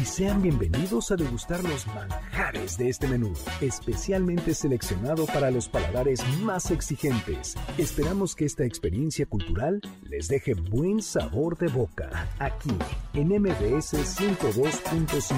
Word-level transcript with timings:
Y 0.00 0.04
sean 0.04 0.42
bienvenidos 0.42 1.10
a 1.12 1.16
degustar 1.16 1.62
los 1.62 1.86
manjares 1.86 2.76
de 2.76 2.88
este 2.88 3.06
menú, 3.06 3.32
especialmente 3.60 4.54
seleccionado 4.54 5.26
para 5.26 5.50
los 5.50 5.68
paladares 5.68 6.20
más 6.40 6.70
exigentes. 6.70 7.54
Esperamos 7.78 8.34
que 8.34 8.44
esta 8.44 8.64
experiencia 8.64 9.26
cultural 9.26 9.80
les 10.02 10.28
deje 10.28 10.54
buen 10.54 11.00
sabor 11.00 11.56
de 11.58 11.68
boca, 11.68 12.28
aquí 12.38 12.76
en 13.12 13.28
MBS 13.28 13.94
102.5. 13.94 15.34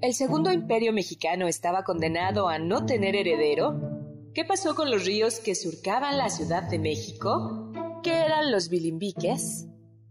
¿El 0.00 0.12
segundo 0.12 0.50
imperio 0.52 0.92
mexicano 0.92 1.46
estaba 1.46 1.84
condenado 1.84 2.48
a 2.48 2.58
no 2.58 2.84
tener 2.84 3.14
heredero? 3.16 3.93
¿Qué 4.34 4.44
pasó 4.44 4.74
con 4.74 4.90
los 4.90 5.04
ríos 5.04 5.38
que 5.38 5.54
surcaban 5.54 6.18
la 6.18 6.28
Ciudad 6.28 6.64
de 6.64 6.80
México? 6.80 7.70
¿Qué 8.02 8.12
eran 8.12 8.50
los 8.50 8.68
bilimbiques? 8.68 9.66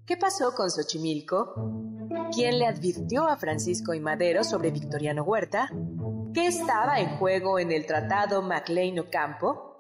¿Qué 0.06 0.16
pasó 0.16 0.56
con 0.56 0.72
Xochimilco? 0.72 1.54
¿Quién 2.34 2.58
le 2.58 2.66
advirtió 2.66 3.28
a 3.28 3.36
Francisco 3.36 3.94
y 3.94 4.00
Madero 4.00 4.46
sobre 4.46 4.72
Victoriano 4.72 5.24
Huerta? 5.24 5.70
¿Qué 6.34 6.48
estaba 6.48 7.02
en 7.02 7.18
juego 7.18 7.60
en 7.60 7.74
el 7.74 7.86
Tratado 7.86 8.42
Maclean-Ocampo? 8.42 9.76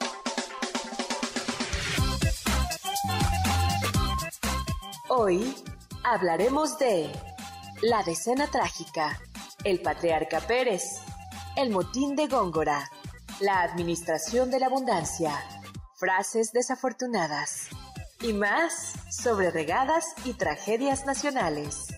Hoy 5.08 5.55
hablaremos 6.03 6.77
de 6.80 7.09
la 7.81 8.03
decena 8.03 8.47
trágica, 8.47 9.21
el 9.64 9.81
patriarca 9.81 10.41
Pérez, 10.41 10.99
el 11.55 11.69
motín 11.69 12.17
de 12.17 12.27
Góngora, 12.27 12.91
la 13.39 13.62
administración 13.62 14.52
de 14.52 14.59
la 14.59 14.67
abundancia, 14.67 15.31
frases 15.95 16.52
desafortunadas 16.52 17.67
y 18.22 18.34
más 18.34 18.94
sobre 19.09 19.52
regadas 19.52 20.14
y 20.26 20.34
tragedias 20.34 21.06
nacionales. 21.06 21.92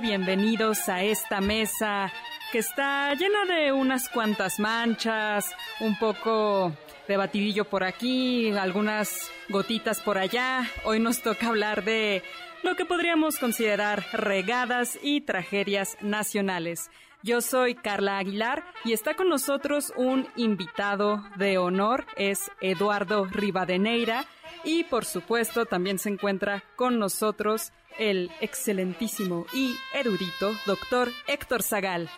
Bienvenidos 0.00 0.88
a 0.88 1.02
esta 1.02 1.40
mesa 1.40 2.12
que 2.52 2.58
está 2.58 3.12
llena 3.14 3.44
de 3.44 3.72
unas 3.72 4.08
cuantas 4.08 4.60
manchas, 4.60 5.52
un 5.80 5.98
poco 5.98 6.72
de 7.08 7.16
batidillo 7.16 7.64
por 7.64 7.82
aquí, 7.82 8.50
algunas 8.52 9.30
gotitas 9.48 10.00
por 10.00 10.16
allá. 10.16 10.64
Hoy 10.84 11.00
nos 11.00 11.22
toca 11.22 11.48
hablar 11.48 11.82
de 11.82 12.22
lo 12.62 12.76
que 12.76 12.84
podríamos 12.84 13.38
considerar 13.38 14.04
regadas 14.12 14.96
y 15.02 15.22
tragedias 15.22 15.96
nacionales. 16.00 16.88
Yo 17.24 17.40
soy 17.40 17.74
Carla 17.74 18.18
Aguilar 18.18 18.64
y 18.84 18.92
está 18.92 19.14
con 19.14 19.28
nosotros 19.28 19.92
un 19.96 20.28
invitado 20.36 21.24
de 21.36 21.58
honor, 21.58 22.06
es 22.16 22.48
Eduardo 22.60 23.24
Rivadeneira 23.24 24.24
y 24.62 24.84
por 24.84 25.04
supuesto 25.04 25.66
también 25.66 25.98
se 25.98 26.10
encuentra 26.10 26.62
con 26.76 27.00
nosotros 27.00 27.72
el 27.98 28.30
excelentísimo 28.40 29.46
y 29.52 29.74
erudito 29.94 30.52
doctor 30.64 31.10
Héctor 31.26 31.64
Zagal. 31.64 32.08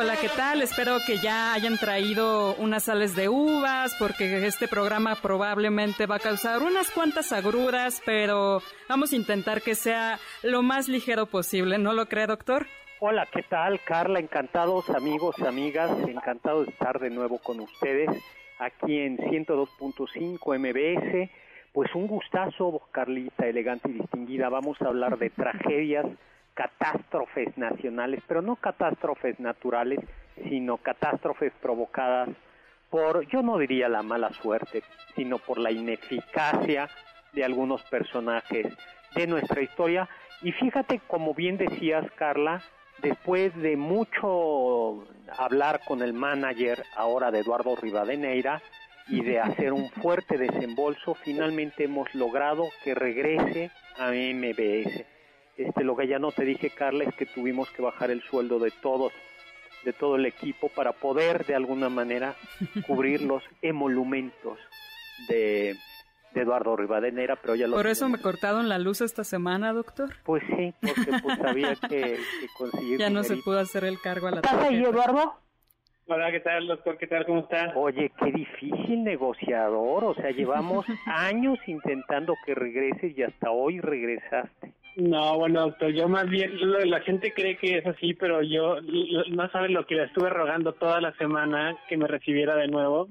Hola, 0.00 0.14
¿qué 0.20 0.28
tal? 0.28 0.62
Espero 0.62 0.98
que 1.04 1.18
ya 1.18 1.54
hayan 1.54 1.76
traído 1.76 2.54
unas 2.54 2.84
sales 2.84 3.16
de 3.16 3.28
uvas 3.28 3.96
porque 3.98 4.46
este 4.46 4.68
programa 4.68 5.16
probablemente 5.20 6.06
va 6.06 6.16
a 6.16 6.20
causar 6.20 6.62
unas 6.62 6.88
cuantas 6.92 7.32
agruras, 7.32 8.00
pero 8.06 8.60
vamos 8.88 9.12
a 9.12 9.16
intentar 9.16 9.60
que 9.60 9.74
sea 9.74 10.20
lo 10.44 10.62
más 10.62 10.86
ligero 10.86 11.26
posible, 11.26 11.78
¿no 11.78 11.94
lo 11.94 12.06
cree, 12.06 12.28
doctor? 12.28 12.68
Hola, 13.00 13.26
¿qué 13.32 13.42
tal, 13.42 13.80
Carla? 13.84 14.20
Encantados, 14.20 14.88
amigos, 14.90 15.34
amigas, 15.40 15.90
encantado 16.06 16.62
de 16.62 16.70
estar 16.70 17.00
de 17.00 17.10
nuevo 17.10 17.38
con 17.38 17.58
ustedes 17.58 18.08
aquí 18.60 19.00
en 19.00 19.18
102.5 19.18 20.58
MBS. 20.58 21.28
Pues 21.72 21.92
un 21.96 22.06
gustazo, 22.06 22.82
Carlita, 22.92 23.48
elegante 23.48 23.90
y 23.90 23.94
distinguida. 23.94 24.48
Vamos 24.48 24.80
a 24.80 24.86
hablar 24.86 25.18
de 25.18 25.30
tragedias, 25.30 26.06
catástrofes 26.58 27.56
nacionales, 27.56 28.20
pero 28.26 28.42
no 28.42 28.56
catástrofes 28.56 29.38
naturales, 29.38 30.00
sino 30.48 30.78
catástrofes 30.78 31.52
provocadas 31.62 32.30
por, 32.90 33.24
yo 33.28 33.42
no 33.42 33.58
diría 33.58 33.88
la 33.88 34.02
mala 34.02 34.32
suerte, 34.32 34.82
sino 35.14 35.38
por 35.38 35.58
la 35.58 35.70
ineficacia 35.70 36.88
de 37.32 37.44
algunos 37.44 37.82
personajes 37.84 38.66
de 39.14 39.26
nuestra 39.28 39.62
historia. 39.62 40.08
Y 40.42 40.50
fíjate, 40.50 41.00
como 41.06 41.32
bien 41.32 41.58
decías, 41.58 42.04
Carla, 42.16 42.60
Después 43.02 43.54
de 43.54 43.76
mucho 43.76 45.06
hablar 45.36 45.82
con 45.86 46.02
el 46.02 46.12
manager 46.12 46.84
ahora 46.96 47.30
de 47.30 47.38
Eduardo 47.40 47.76
Rivadeneira 47.76 48.60
y 49.06 49.22
de 49.22 49.38
hacer 49.38 49.72
un 49.72 49.88
fuerte 49.88 50.36
desembolso, 50.36 51.14
finalmente 51.14 51.84
hemos 51.84 52.12
logrado 52.16 52.68
que 52.82 52.96
regrese 52.96 53.70
a 53.98 54.10
MBS. 54.10 55.17
Este, 55.58 55.82
lo 55.82 55.96
que 55.96 56.06
ya 56.06 56.20
no 56.20 56.30
te 56.30 56.44
dije, 56.44 56.70
Carla, 56.70 57.02
es 57.02 57.14
que 57.16 57.26
tuvimos 57.26 57.68
que 57.72 57.82
bajar 57.82 58.12
el 58.12 58.22
sueldo 58.22 58.60
de 58.60 58.70
todos, 58.70 59.12
de 59.84 59.92
todo 59.92 60.14
el 60.14 60.24
equipo, 60.24 60.68
para 60.68 60.92
poder 60.92 61.44
de 61.46 61.56
alguna 61.56 61.88
manera 61.88 62.36
cubrir 62.86 63.22
los 63.22 63.42
emolumentos 63.60 64.56
de, 65.26 65.74
de 66.32 66.40
Eduardo 66.40 66.76
Rivadeneira, 66.76 67.34
pero 67.42 67.56
ya 67.56 67.66
lo... 67.66 67.74
¿Por 67.74 67.88
eso 67.88 68.08
me 68.08 68.20
cortaron 68.20 68.68
la 68.68 68.78
luz 68.78 69.00
esta 69.00 69.24
semana, 69.24 69.72
doctor? 69.72 70.10
Pues 70.22 70.44
sí, 70.56 70.72
porque 70.80 71.20
pues 71.20 71.40
había 71.40 71.74
que, 71.88 72.18
conseguir... 72.56 73.00
Ya 73.00 73.10
no 73.10 73.24
se 73.24 73.36
pudo 73.38 73.58
hacer 73.58 73.82
el 73.82 74.00
cargo 74.00 74.28
a 74.28 74.30
la 74.30 74.36
¿Estás 74.36 74.62
ahí, 74.62 74.84
Eduardo? 74.84 75.40
Hola, 76.06 76.30
¿qué 76.30 76.40
tal, 76.40 76.68
doctor? 76.68 76.96
¿Qué 76.98 77.08
tal? 77.08 77.26
¿Cómo 77.26 77.40
está? 77.40 77.72
Oye, 77.74 78.12
qué 78.18 78.30
difícil 78.30 79.02
negociador, 79.02 80.04
o 80.04 80.14
sea, 80.14 80.30
llevamos 80.30 80.86
años 81.06 81.58
intentando 81.66 82.34
que 82.46 82.54
regreses 82.54 83.18
y 83.18 83.24
hasta 83.24 83.50
hoy 83.50 83.80
regresaste. 83.80 84.72
No, 84.98 85.38
bueno, 85.38 85.60
doctor, 85.60 85.90
yo 85.92 86.08
más 86.08 86.28
bien, 86.28 86.50
la 86.90 87.00
gente 87.00 87.32
cree 87.32 87.56
que 87.56 87.78
es 87.78 87.86
así, 87.86 88.14
pero 88.14 88.42
yo 88.42 88.78
no 89.30 89.48
saben 89.50 89.72
lo 89.72 89.86
que 89.86 89.94
le 89.94 90.04
estuve 90.04 90.28
rogando 90.28 90.72
toda 90.72 91.00
la 91.00 91.12
semana 91.12 91.76
que 91.88 91.96
me 91.96 92.08
recibiera 92.08 92.56
de 92.56 92.66
nuevo. 92.66 93.06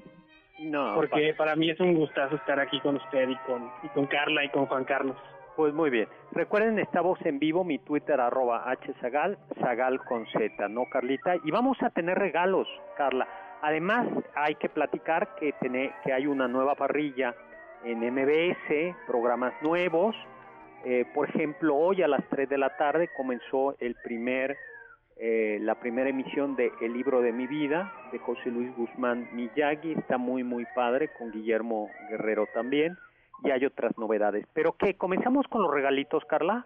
No. 0.60 0.96
Porque 0.96 1.34
para... 1.38 1.56
mí 1.56 1.70
es 1.70 1.80
un 1.80 1.94
gustazo 1.94 2.36
estar 2.36 2.60
aquí 2.60 2.82
con 2.82 2.98
usted 2.98 3.30
y 3.30 3.36
con, 3.48 3.72
y 3.84 3.88
con 3.90 4.06
Carla 4.08 4.44
y 4.44 4.50
con 4.50 4.66
Juan 4.66 4.84
Carlos. 4.84 5.16
Pues 5.56 5.74
muy 5.74 5.90
bien. 5.90 6.10
Recuerden, 6.34 6.78
estamos 6.78 7.20
en 7.26 7.40
vivo, 7.40 7.64
mi 7.64 7.80
Twitter 7.80 8.20
arroba 8.20 8.66
hzagal, 9.00 9.38
zagal 9.62 10.00
con 10.04 10.26
z, 10.28 10.68
¿no, 10.68 10.88
Carlita? 10.92 11.38
Y 11.46 11.52
vamos 11.52 11.82
a 11.82 11.90
tener 11.92 12.20
regalos, 12.20 12.68
Carla. 12.98 13.30
Además, 13.62 14.08
hay 14.36 14.56
que 14.56 14.68
platicar 14.68 15.36
que, 15.40 15.54
que 16.04 16.12
hay 16.12 16.28
una 16.28 16.50
nueva 16.50 16.76
parrilla 16.76 17.34
en 17.86 18.00
MBS, 18.00 18.94
programas 19.08 19.54
nuevos. 19.62 20.18
Eh, 20.90 21.06
por 21.14 21.28
ejemplo, 21.28 21.76
hoy 21.76 22.02
a 22.02 22.08
las 22.08 22.24
3 22.30 22.48
de 22.48 22.58
la 22.58 22.78
tarde 22.78 23.10
comenzó 23.18 23.76
el 23.82 23.96
primer, 23.96 24.56
eh, 25.18 25.58
la 25.60 25.76
primera 25.82 26.10
emisión 26.10 26.56
de 26.56 26.72
El 26.80 26.94
libro 26.94 27.20
de 27.20 27.34
mi 27.34 27.46
vida 27.46 27.92
de 28.14 28.20
José 28.20 28.50
Luis 28.50 28.74
Guzmán 28.74 29.28
Miyagi. 29.34 29.92
Está 29.92 30.18
muy, 30.18 30.46
muy 30.46 30.64
padre, 30.74 31.10
con 31.20 31.30
Guillermo 31.30 31.90
Guerrero 32.10 32.48
también. 32.54 32.98
Y 33.44 33.52
hay 33.52 33.66
otras 33.66 33.98
novedades. 33.98 34.46
Pero 34.54 34.78
¿qué? 34.78 34.94
¿Comenzamos 34.96 35.46
con 35.50 35.62
los 35.62 35.74
regalitos, 35.74 36.24
Carla? 36.24 36.66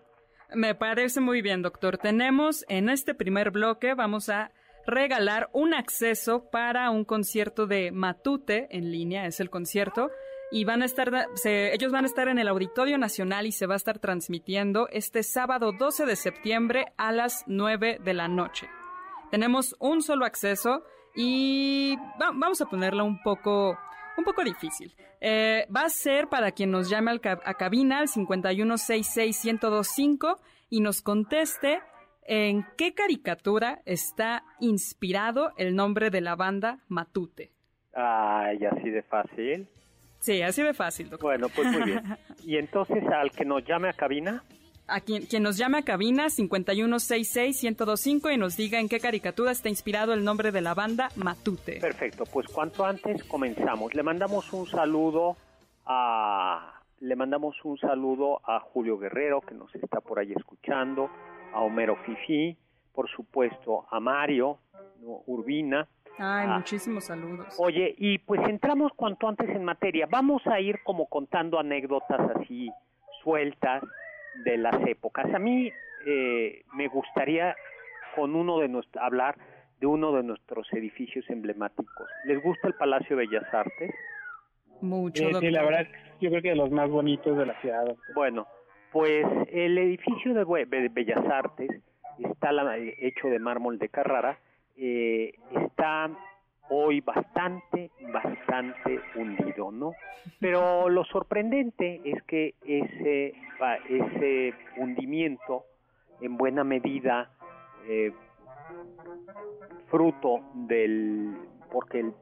Me 0.54 0.76
parece 0.76 1.20
muy 1.20 1.42
bien, 1.42 1.64
doctor. 1.64 1.98
Tenemos 1.98 2.64
en 2.70 2.90
este 2.90 3.16
primer 3.16 3.50
bloque, 3.50 3.96
vamos 3.96 4.30
a 4.30 4.52
regalar 4.86 5.50
un 5.52 5.74
acceso 5.74 6.48
para 6.52 6.92
un 6.92 7.06
concierto 7.06 7.66
de 7.66 7.92
Matute 7.92 8.68
en 8.70 8.92
línea, 8.92 9.26
es 9.26 9.40
el 9.40 9.50
concierto. 9.50 10.12
Y 10.52 10.66
van 10.66 10.82
a 10.82 10.86
estar, 10.86 11.10
ellos 11.46 11.92
van 11.92 12.04
a 12.04 12.08
estar 12.08 12.28
en 12.28 12.38
el 12.38 12.50
Auditorio 12.50 12.98
Nacional 12.98 13.48
y 13.48 13.54
se 13.54 13.68
va 13.68 13.76
a 13.76 13.78
estar 13.78 14.00
transmitiendo 14.00 14.90
este 14.90 15.24
sábado 15.24 15.72
12 15.72 16.06
de 16.06 16.18
septiembre 16.18 16.88
a 16.98 17.14
las 17.14 17.46
9 17.48 18.00
de 18.04 18.14
la 18.14 18.28
noche. 18.28 18.68
Tenemos 19.32 19.78
un 19.80 20.02
solo 20.02 20.26
acceso 20.26 20.84
y 21.16 21.96
vamos 22.20 22.60
a 22.62 22.66
ponerlo 22.66 23.06
un 23.06 23.24
poco, 23.24 23.78
un 24.18 24.26
poco 24.26 24.44
difícil. 24.44 24.94
Eh, 25.22 25.66
va 25.74 25.84
a 25.84 25.90
ser 25.90 26.28
para 26.28 26.52
quien 26.52 26.72
nos 26.72 26.90
llame 26.90 27.12
a 27.12 27.54
cabina 27.54 28.00
al 28.00 28.10
5166125 28.10 30.38
y 30.70 30.82
nos 30.82 31.02
conteste 31.02 31.80
¿En 32.24 32.66
qué 32.78 32.94
caricatura 32.94 33.82
está 33.86 34.44
inspirado 34.60 35.52
el 35.58 35.76
nombre 35.76 36.12
de 36.12 36.22
la 36.22 36.36
banda 36.36 36.80
Matute? 36.88 37.52
Ay, 37.94 38.64
así 38.66 38.90
de 38.90 39.02
fácil. 39.04 39.68
Sí, 40.22 40.42
así 40.42 40.64
de 40.64 40.74
fácil, 40.74 41.10
doctor. 41.10 41.32
Bueno, 41.32 41.48
pues 41.54 41.68
muy 41.68 41.84
bien. 41.84 42.02
¿Y 42.46 42.56
entonces 42.58 43.04
al 43.08 43.32
que 43.32 43.44
nos 43.44 43.66
llame 43.66 43.90
a 43.90 43.94
cabina? 43.94 44.44
A 44.88 45.02
quien, 45.02 45.26
quien 45.26 45.44
nos 45.44 45.58
llame 45.58 45.80
a 45.80 45.84
cabina 45.84 46.28
5166-1025 46.28 48.34
y 48.34 48.38
nos 48.38 48.56
diga 48.56 48.80
en 48.80 48.88
qué 48.88 49.00
caricatura 49.00 49.52
está 49.52 49.68
inspirado 49.70 50.14
el 50.14 50.24
nombre 50.24 50.52
de 50.52 50.62
la 50.62 50.74
banda 50.74 51.10
Matute. 51.16 51.80
Perfecto, 51.80 52.24
pues 52.26 52.48
cuanto 52.48 52.86
antes 52.86 53.24
comenzamos. 53.24 53.94
Le 53.94 54.04
mandamos 54.04 54.52
un 54.54 54.68
saludo 54.68 55.36
a 55.86 56.82
le 57.02 57.16
mandamos 57.16 57.56
un 57.64 57.80
saludo 57.80 58.42
a 58.48 58.60
Julio 58.60 59.00
Guerrero 59.00 59.42
que 59.42 59.56
nos 59.56 59.74
está 59.74 60.02
por 60.02 60.20
ahí 60.20 60.34
escuchando, 60.34 61.10
a 61.52 61.62
Homero 61.62 61.96
Fifi, 62.06 62.56
por 62.94 63.10
supuesto 63.10 63.88
a 63.90 64.00
Mario 64.00 64.60
Urbina. 65.26 65.88
Ay, 66.18 66.48
muchísimos 66.48 67.06
saludos. 67.06 67.56
Oye, 67.60 67.96
y 67.98 68.20
pues 68.20 68.42
entramos 68.48 68.92
cuanto 68.96 69.28
antes 69.28 69.50
en 69.50 69.64
materia. 69.64 70.08
Vamos 70.10 70.46
a 70.46 70.60
ir 70.60 70.80
como 70.84 71.08
contando 71.08 71.60
anécdotas 71.60 72.20
así 72.36 72.70
sueltas 73.24 73.84
de 74.44 74.58
las 74.58 74.76
épocas. 74.88 75.34
A 75.34 75.40
mí 75.40 75.72
eh, 76.06 76.64
me 76.74 76.88
gustaría 76.88 77.56
con 78.16 78.36
uno 78.36 78.60
de 78.60 78.68
nuestros 78.68 79.04
hablar 79.04 79.38
de 79.80 79.88
uno 79.88 80.12
de 80.12 80.24
nuestros 80.24 80.72
edificios 80.74 81.28
emblemáticos. 81.30 82.08
¿Les 82.26 82.42
gusta 82.42 82.68
el 82.68 82.76
Palacio 82.76 83.18
de 83.18 83.26
Bellas 83.26 83.52
Artes? 83.52 83.92
Mucho. 84.82 85.40
Sí, 85.40 85.50
la 85.50 85.64
verdad, 85.64 85.88
yo 86.20 86.30
creo 86.30 86.42
que 86.42 86.50
de 86.50 86.56
los 86.56 86.72
más 86.72 86.90
bonitos 86.90 87.36
de 87.36 87.48
la 87.48 87.60
ciudad. 87.62 87.96
Bueno, 88.14 88.48
pues 88.92 89.26
el 89.52 89.78
edificio 89.78 90.34
de 90.34 90.44
Bellas 90.92 91.26
Artes 91.26 91.70
está 92.20 92.52
hecho 93.00 93.28
de 93.28 93.40
mármol 93.40 93.80
de 93.80 93.90
Carrara, 93.90 94.38
eh, 94.78 95.34
está 95.52 96.10
hoy 96.70 97.02
bastante, 97.02 97.92
bastante 98.14 99.02
hundido, 99.16 99.72
¿no? 99.72 99.94
Pero 100.40 100.90
lo 100.90 101.04
sorprendente 101.06 102.02
es 102.06 102.24
que 102.24 102.56
ese, 102.66 103.34
ese 103.90 104.54
hundimiento, 104.78 105.66
en 106.22 106.38
buena 106.38 106.64
medida, 106.64 107.30
eh, 107.88 108.14
fruto 109.90 110.42
del, 110.54 111.36
porque 111.72 112.00
el, 112.00 112.14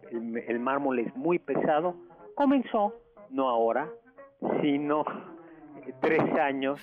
el 0.47 0.59
mármol 0.59 0.99
es 0.99 1.15
muy 1.15 1.37
pesado, 1.37 1.95
comenzó, 2.33 2.95
no 3.29 3.49
ahora, 3.49 3.87
sino 4.61 5.03
tres 6.01 6.21
años 6.39 6.79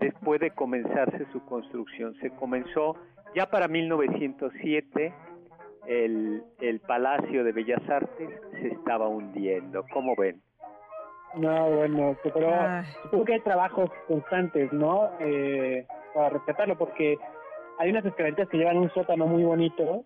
después 0.00 0.40
de 0.40 0.50
comenzarse 0.50 1.26
su 1.32 1.44
construcción. 1.44 2.14
Se 2.20 2.30
comenzó 2.30 2.96
ya 3.34 3.46
para 3.46 3.68
1907, 3.68 5.14
el, 5.86 6.42
el 6.60 6.80
Palacio 6.80 7.44
de 7.44 7.52
Bellas 7.52 7.88
Artes 7.88 8.30
se 8.52 8.68
estaba 8.68 9.08
hundiendo. 9.08 9.84
¿Cómo 9.92 10.14
ven? 10.16 10.40
No, 11.34 11.70
bueno, 11.70 12.16
pero 12.22 12.50
supongo 13.02 13.24
que 13.24 13.34
hay 13.34 13.40
trabajos 13.40 13.90
constantes, 14.08 14.72
¿no? 14.72 15.10
Eh, 15.20 15.86
para 16.12 16.30
respetarlo, 16.30 16.76
porque 16.76 17.18
hay 17.78 17.90
unas 17.90 18.04
escaleras 18.04 18.48
que 18.48 18.56
llevan 18.58 18.78
un 18.78 18.90
sótano 18.90 19.26
muy 19.26 19.44
bonito, 19.44 20.04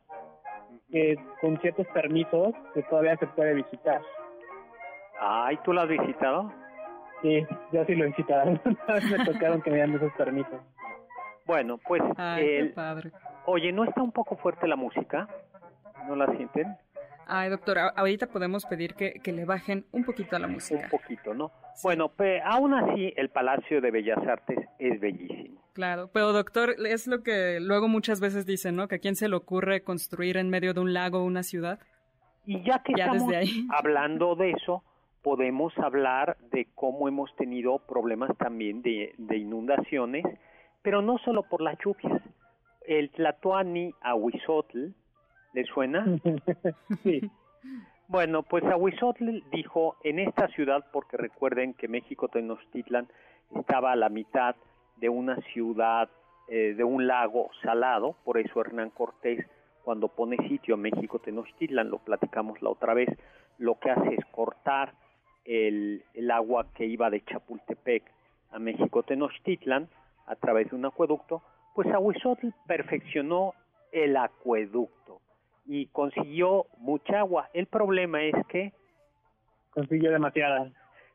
que 0.91 1.17
con 1.41 1.59
ciertos 1.61 1.87
permisos 1.89 2.53
que 2.75 2.83
todavía 2.83 3.17
se 3.17 3.27
puede 3.29 3.55
visitar. 3.55 4.03
Ay, 5.19 5.59
¿tú 5.65 5.73
lo 5.73 5.81
has 5.81 5.89
visitado? 5.89 6.53
Sí, 7.23 7.47
yo 7.73 7.85
sí 7.87 7.95
lo 7.95 8.05
he 8.05 8.09
visitado. 8.09 8.51
me 9.11 9.25
tocaron 9.25 9.63
que 9.63 9.71
me 9.71 9.77
dieran 9.77 9.97
esos 9.97 10.13
permisos. 10.13 10.61
Bueno, 11.47 11.79
pues... 11.79 12.03
Oye, 13.47 13.73
¿no 13.73 13.85
está 13.85 14.03
un 14.03 14.13
poco 14.13 14.37
fuerte 14.37 14.67
la 14.67 14.77
música? 14.77 15.29
¿No 16.09 16.17
la 16.17 16.27
sienten? 16.37 16.77
Ay, 17.27 17.49
doctor, 17.51 17.79
ahorita 17.79 18.27
podemos 18.27 18.67
pedir 18.67 18.95
que, 18.95 19.15
que, 19.15 19.33
le 19.33 19.45
bajen 19.45 19.87
un 19.93 20.05
poquito 20.05 20.37
a 20.37 20.39
la 20.39 20.47
música. 20.47 20.85
Un 20.85 20.91
poquito, 20.91 21.33
¿no? 21.33 21.51
Bueno, 21.83 22.11
pues 22.11 22.43
aún 22.45 22.75
así 22.75 23.13
el 23.17 23.31
Palacio 23.31 23.81
de 23.81 23.91
Bellas 23.91 24.19
Artes 24.27 24.59
es 24.79 25.01
bellísimo. 25.01 25.61
Claro, 25.73 26.09
pero 26.13 26.33
doctor, 26.33 26.77
es 26.87 27.07
lo 27.07 27.23
que 27.23 27.59
luego 27.61 27.89
muchas 27.89 28.21
veces 28.21 28.47
dicen, 28.47 28.77
¿no? 28.77 28.89
Que 28.89 28.97
a 28.97 28.99
quién 28.99 29.17
se 29.17 29.29
le 29.29 29.37
ocurre 29.37 29.83
construir 29.83 30.37
en 30.37 30.49
medio 30.49 30.73
de 30.73 30.81
un 30.81 30.93
lago 30.93 31.25
una 31.25 31.43
ciudad. 31.43 31.81
Y 32.47 32.63
ya 32.63 32.83
que 32.83 32.93
estamos 32.93 33.33
hablando 33.71 34.37
de 34.37 34.53
eso, 34.53 34.85
podemos 35.23 35.77
hablar 35.79 36.37
de 36.53 36.69
cómo 36.75 37.09
hemos 37.09 37.35
tenido 37.37 37.79
problemas 37.79 38.37
también 38.37 38.83
de, 38.83 39.15
inundaciones, 39.37 40.25
pero 40.85 41.01
no 41.01 41.17
solo 41.19 41.43
por 41.43 41.63
las 41.63 41.79
lluvias. 41.79 42.23
El 42.87 43.11
Tlatoani 43.11 43.93
Ahuizotl, 44.03 44.91
¿le 45.55 45.65
suena? 45.65 46.05
sí. 47.03 47.23
Bueno, 48.07 48.43
pues 48.43 48.63
Ahuizotl 48.65 49.41
dijo 49.51 49.97
en 50.05 50.19
esta 50.19 50.47
ciudad, 50.49 50.85
porque 50.93 51.17
recuerden 51.17 51.73
que 51.73 51.89
México 51.89 52.29
Tenochtitlan 52.29 53.09
estaba 53.57 53.93
a 53.93 53.97
la 53.97 54.11
mitad 54.11 54.57
de 54.99 55.09
una 55.09 55.37
ciudad, 55.55 56.11
eh, 56.49 56.75
de 56.77 56.85
un 56.85 57.07
lago 57.07 57.49
salado, 57.63 58.17
por 58.23 58.37
eso 58.37 58.61
Hernán 58.61 58.91
Cortés, 58.91 59.47
cuando 59.83 60.09
pone 60.09 60.37
sitio 60.49 60.75
a 60.75 60.79
México 60.79 61.19
Tenochtitlan, 61.19 61.89
lo 61.89 61.99
platicamos 61.99 62.61
la 62.61 62.69
otra 62.69 62.93
vez, 62.93 63.09
lo 63.57 63.79
que 63.79 63.91
hace 63.91 64.17
es 64.17 64.25
cortar 64.27 64.93
el, 65.47 66.05
el 66.13 66.31
agua 66.31 66.67
que 66.75 66.85
iba 66.85 67.09
de 67.09 67.25
Chapultepec 67.25 68.05
a 68.51 68.59
México 68.59 69.03
Tenochtitlan 69.03 69.89
a 70.27 70.37
través 70.37 70.71
de 70.71 70.77
un 70.77 70.87
acueducto, 70.87 71.43
pues 71.75 71.89
Ahuizotl 71.89 72.49
perfeccionó 72.67 73.55
el 73.93 74.17
acueducto 74.17 75.21
y 75.67 75.87
consiguió 75.87 76.67
mucha 76.79 77.21
agua. 77.21 77.51
El 77.53 77.67
problema 77.67 78.23
es 78.23 78.35
que 78.49 78.73
consiguió 79.71 80.13
demasiada. 80.13 80.71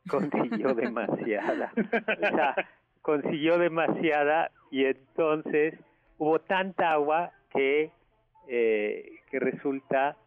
Consiguió 0.09 0.73
demasiada. 0.73 1.71
o 1.75 2.35
sea, 2.35 2.55
consiguió 3.01 3.57
demasiada 3.57 4.51
y 4.71 4.85
entonces 4.85 5.75
hubo 6.17 6.39
tanta 6.39 6.91
agua 6.91 7.31
que 7.51 7.91
eh, 8.51 9.19
que 9.29 9.39
resulta 9.39 10.17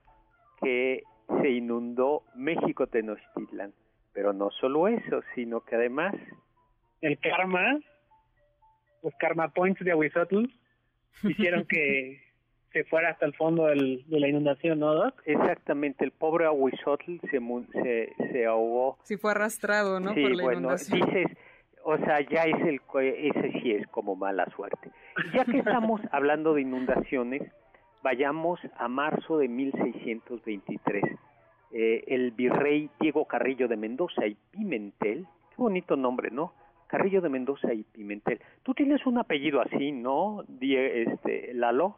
que 0.60 1.02
se 1.40 1.50
inundó 1.50 2.22
México 2.36 2.86
Tenochtitlan. 2.86 3.72
Pero 4.12 4.32
no 4.32 4.50
solo 4.50 4.86
eso, 4.86 5.22
sino 5.34 5.62
que 5.62 5.74
además... 5.74 6.14
El 7.00 7.18
karma, 7.18 7.80
los 9.02 9.14
karma 9.18 9.48
points 9.48 9.84
de 9.84 9.92
Ahuizotl, 9.92 10.46
hicieron 11.22 11.66
que 11.66 12.20
se 12.72 12.84
fuera 12.84 13.10
hasta 13.10 13.26
el 13.26 13.34
fondo 13.34 13.66
del, 13.66 14.02
de 14.06 14.20
la 14.20 14.28
inundación, 14.28 14.78
¿no, 14.78 14.94
Doc? 14.94 15.20
Exactamente, 15.26 16.04
el 16.04 16.10
pobre 16.10 16.46
Ahuizotl 16.46 17.18
se, 17.30 17.40
se, 17.82 18.14
se 18.32 18.46
ahogó. 18.46 18.98
Sí, 19.02 19.16
fue 19.16 19.32
arrastrado, 19.32 20.00
¿no? 20.00 20.14
Sí, 20.14 20.22
Por 20.22 20.36
la 20.36 20.42
bueno, 20.44 20.70
dices, 20.70 21.26
o 21.84 21.98
sea, 21.98 22.20
ya 22.20 22.44
es 22.44 22.60
el, 22.66 22.80
ese 23.02 23.52
sí 23.60 23.72
es 23.72 23.86
como 23.88 24.16
mala 24.16 24.46
suerte. 24.56 24.90
ya 25.34 25.44
que 25.44 25.58
estamos 25.58 26.00
hablando 26.12 26.54
de 26.54 26.62
inundaciones, 26.62 27.42
vayamos 28.02 28.58
a 28.76 28.88
marzo 28.88 29.38
de 29.38 29.48
1623 29.48 31.04
eh, 31.74 32.04
el 32.08 32.32
virrey 32.32 32.90
Diego 33.00 33.26
Carrillo 33.26 33.66
de 33.66 33.76
Mendoza 33.76 34.26
y 34.26 34.36
Pimentel, 34.50 35.26
qué 35.50 35.56
bonito 35.56 35.96
nombre, 35.96 36.30
¿no? 36.30 36.52
Carrillo 36.92 37.22
de 37.22 37.30
Mendoza 37.30 37.72
y 37.72 37.84
Pimentel. 37.84 38.38
Tú 38.62 38.74
tienes 38.74 39.06
un 39.06 39.16
apellido 39.16 39.62
así, 39.62 39.92
¿no, 39.92 40.44
Die 40.46 41.04
este, 41.04 41.54
Lalo? 41.54 41.96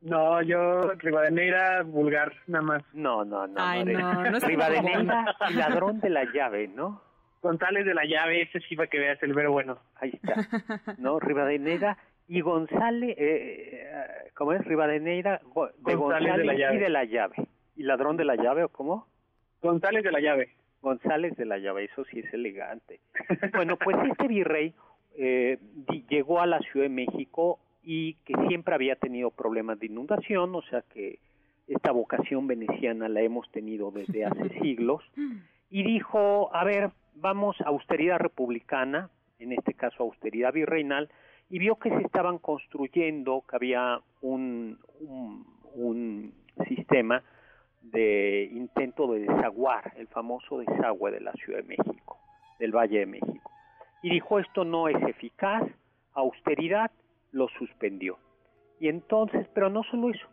No, 0.00 0.40
yo 0.40 0.94
Rivadeneira 0.94 1.82
vulgar, 1.82 2.32
nada 2.46 2.64
más. 2.64 2.82
No, 2.94 3.22
no, 3.22 3.46
no. 3.46 3.54
Ay, 3.58 3.84
no, 3.84 4.30
no, 4.30 4.38
Rivadeneira 4.38 5.36
y 5.50 5.52
ladrón 5.52 6.00
de 6.00 6.08
la 6.08 6.24
llave, 6.24 6.68
¿no? 6.68 7.02
González 7.42 7.84
de 7.84 7.92
la 7.92 8.06
llave, 8.06 8.40
ese 8.40 8.60
sí 8.60 8.76
para 8.76 8.88
que 8.88 8.98
veas 8.98 9.22
el 9.22 9.34
ver 9.34 9.50
bueno. 9.50 9.76
Ahí 9.96 10.12
está. 10.14 10.48
No, 10.96 11.20
Rivadeneira 11.20 11.98
y 12.26 12.40
González, 12.40 13.14
eh, 13.18 14.30
¿cómo 14.34 14.54
es? 14.54 14.64
Rivadeneira 14.64 15.42
de 15.80 15.94
González, 15.96 16.36
de 16.38 16.44
la 16.44 16.54
llave. 16.54 16.76
y 16.76 16.78
de 16.78 16.88
la 16.88 17.04
llave. 17.04 17.36
¿Y 17.76 17.82
ladrón 17.82 18.16
de 18.16 18.24
la 18.24 18.36
llave 18.36 18.64
o 18.64 18.70
cómo? 18.70 19.06
González 19.60 20.02
de 20.02 20.12
la 20.12 20.20
llave. 20.20 20.54
González 20.82 21.36
de 21.36 21.44
la 21.44 21.58
llave, 21.58 21.84
eso 21.84 22.04
sí 22.04 22.20
es 22.20 22.32
elegante. 22.32 23.00
bueno, 23.54 23.76
pues 23.76 23.96
este 24.08 24.28
virrey 24.28 24.74
eh, 25.16 25.58
llegó 26.08 26.40
a 26.40 26.46
la 26.46 26.60
Ciudad 26.60 26.84
de 26.84 26.94
México 26.94 27.58
y 27.82 28.14
que 28.24 28.34
siempre 28.48 28.74
había 28.74 28.96
tenido 28.96 29.30
problemas 29.30 29.78
de 29.78 29.86
inundación, 29.86 30.54
o 30.54 30.62
sea 30.62 30.82
que 30.92 31.18
esta 31.66 31.92
vocación 31.92 32.46
veneciana 32.46 33.08
la 33.08 33.20
hemos 33.20 33.50
tenido 33.52 33.90
desde 33.90 34.24
hace 34.24 34.48
siglos, 34.60 35.02
y 35.70 35.82
dijo, 35.84 36.54
a 36.54 36.64
ver, 36.64 36.90
vamos 37.14 37.60
a 37.60 37.68
austeridad 37.68 38.18
republicana, 38.18 39.10
en 39.38 39.52
este 39.52 39.74
caso 39.74 40.02
austeridad 40.02 40.52
virreinal, 40.52 41.08
y 41.48 41.58
vio 41.58 41.76
que 41.76 41.90
se 41.90 42.02
estaban 42.02 42.38
construyendo, 42.38 43.44
que 43.48 43.56
había 43.56 44.00
un, 44.20 44.78
un, 45.00 45.46
un 45.74 46.32
sistema 46.68 47.22
de 47.92 48.50
intento 48.52 49.12
de 49.12 49.20
desaguar, 49.20 49.92
el 49.96 50.06
famoso 50.08 50.58
desagüe 50.58 51.10
de 51.10 51.20
la 51.20 51.32
Ciudad 51.32 51.60
de 51.60 51.76
México, 51.76 52.18
del 52.58 52.74
Valle 52.74 53.00
de 53.00 53.06
México. 53.06 53.50
Y 54.02 54.10
dijo, 54.10 54.38
esto 54.38 54.64
no 54.64 54.88
es 54.88 55.00
eficaz, 55.02 55.62
austeridad, 56.14 56.90
lo 57.32 57.48
suspendió. 57.48 58.18
Y 58.78 58.88
entonces, 58.88 59.46
pero 59.54 59.68
no 59.68 59.82
solo 59.84 60.10
eso, 60.10 60.26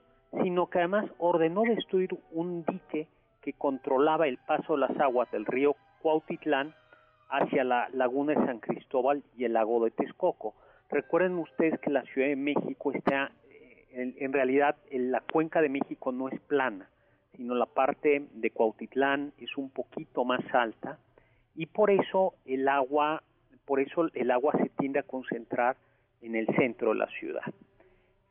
sino 0.44 0.70
que 0.70 0.80
además 0.80 1.06
ordenó 1.18 1.64
destruir 1.64 2.10
un 2.32 2.64
dique 2.66 3.08
que 3.42 3.54
controlaba 3.54 4.28
el 4.28 4.38
paso 4.38 4.74
de 4.74 4.80
las 4.80 5.00
aguas 5.00 5.30
del 5.32 5.46
río 5.46 5.76
Cuautitlán 6.02 6.74
hacia 7.30 7.64
la 7.64 7.90
laguna 7.94 8.34
de 8.34 8.46
San 8.46 8.60
Cristóbal 8.60 9.24
y 9.38 9.46
el 9.46 9.54
lago 9.54 9.84
de 9.84 9.92
Texcoco. 9.92 10.56
Recuerden 10.90 11.38
ustedes 11.38 11.80
que 11.80 11.90
la 11.90 12.04
Ciudad 12.04 12.30
de 12.30 12.36
México 12.36 12.92
está, 12.94 13.32
eh, 13.50 14.16
en, 14.18 14.34
realidad, 14.34 14.76
en 14.90 15.12
la 15.12 15.22
cuenca 15.22 15.62
de 15.62 15.70
México 15.70 16.12
no 16.12 16.30
es 16.30 16.40
plana, 16.42 16.90
sino 17.38 17.56
la 17.56 17.67
parte 17.67 18.27
de 18.34 18.51
Cuautitlán 18.51 19.32
es 19.38 19.56
un 19.58 19.70
poquito 19.70 20.25
más 20.25 20.44
alta 20.53 20.98
y 21.56 21.67
por 21.67 21.91
eso 21.91 22.34
el 22.46 22.67
agua, 22.67 23.24
por 23.65 23.79
eso 23.79 24.10
el 24.13 24.32
agua 24.32 24.53
se 24.62 24.70
tiende 24.70 25.00
a 25.00 25.03
concentrar 25.03 25.77
en 26.22 26.36
el 26.36 26.48
centro 26.56 26.89
de 26.89 26.96
la 26.96 27.08
ciudad. 27.08 27.44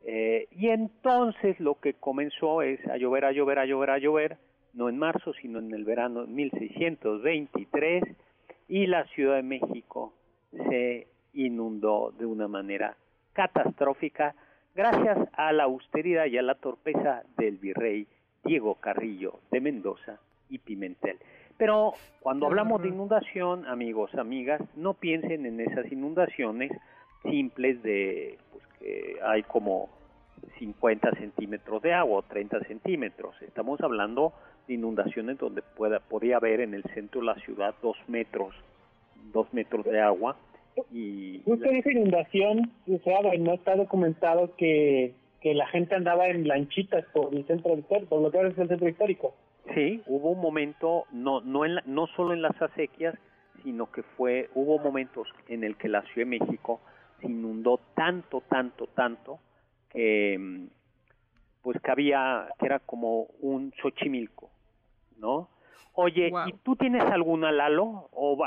Eh, 0.03 0.47
y 0.51 0.69
entonces 0.69 1.59
lo 1.59 1.75
que 1.75 1.93
comenzó 1.93 2.61
es 2.61 2.85
a 2.87 2.97
llover, 2.97 3.25
a 3.25 3.31
llover, 3.31 3.59
a 3.59 3.65
llover, 3.65 3.89
a 3.89 3.97
llover, 3.97 4.37
no 4.73 4.89
en 4.89 4.97
marzo, 4.97 5.33
sino 5.33 5.59
en 5.59 5.73
el 5.73 5.83
verano 5.83 6.21
de 6.21 6.27
1623, 6.27 8.03
y 8.69 8.87
la 8.87 9.05
Ciudad 9.07 9.35
de 9.37 9.43
México 9.43 10.13
se 10.51 11.07
inundó 11.33 12.11
de 12.17 12.25
una 12.25 12.47
manera 12.47 12.95
catastrófica 13.33 14.35
gracias 14.75 15.17
a 15.33 15.51
la 15.53 15.63
austeridad 15.63 16.25
y 16.25 16.37
a 16.37 16.41
la 16.41 16.55
torpeza 16.55 17.23
del 17.37 17.57
virrey 17.57 18.07
Diego 18.47 18.75
Carrillo 18.75 19.39
de 19.51 19.61
Mendoza 19.61 20.19
y 20.49 20.57
Pimentel. 20.59 21.17
Pero 21.57 21.93
cuando 22.21 22.45
hablamos 22.45 22.81
de 22.81 22.89
inundación, 22.89 23.65
amigos, 23.65 24.13
amigas, 24.15 24.61
no 24.75 24.93
piensen 24.93 25.45
en 25.45 25.59
esas 25.59 25.91
inundaciones 25.91 26.71
simples 27.23 27.81
de 27.81 28.37
pues, 28.51 28.63
que 28.79 29.17
hay 29.23 29.43
como 29.43 29.89
50 30.59 31.11
centímetros 31.15 31.81
de 31.81 31.93
agua 31.93 32.19
o 32.19 32.21
30 32.21 32.59
centímetros. 32.65 33.35
Estamos 33.41 33.81
hablando 33.81 34.33
de 34.67 34.75
inundaciones 34.75 35.37
donde 35.37 35.61
pueda, 35.61 35.99
podría 35.99 36.37
haber 36.37 36.61
en 36.61 36.73
el 36.73 36.83
centro 36.93 37.21
de 37.21 37.27
la 37.27 37.35
ciudad 37.35 37.73
dos 37.81 37.97
metros, 38.07 38.53
dos 39.33 39.51
metros 39.53 39.85
de 39.85 39.99
agua. 39.99 40.37
Y 40.91 41.41
Justo 41.43 41.65
esa 41.65 41.91
inundación, 41.91 42.71
no 42.85 43.53
está 43.53 43.75
documentado 43.75 44.55
que, 44.55 45.15
que 45.41 45.53
la 45.53 45.67
gente 45.67 45.95
andaba 45.95 46.27
en 46.27 46.47
lanchitas 46.47 47.05
por 47.13 47.33
el 47.33 47.45
centro 47.45 47.77
histórico, 47.77 48.09
por 48.09 48.21
lo 48.21 48.31
que 48.31 48.37
ahora 48.37 48.49
es 48.49 48.57
el 48.57 48.67
centro 48.67 48.89
histórico. 48.89 49.35
Sí, 49.73 50.01
hubo 50.07 50.31
un 50.31 50.41
momento, 50.41 51.05
no, 51.11 51.41
no, 51.41 51.65
en 51.65 51.79
no 51.85 52.07
solo 52.15 52.33
en 52.33 52.41
las 52.41 52.59
acequias, 52.61 53.15
sino 53.63 53.91
que 53.91 54.03
fue, 54.03 54.49
hubo 54.55 54.79
momentos 54.79 55.27
en 55.47 55.63
el 55.63 55.75
que 55.77 55.89
la 55.89 56.01
Ciudad 56.03 56.29
de 56.29 56.39
México 56.39 56.79
se 57.19 57.27
inundó 57.27 57.79
tanto, 57.95 58.41
tanto, 58.49 58.87
tanto, 58.87 59.39
que 59.89 60.37
mm, 60.39 60.67
pues 61.61 61.81
que 61.81 61.91
había, 61.91 62.47
que 62.59 62.65
era 62.65 62.79
como 62.79 63.23
un 63.41 63.73
Xochimilco, 63.81 64.49
¿no? 65.17 65.49
Oye, 65.99 66.31
¿y 66.45 66.53
tú 66.63 66.75
tienes 66.75 67.01
alguna, 67.01 67.51
Lalo? 67.51 68.07
O 68.11 68.37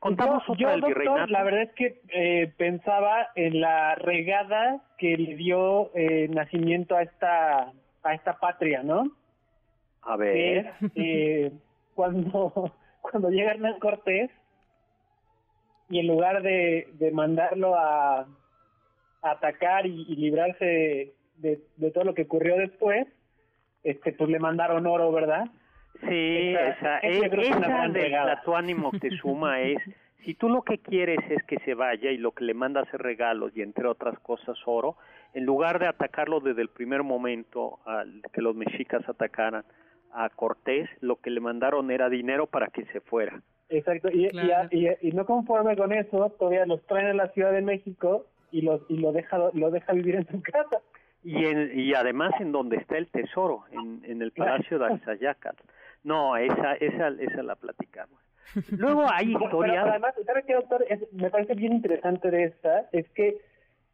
contamos 0.00 0.42
yo, 0.58 0.68
otra 0.68 0.86
del 0.86 1.32
La 1.32 1.42
verdad 1.42 1.62
es 1.62 1.72
que 1.72 2.02
eh, 2.10 2.52
pensaba 2.58 3.28
en 3.36 3.62
la 3.62 3.94
regada 3.94 4.82
que 4.98 5.16
le 5.16 5.34
dio 5.34 5.90
eh, 5.94 6.28
nacimiento 6.28 6.96
a 6.96 7.02
esta 7.02 7.72
a 8.02 8.14
esta 8.14 8.38
patria, 8.38 8.82
¿no? 8.82 9.10
A 10.02 10.16
ver. 10.18 10.74
Eh, 10.94 11.50
cuando 11.94 12.70
cuando 13.00 13.30
llega 13.30 13.52
Hernán 13.52 13.78
Cortés 13.78 14.30
y 15.88 16.00
en 16.00 16.06
lugar 16.06 16.42
de, 16.42 16.86
de 16.98 17.12
mandarlo 17.12 17.76
a, 17.76 18.26
atacar 19.22 19.86
y, 19.86 20.04
librarse 20.16 21.14
de, 21.36 21.62
de, 21.76 21.90
todo 21.92 22.04
lo 22.04 22.12
que 22.12 22.22
ocurrió 22.22 22.58
después, 22.58 23.06
este 23.84 24.12
pues 24.12 24.28
le 24.28 24.38
mandaron 24.38 24.86
oro, 24.86 25.10
¿verdad? 25.12 25.46
Sí, 26.08 26.54
esa, 26.54 26.98
es, 26.98 27.22
esa 27.22 27.88
de 27.88 28.10
Tlatuani 28.10 28.74
Moctezuma 28.74 29.60
es, 29.60 29.78
si 30.24 30.34
tú 30.34 30.48
lo 30.48 30.62
que 30.62 30.78
quieres 30.78 31.18
es 31.30 31.42
que 31.44 31.58
se 31.64 31.74
vaya 31.74 32.10
y 32.10 32.16
lo 32.16 32.32
que 32.32 32.44
le 32.44 32.54
manda 32.54 32.82
es 32.82 32.92
regalos 32.92 33.52
y 33.54 33.62
entre 33.62 33.86
otras 33.86 34.18
cosas 34.20 34.56
oro, 34.66 34.96
en 35.34 35.44
lugar 35.44 35.78
de 35.78 35.86
atacarlo 35.86 36.40
desde 36.40 36.62
el 36.62 36.68
primer 36.68 37.02
momento 37.02 37.78
al 37.84 38.22
que 38.32 38.42
los 38.42 38.56
mexicas 38.56 39.08
atacaran 39.08 39.64
a 40.12 40.28
Cortés, 40.30 40.88
lo 41.00 41.16
que 41.16 41.30
le 41.30 41.40
mandaron 41.40 41.90
era 41.90 42.08
dinero 42.08 42.46
para 42.46 42.66
que 42.68 42.84
se 42.86 43.00
fuera. 43.00 43.40
Exacto, 43.68 44.08
y, 44.12 44.28
y, 44.72 45.12
no 45.12 45.24
conforme 45.24 45.76
con 45.76 45.92
eso, 45.92 46.30
todavía 46.38 46.66
los 46.66 46.84
traen 46.86 47.06
a 47.06 47.14
la 47.14 47.28
Ciudad 47.28 47.52
de 47.52 47.62
México 47.62 48.26
y, 48.50 48.62
los, 48.62 48.80
y 48.88 48.96
lo, 48.96 49.12
deja, 49.12 49.38
lo 49.52 49.70
deja 49.70 49.92
vivir 49.92 50.16
en 50.16 50.26
su 50.26 50.42
casa. 50.42 50.80
Y, 51.22 51.44
en, 51.44 51.78
y 51.78 51.94
además 51.94 52.32
en 52.40 52.50
donde 52.50 52.78
está 52.78 52.98
el 52.98 53.06
tesoro, 53.08 53.64
en, 53.70 54.02
en 54.04 54.22
el 54.22 54.32
Palacio 54.32 54.78
de 54.78 54.86
Axayacat. 54.86 55.56
No, 56.04 56.36
esa, 56.36 56.74
esa, 56.74 57.08
esa 57.08 57.42
la 57.42 57.56
platicamos. 57.56 58.20
Luego 58.78 59.06
hay 59.12 59.32
historias... 59.32 59.86
además, 59.86 60.14
¿sabes 60.26 60.44
qué, 60.46 60.54
doctor? 60.54 60.84
me 61.12 61.30
parece 61.30 61.54
bien 61.54 61.74
interesante 61.74 62.30
de 62.30 62.44
esta, 62.44 62.88
es 62.92 63.08
que 63.10 63.38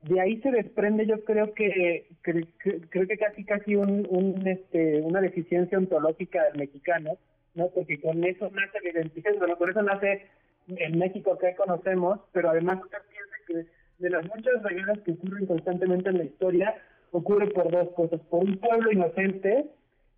de 0.03 0.21
ahí 0.21 0.41
se 0.41 0.51
desprende 0.51 1.07
yo 1.07 1.25
creo 1.25 1.53
que, 1.53 2.07
creo 2.23 3.09
que 3.09 3.19
casi 3.19 3.45
casi 3.45 3.75
un, 3.75 4.07
un 4.09 4.47
este 4.47 5.01
una 5.01 5.21
deficiencia 5.21 5.79
ontológica 5.79 6.45
del 6.45 6.59
mexicano 6.59 7.19
¿no? 7.57 7.69
Porque 7.69 8.01
con 8.01 8.23
eso 8.23 8.51
nace 8.51 8.81
la 8.83 8.91
identidad, 8.91 9.33
bueno, 9.39 9.57
con 9.57 9.71
eso 9.71 9.83
nace 9.83 10.27
el 10.69 10.97
México 10.97 11.37
que 11.39 11.57
conocemos, 11.57 12.21
pero 12.33 12.51
además 12.51 12.81
usted 12.85 12.99
piensa 13.11 13.37
que 13.47 14.03
de 14.03 14.11
las 14.11 14.25
muchas 14.27 14.63
regalas 14.63 14.99
que 15.01 15.13
ocurren 15.13 15.47
constantemente 15.47 16.11
en 16.11 16.19
la 16.19 16.25
historia, 16.25 16.75
ocurre 17.13 17.49
por 17.49 17.71
dos 17.71 17.89
cosas, 17.95 18.21
por 18.29 18.45
un 18.45 18.59
pueblo 18.59 18.93
inocente 18.93 19.71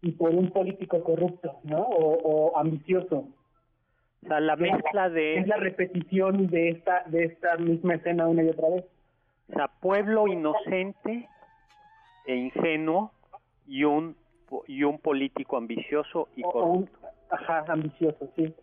y 0.02 0.12
por 0.12 0.30
un 0.30 0.50
político 0.50 1.02
corrupto, 1.02 1.56
¿no? 1.64 1.80
O, 1.80 2.56
ambicioso. 2.56 3.28
O 4.24 4.26
sea, 4.26 4.40
la 4.40 4.56
mezcla 4.56 5.08
de... 5.08 5.38
Es 5.38 5.46
la 5.46 5.56
repetición 5.56 6.48
de 6.48 6.70
esta, 6.70 7.04
de 7.06 7.24
esta 7.24 7.56
misma 7.56 7.94
escena 7.94 8.26
una 8.26 8.42
y 8.42 8.48
otra 8.48 8.68
vez. 8.68 8.84
O 9.50 9.54
sea, 9.54 9.68
pueblo 9.68 10.26
inocente 10.26 11.28
e 12.26 12.34
ingenuo 12.36 13.12
y 13.66 13.84
un 13.84 14.16
y 14.66 14.82
un 14.82 14.98
político 14.98 15.56
ambicioso 15.56 16.28
y 16.34 16.42
corrupto. 16.42 16.98
Ajá, 17.30 17.64
ambicioso, 17.68 18.30
sí. 18.34 18.54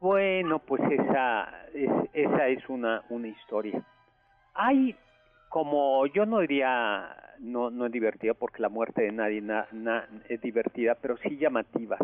Bueno, 0.00 0.58
pues 0.58 0.82
esa 0.90 1.48
es, 1.72 1.90
esa 2.12 2.48
es 2.48 2.68
una, 2.68 3.02
una 3.08 3.28
historia. 3.28 3.82
Hay 4.52 4.94
como 5.48 6.06
yo 6.06 6.26
no 6.26 6.40
diría 6.40 7.16
no 7.40 7.70
no 7.70 7.86
es 7.86 7.92
divertida 7.92 8.34
porque 8.34 8.62
la 8.62 8.68
muerte 8.68 9.02
de 9.02 9.12
nadie 9.12 9.42
es 10.28 10.40
divertida, 10.40 10.94
pero 10.94 11.16
sí 11.18 11.36
llamativa. 11.36 11.98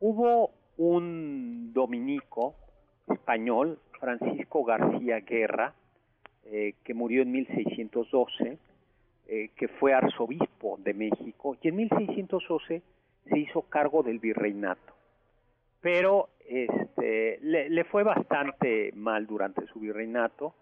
Hubo 0.00 0.50
un 0.76 1.72
dominico 1.72 2.54
español, 3.08 3.78
Francisco 3.98 4.64
García 4.64 5.20
Guerra, 5.20 5.74
eh, 6.44 6.74
que 6.84 6.94
murió 6.94 7.22
en 7.22 7.32
1612, 7.32 8.58
eh, 9.28 9.50
que 9.56 9.68
fue 9.68 9.92
arzobispo 9.92 10.78
de 10.78 10.94
México, 10.94 11.56
y 11.60 11.68
en 11.68 11.76
1612 11.76 12.82
se 13.28 13.38
hizo 13.38 13.62
cargo 13.62 14.02
del 14.02 14.18
virreinato. 14.18 14.94
Pero 15.80 16.30
este, 16.46 17.38
le 17.40 17.84
fue 17.84 18.02
bastante 18.02 18.92
mal 18.94 19.26
durante 19.26 19.66
su 19.66 19.80
virreinato 19.80 20.54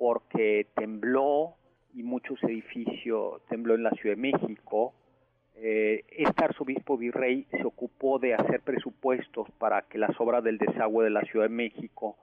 porque 0.00 0.66
tembló, 0.74 1.56
y 1.94 2.02
muchos 2.02 2.42
edificios, 2.44 3.42
tembló 3.48 3.74
en 3.74 3.82
la 3.82 3.90
Ciudad 3.90 4.16
de 4.16 4.22
México. 4.22 4.94
Eh, 5.56 6.04
este 6.10 6.44
arzobispo 6.44 6.96
virrey 6.96 7.46
se 7.50 7.64
ocupó 7.64 8.18
de 8.18 8.34
hacer 8.34 8.60
presupuestos 8.60 9.50
para 9.58 9.82
que 9.82 9.98
las 9.98 10.18
obras 10.20 10.42
del 10.42 10.58
desagüe 10.58 11.04
de 11.04 11.10
la 11.10 11.22
Ciudad 11.22 11.46
de 11.46 11.54
México 11.54 12.16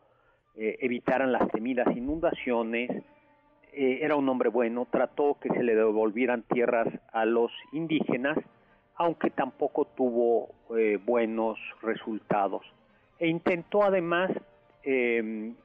eh, 0.55 0.77
evitaran 0.81 1.31
las 1.31 1.47
temidas 1.51 1.87
inundaciones. 1.95 2.89
Eh, 3.73 3.99
era 4.01 4.15
un 4.15 4.27
hombre 4.27 4.49
bueno, 4.49 4.87
trató 4.89 5.37
que 5.39 5.49
se 5.49 5.63
le 5.63 5.75
devolvieran 5.75 6.43
tierras 6.43 6.87
a 7.11 7.25
los 7.25 7.51
indígenas, 7.73 8.37
aunque 8.95 9.29
tampoco 9.29 9.85
tuvo 9.85 10.49
buenos 11.05 11.57
resultados. 11.81 12.63
E 13.19 13.27
intentó 13.27 13.83
además 13.83 14.31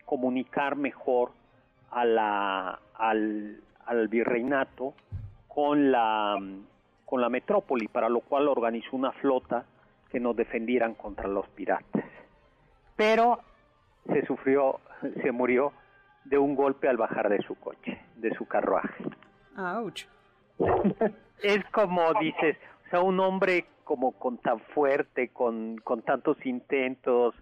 comunicar 0.04 0.76
mejor 0.76 1.32
a 1.90 2.04
la, 2.04 2.80
al, 2.94 3.61
al 3.87 4.09
virreinato 4.09 4.95
con 5.49 5.91
la, 5.91 6.39
con 7.05 7.21
la 7.21 7.29
metrópoli, 7.29 7.89
para 7.89 8.09
lo 8.09 8.21
cual 8.21 8.49
organizó 8.49 8.97
una 8.97 9.12
flota 9.12 9.65
que 10.11 10.21
nos 10.21 10.37
defendieran 10.37 10.95
contra 10.95 11.29
los 11.29 11.49
piratas. 11.49 12.05
Pero 12.97 13.41
se 14.07 14.25
sufrió, 14.27 14.81
se 15.23 15.33
murió 15.33 15.73
de 16.25 16.39
un 16.39 16.55
golpe 16.55 16.89
al 16.89 16.97
bajar 16.97 17.29
de 17.29 17.43
su 17.43 17.55
coche, 17.57 18.01
de 18.17 18.35
su 18.35 18.47
carruaje. 18.47 19.05
¡Auch! 19.57 20.07
es 21.43 21.65
como 21.73 22.12
dices, 22.21 22.57
o 22.87 22.91
sea, 22.91 23.01
un 23.01 23.19
hombre 23.21 23.67
como 23.85 24.12
con 24.12 24.39
tan 24.39 24.61
fuerte, 24.61 25.29
con, 25.29 25.79
con 25.79 26.03
tantos 26.03 26.45
intentos, 26.47 27.35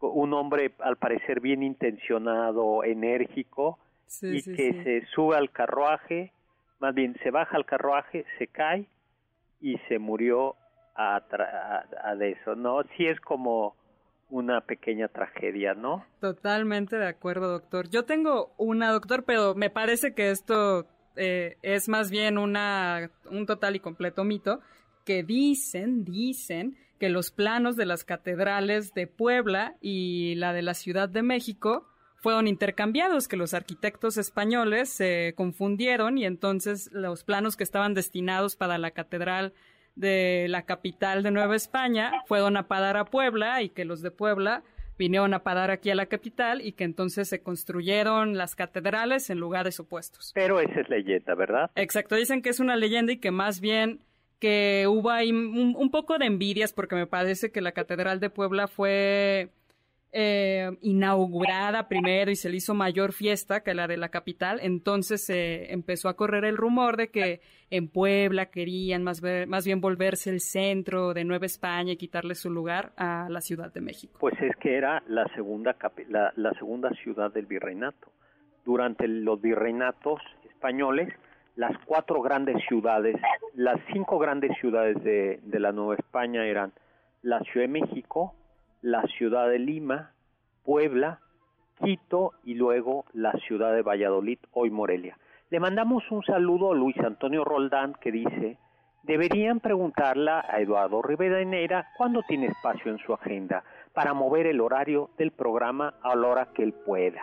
un 0.00 0.34
hombre 0.34 0.72
al 0.80 0.96
parecer 0.96 1.40
bien 1.40 1.62
intencionado, 1.62 2.84
enérgico, 2.84 3.78
y 4.22 4.42
que 4.42 4.82
se 4.84 5.06
sube 5.14 5.36
al 5.36 5.50
carruaje, 5.50 6.32
más 6.80 6.94
bien 6.94 7.16
se 7.22 7.30
baja 7.30 7.56
al 7.56 7.66
carruaje, 7.66 8.24
se 8.38 8.46
cae 8.46 8.86
y 9.60 9.78
se 9.88 9.98
murió 9.98 10.56
a, 10.94 11.16
a, 11.16 12.14
de 12.14 12.32
eso, 12.32 12.54
¿no? 12.54 12.82
Sí 12.96 13.06
es 13.06 13.20
como 13.20 13.74
una 14.30 14.60
pequeña 14.60 15.08
tragedia, 15.08 15.74
¿no? 15.74 16.04
Totalmente 16.20 16.96
de 16.96 17.06
acuerdo, 17.06 17.50
doctor. 17.50 17.88
Yo 17.88 18.04
tengo 18.04 18.52
una, 18.56 18.92
doctor, 18.92 19.24
pero 19.24 19.54
me 19.54 19.70
parece 19.70 20.14
que 20.14 20.30
esto 20.30 20.86
eh, 21.16 21.56
es 21.62 21.88
más 21.88 22.10
bien 22.10 22.38
una, 22.38 23.10
un 23.30 23.46
total 23.46 23.76
y 23.76 23.80
completo 23.80 24.24
mito, 24.24 24.60
que 25.04 25.22
dicen, 25.22 26.04
dicen 26.04 26.76
que 26.98 27.08
los 27.08 27.30
planos 27.30 27.76
de 27.76 27.86
las 27.86 28.04
catedrales 28.04 28.94
de 28.94 29.06
Puebla 29.06 29.76
y 29.80 30.34
la 30.36 30.52
de 30.52 30.62
la 30.62 30.74
Ciudad 30.74 31.08
de 31.08 31.22
México 31.22 31.86
fueron 32.24 32.48
intercambiados, 32.48 33.28
que 33.28 33.36
los 33.36 33.52
arquitectos 33.52 34.16
españoles 34.16 34.88
se 34.88 35.34
confundieron 35.36 36.16
y 36.16 36.24
entonces 36.24 36.88
los 36.90 37.22
planos 37.22 37.54
que 37.54 37.64
estaban 37.64 37.92
destinados 37.92 38.56
para 38.56 38.78
la 38.78 38.92
catedral 38.92 39.52
de 39.94 40.46
la 40.48 40.62
capital 40.62 41.22
de 41.22 41.30
Nueva 41.30 41.54
España 41.54 42.22
fueron 42.24 42.56
a 42.56 42.66
parar 42.66 42.96
a 42.96 43.04
Puebla 43.04 43.60
y 43.60 43.68
que 43.68 43.84
los 43.84 44.00
de 44.00 44.10
Puebla 44.10 44.62
vinieron 44.96 45.34
a 45.34 45.42
parar 45.42 45.70
aquí 45.70 45.90
a 45.90 45.94
la 45.94 46.06
capital 46.06 46.62
y 46.62 46.72
que 46.72 46.84
entonces 46.84 47.28
se 47.28 47.42
construyeron 47.42 48.38
las 48.38 48.56
catedrales 48.56 49.28
en 49.28 49.38
lugares 49.38 49.78
opuestos. 49.78 50.32
Pero 50.34 50.60
esa 50.60 50.80
es 50.80 50.88
leyenda, 50.88 51.34
¿verdad? 51.34 51.70
Exacto, 51.74 52.16
dicen 52.16 52.40
que 52.40 52.48
es 52.48 52.58
una 52.58 52.76
leyenda 52.76 53.12
y 53.12 53.18
que 53.18 53.32
más 53.32 53.60
bien 53.60 54.00
que 54.38 54.86
hubo 54.88 55.10
ahí 55.10 55.30
un 55.30 55.90
poco 55.90 56.16
de 56.16 56.24
envidias 56.24 56.72
porque 56.72 56.96
me 56.96 57.06
parece 57.06 57.52
que 57.52 57.60
la 57.60 57.72
catedral 57.72 58.18
de 58.18 58.30
Puebla 58.30 58.66
fue 58.66 59.50
eh, 60.16 60.70
inaugurada 60.82 61.88
primero 61.88 62.30
y 62.30 62.36
se 62.36 62.48
le 62.48 62.58
hizo 62.58 62.72
mayor 62.72 63.12
fiesta 63.12 63.64
que 63.64 63.74
la 63.74 63.88
de 63.88 63.96
la 63.96 64.10
capital, 64.10 64.60
entonces 64.62 65.26
se 65.26 65.72
empezó 65.72 66.08
a 66.08 66.14
correr 66.14 66.44
el 66.44 66.56
rumor 66.56 66.96
de 66.96 67.08
que 67.08 67.40
en 67.70 67.88
Puebla 67.88 68.46
querían 68.46 69.02
más, 69.02 69.20
más 69.48 69.66
bien 69.66 69.80
volverse 69.80 70.30
el 70.30 70.38
centro 70.38 71.14
de 71.14 71.24
Nueva 71.24 71.46
España 71.46 71.92
y 71.92 71.96
quitarle 71.96 72.36
su 72.36 72.48
lugar 72.48 72.92
a 72.96 73.26
la 73.28 73.40
Ciudad 73.40 73.72
de 73.72 73.80
México. 73.80 74.16
Pues 74.20 74.40
es 74.40 74.54
que 74.56 74.76
era 74.76 75.02
la 75.08 75.26
segunda, 75.34 75.76
la 76.36 76.52
segunda 76.52 76.90
ciudad 77.02 77.32
del 77.32 77.46
virreinato. 77.46 78.12
Durante 78.64 79.08
los 79.08 79.40
virreinatos 79.40 80.20
españoles, 80.48 81.12
las 81.56 81.76
cuatro 81.86 82.22
grandes 82.22 82.56
ciudades, 82.68 83.16
las 83.54 83.80
cinco 83.92 84.20
grandes 84.20 84.56
ciudades 84.60 85.02
de, 85.02 85.40
de 85.42 85.58
la 85.58 85.72
Nueva 85.72 85.96
España 85.96 86.46
eran 86.46 86.72
la 87.22 87.40
Ciudad 87.40 87.66
de 87.66 87.80
México, 87.80 88.34
la 88.84 89.02
ciudad 89.16 89.48
de 89.48 89.58
Lima, 89.58 90.10
Puebla, 90.62 91.18
Quito 91.82 92.32
y 92.44 92.52
luego 92.52 93.06
la 93.14 93.32
ciudad 93.46 93.72
de 93.72 93.80
Valladolid, 93.80 94.38
hoy 94.52 94.68
Morelia. 94.68 95.16
Le 95.48 95.58
mandamos 95.58 96.04
un 96.10 96.22
saludo 96.22 96.72
a 96.72 96.74
Luis 96.74 96.98
Antonio 96.98 97.44
Roldán 97.44 97.94
que 97.94 98.12
dice, 98.12 98.58
deberían 99.02 99.60
preguntarla 99.60 100.44
a 100.46 100.60
Eduardo 100.60 101.00
Rivadeneira 101.00 101.92
cuándo 101.96 102.22
tiene 102.28 102.48
espacio 102.48 102.92
en 102.92 102.98
su 102.98 103.14
agenda 103.14 103.64
para 103.94 104.12
mover 104.12 104.46
el 104.46 104.60
horario 104.60 105.08
del 105.16 105.30
programa 105.30 105.94
a 106.02 106.14
la 106.14 106.28
hora 106.28 106.48
que 106.54 106.62
él 106.62 106.74
pueda. 106.74 107.22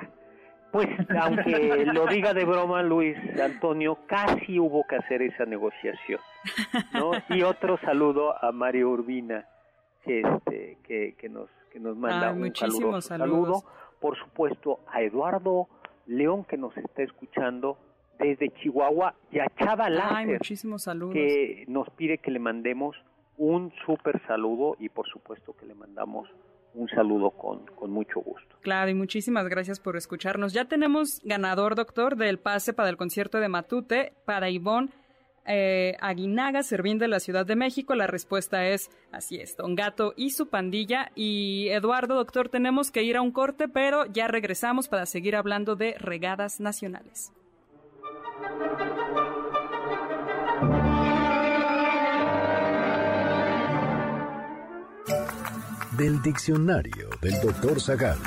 Pues 0.71 0.87
aunque 1.21 1.85
lo 1.93 2.07
diga 2.07 2.33
de 2.33 2.43
broma 2.43 2.81
Luis 2.81 3.15
Antonio, 3.39 3.99
casi 4.07 4.57
hubo 4.57 4.83
que 4.87 4.95
hacer 4.95 5.21
esa 5.21 5.45
negociación. 5.45 6.19
¿no? 6.93 7.11
Y 7.29 7.43
otro 7.43 7.77
saludo 7.85 8.33
a 8.43 8.51
Mario 8.51 8.89
Urbina, 8.89 9.45
que, 10.03 10.21
este, 10.21 10.77
que, 10.83 11.15
que, 11.17 11.29
nos, 11.29 11.49
que 11.71 11.79
nos 11.79 11.95
manda 11.97 12.31
un 12.31 12.53
saludo, 12.55 13.01
saludo. 13.01 13.63
Por 13.99 14.17
supuesto, 14.17 14.79
a 14.87 15.01
Eduardo 15.01 15.67
León, 16.07 16.43
que 16.45 16.57
nos 16.57 16.75
está 16.75 17.03
escuchando 17.03 17.77
desde 18.17 18.49
Chihuahua, 18.49 19.15
y 19.31 19.39
a 19.39 19.47
Chava 19.57 19.89
Láser, 19.89 20.39
que 21.11 21.65
nos 21.67 21.89
pide 21.91 22.19
que 22.19 22.31
le 22.31 22.39
mandemos 22.39 22.95
un 23.37 23.73
súper 23.85 24.21
saludo 24.27 24.75
y 24.79 24.89
por 24.89 25.07
supuesto 25.07 25.55
que 25.55 25.65
le 25.65 25.73
mandamos 25.73 26.29
un 26.73 26.87
saludo 26.89 27.31
con, 27.31 27.65
con, 27.75 27.91
mucho 27.91 28.21
gusto. 28.21 28.55
Claro, 28.61 28.91
y 28.91 28.93
muchísimas 28.93 29.47
gracias 29.49 29.79
por 29.79 29.97
escucharnos. 29.97 30.53
Ya 30.53 30.65
tenemos 30.65 31.19
ganador, 31.23 31.75
doctor, 31.75 32.15
del 32.15 32.39
pase 32.39 32.73
para 32.73 32.89
el 32.89 32.97
concierto 32.97 33.39
de 33.39 33.49
Matute 33.49 34.13
para 34.25 34.49
Ivonne 34.49 34.89
eh, 35.45 35.97
Aguinaga, 35.99 36.63
Servín 36.63 36.97
de 36.97 37.07
la 37.07 37.19
Ciudad 37.19 37.45
de 37.45 37.55
México. 37.55 37.95
La 37.95 38.07
respuesta 38.07 38.65
es 38.67 38.89
así 39.11 39.37
es, 39.37 39.55
Don 39.57 39.75
Gato 39.75 40.13
y 40.15 40.31
su 40.31 40.47
pandilla. 40.49 41.11
Y 41.15 41.69
Eduardo, 41.69 42.15
doctor, 42.15 42.49
tenemos 42.49 42.91
que 42.91 43.03
ir 43.03 43.17
a 43.17 43.21
un 43.21 43.31
corte, 43.31 43.67
pero 43.67 44.05
ya 44.05 44.27
regresamos 44.27 44.87
para 44.87 45.05
seguir 45.05 45.35
hablando 45.35 45.75
de 45.75 45.95
regadas 45.97 46.59
nacionales. 46.59 47.31
Del 55.97 56.21
diccionario 56.21 57.09
del 57.21 57.39
doctor 57.41 57.79
Zagal. 57.79 58.17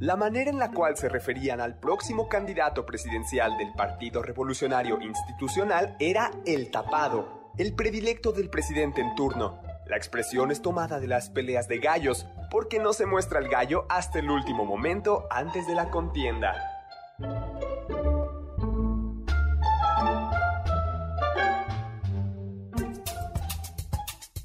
La 0.00 0.16
manera 0.16 0.48
en 0.48 0.58
la 0.58 0.70
cual 0.70 0.96
se 0.96 1.10
referían 1.10 1.60
al 1.60 1.78
próximo 1.78 2.26
candidato 2.26 2.86
presidencial 2.86 3.58
del 3.58 3.74
Partido 3.74 4.22
Revolucionario 4.22 4.98
Institucional 4.98 5.94
era 6.00 6.30
el 6.46 6.70
tapado, 6.70 7.52
el 7.58 7.74
predilecto 7.74 8.32
del 8.32 8.48
presidente 8.48 9.02
en 9.02 9.14
turno. 9.14 9.60
La 9.84 9.98
expresión 9.98 10.50
es 10.50 10.62
tomada 10.62 11.00
de 11.00 11.06
las 11.06 11.28
peleas 11.28 11.68
de 11.68 11.80
gallos, 11.80 12.26
porque 12.50 12.78
no 12.78 12.94
se 12.94 13.04
muestra 13.04 13.40
el 13.40 13.50
gallo 13.50 13.84
hasta 13.90 14.20
el 14.20 14.30
último 14.30 14.64
momento 14.64 15.26
antes 15.30 15.66
de 15.66 15.74
la 15.74 15.90
contienda. 15.90 16.54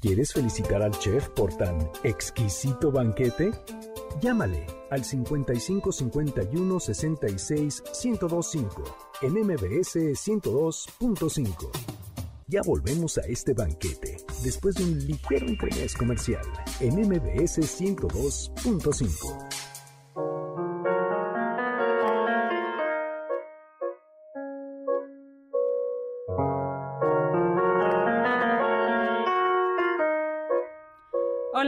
¿Quieres 0.02 0.34
felicitar 0.34 0.82
al 0.82 0.92
chef 0.98 1.30
por 1.30 1.56
tan 1.56 1.90
exquisito 2.04 2.92
banquete? 2.92 3.52
Llámale 4.20 4.66
al 4.90 5.04
55 5.04 5.92
51 5.92 6.80
66 6.80 7.82
1025 8.04 8.82
en 9.22 9.32
MBS 9.32 9.96
102.5. 9.96 11.70
Ya 12.48 12.62
volvemos 12.64 13.18
a 13.18 13.22
este 13.22 13.52
banquete 13.52 14.16
después 14.42 14.76
de 14.76 14.84
un 14.84 14.98
ligero 15.06 15.46
interés 15.46 15.94
comercial 15.94 16.44
en 16.80 16.94
MBS 16.94 17.58
102.5. 17.58 19.45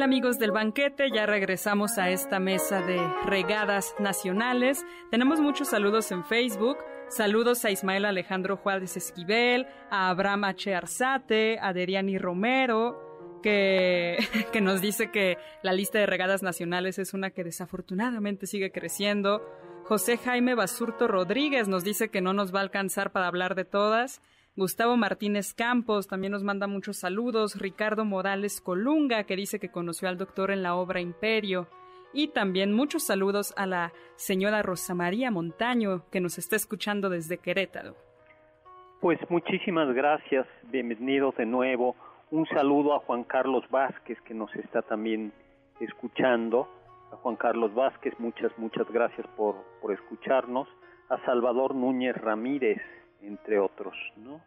amigos 0.08 0.38
del 0.38 0.52
banquete, 0.52 1.10
ya 1.14 1.26
regresamos 1.26 1.98
a 1.98 2.08
esta 2.08 2.40
mesa 2.40 2.80
de 2.80 2.98
regadas 3.26 3.94
nacionales. 3.98 4.86
Tenemos 5.10 5.38
muchos 5.38 5.68
saludos 5.68 6.10
en 6.12 6.24
Facebook. 6.24 6.78
Saludos 7.10 7.62
a 7.66 7.70
Ismael 7.70 8.06
Alejandro 8.06 8.56
Juárez 8.56 8.96
Esquivel, 8.96 9.66
a 9.90 10.08
Abraham 10.08 10.44
H. 10.44 10.74
Arzate, 10.74 11.58
a 11.60 11.74
Deriani 11.74 12.16
Romero, 12.16 13.38
que, 13.42 14.16
que 14.50 14.62
nos 14.62 14.80
dice 14.80 15.10
que 15.10 15.36
la 15.62 15.74
lista 15.74 15.98
de 15.98 16.06
regadas 16.06 16.42
nacionales 16.42 16.98
es 16.98 17.12
una 17.12 17.28
que 17.28 17.44
desafortunadamente 17.44 18.46
sigue 18.46 18.72
creciendo. 18.72 19.42
José 19.84 20.16
Jaime 20.16 20.54
Basurto 20.54 21.06
Rodríguez 21.06 21.68
nos 21.68 21.84
dice 21.84 22.08
que 22.08 22.22
no 22.22 22.32
nos 22.32 22.54
va 22.54 22.60
a 22.60 22.62
alcanzar 22.62 23.12
para 23.12 23.26
hablar 23.26 23.54
de 23.54 23.66
todas. 23.66 24.22
Gustavo 24.58 24.96
Martínez 24.96 25.54
Campos 25.54 26.08
también 26.08 26.32
nos 26.32 26.42
manda 26.42 26.66
muchos 26.66 26.96
saludos. 26.96 27.60
Ricardo 27.60 28.04
Morales 28.04 28.60
Colunga, 28.60 29.22
que 29.22 29.36
dice 29.36 29.60
que 29.60 29.70
conoció 29.70 30.08
al 30.08 30.18
doctor 30.18 30.50
en 30.50 30.64
la 30.64 30.74
obra 30.74 31.00
Imperio. 31.00 31.68
Y 32.12 32.32
también 32.32 32.72
muchos 32.72 33.06
saludos 33.06 33.54
a 33.56 33.66
la 33.66 33.92
señora 34.16 34.62
Rosa 34.62 34.96
María 34.96 35.30
Montaño, 35.30 36.02
que 36.10 36.20
nos 36.20 36.38
está 36.38 36.56
escuchando 36.56 37.08
desde 37.08 37.38
Querétaro. 37.38 37.94
Pues 39.00 39.20
muchísimas 39.30 39.94
gracias, 39.94 40.44
bienvenidos 40.72 41.36
de 41.36 41.46
nuevo. 41.46 41.94
Un 42.32 42.44
saludo 42.48 42.96
a 42.96 42.98
Juan 42.98 43.22
Carlos 43.22 43.62
Vázquez, 43.70 44.20
que 44.22 44.34
nos 44.34 44.52
está 44.56 44.82
también 44.82 45.32
escuchando. 45.78 46.68
A 47.12 47.16
Juan 47.18 47.36
Carlos 47.36 47.72
Vázquez, 47.76 48.12
muchas, 48.18 48.50
muchas 48.58 48.90
gracias 48.90 49.24
por, 49.36 49.54
por 49.80 49.92
escucharnos. 49.92 50.66
A 51.10 51.24
Salvador 51.24 51.76
Núñez 51.76 52.16
Ramírez, 52.16 52.82
entre 53.22 53.58
otros, 53.58 53.94
¿no? 54.16 54.40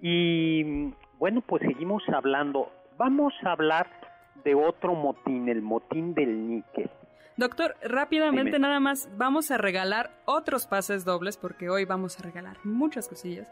Y 0.00 0.92
bueno, 1.18 1.42
pues 1.42 1.62
seguimos 1.62 2.02
hablando. 2.08 2.72
Vamos 2.96 3.34
a 3.44 3.52
hablar 3.52 3.86
de 4.44 4.54
otro 4.54 4.94
motín, 4.94 5.48
el 5.48 5.62
motín 5.62 6.14
del 6.14 6.48
níquel. 6.48 6.90
Doctor, 7.36 7.76
rápidamente 7.82 8.58
nada 8.58 8.80
más, 8.80 9.08
vamos 9.16 9.50
a 9.50 9.58
regalar 9.58 10.10
otros 10.26 10.66
pases 10.66 11.04
dobles 11.04 11.36
porque 11.36 11.70
hoy 11.70 11.84
vamos 11.84 12.18
a 12.18 12.22
regalar 12.22 12.58
muchas 12.64 13.08
cosillas. 13.08 13.48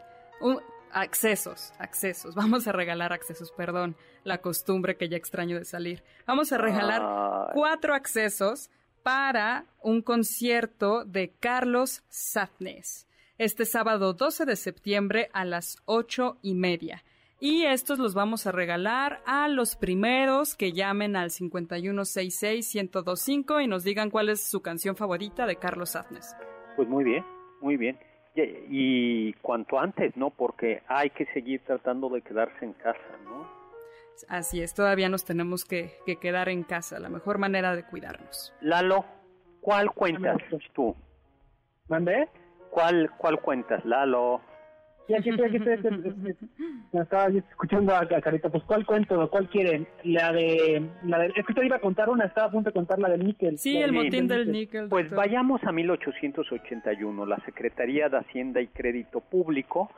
accesos, 0.91 1.73
accesos. 1.77 2.33
Vamos 2.41 2.67
a 2.67 2.71
regalar 2.71 3.13
accesos, 3.13 3.51
perdón, 3.51 3.95
la 4.23 4.39
costumbre 4.39 4.95
que 4.95 5.09
ya 5.09 5.17
extraño 5.17 5.57
de 5.57 5.65
salir. 5.65 6.03
Vamos 6.25 6.51
a 6.51 6.57
regalar 6.57 7.51
cuatro 7.53 7.93
accesos 7.93 8.71
para 9.03 9.65
un 9.81 10.01
concierto 10.01 11.03
de 11.05 11.33
Carlos 11.39 12.03
Satnes 12.09 13.08
este 13.39 13.65
sábado 13.65 14.13
12 14.13 14.45
de 14.45 14.55
septiembre 14.55 15.29
a 15.33 15.45
las 15.45 15.81
ocho 15.85 16.37
y 16.43 16.53
media. 16.53 17.03
Y 17.39 17.63
estos 17.63 17.97
los 17.97 18.13
vamos 18.13 18.45
a 18.45 18.51
regalar 18.51 19.21
a 19.25 19.47
los 19.47 19.75
primeros 19.77 20.57
que 20.57 20.73
llamen 20.73 21.15
al 21.15 21.29
5166-1025 21.29 23.63
y 23.63 23.67
nos 23.67 23.85
digan 23.85 24.09
cuál 24.09 24.27
es 24.27 24.43
su 24.43 24.61
canción 24.61 24.97
favorita 24.97 25.47
de 25.47 25.55
Carlos 25.55 25.91
Satnes. 25.91 26.35
Pues 26.75 26.89
muy 26.89 27.05
bien, 27.05 27.23
muy 27.61 27.77
bien. 27.77 27.97
Y, 28.35 29.31
cuanto 29.41 29.79
antes, 29.79 30.17
¿no? 30.17 30.31
Porque 30.31 30.83
hay 30.87 31.09
que 31.09 31.25
seguir 31.33 31.61
tratando 31.65 32.09
de 32.09 32.21
quedarse 32.21 32.65
en 32.65 32.73
casa, 32.73 32.99
¿no? 33.25 33.47
Así 34.27 34.61
es, 34.61 34.73
todavía 34.73 35.07
nos 35.07 35.23
tenemos 35.23 35.63
que, 35.63 35.93
que 36.05 36.17
quedar 36.17 36.49
en 36.49 36.63
casa, 36.63 36.99
la 36.99 37.07
mejor 37.09 37.37
manera 37.37 37.73
de 37.75 37.85
cuidarnos. 37.85 38.53
Lalo, 38.59 39.05
¿cuál 39.61 39.91
cuentas 39.91 40.41
tú? 40.73 40.93
¿Mandé? 41.87 42.27
¿Cuál, 42.69 43.11
cuál 43.17 43.39
cuentas, 43.39 43.83
Lalo? 43.85 44.41
Sí, 45.09 45.15
aquí 45.15 45.29
estoy, 45.31 45.47
aquí 45.47 45.57
estoy, 45.57 45.77
me 46.93 47.01
estaba 47.01 47.27
escuchando 47.29 47.95
a, 47.95 48.05
Carita, 48.05 48.49
pues 48.49 48.63
¿cuál 48.65 48.85
cuento? 48.85 49.27
¿Cuál 49.31 49.49
quieren? 49.49 49.87
La 50.03 50.31
de, 50.31 50.87
la 51.03 51.17
de, 51.17 51.33
es 51.35 51.45
que 51.47 51.53
te 51.55 51.65
iba 51.65 51.77
a 51.77 51.81
contar 51.81 52.09
una, 52.09 52.25
estaba 52.25 52.45
a 52.45 52.51
punto 52.51 52.69
de 52.69 52.75
contar 52.75 52.99
la 52.99 53.09
del 53.09 53.25
níquel. 53.25 53.57
Sí, 53.57 53.77
el 53.77 53.91
motín 53.91 54.27
del 54.27 54.51
níquel. 54.51 54.87
Pues 54.87 55.09
vayamos 55.09 55.63
a 55.63 55.71
1881, 55.71 57.25
la 57.25 57.37
Secretaría 57.43 58.07
de 58.07 58.17
Hacienda 58.17 58.61
y 58.61 58.67
Crédito 58.67 59.21
Público, 59.21 59.89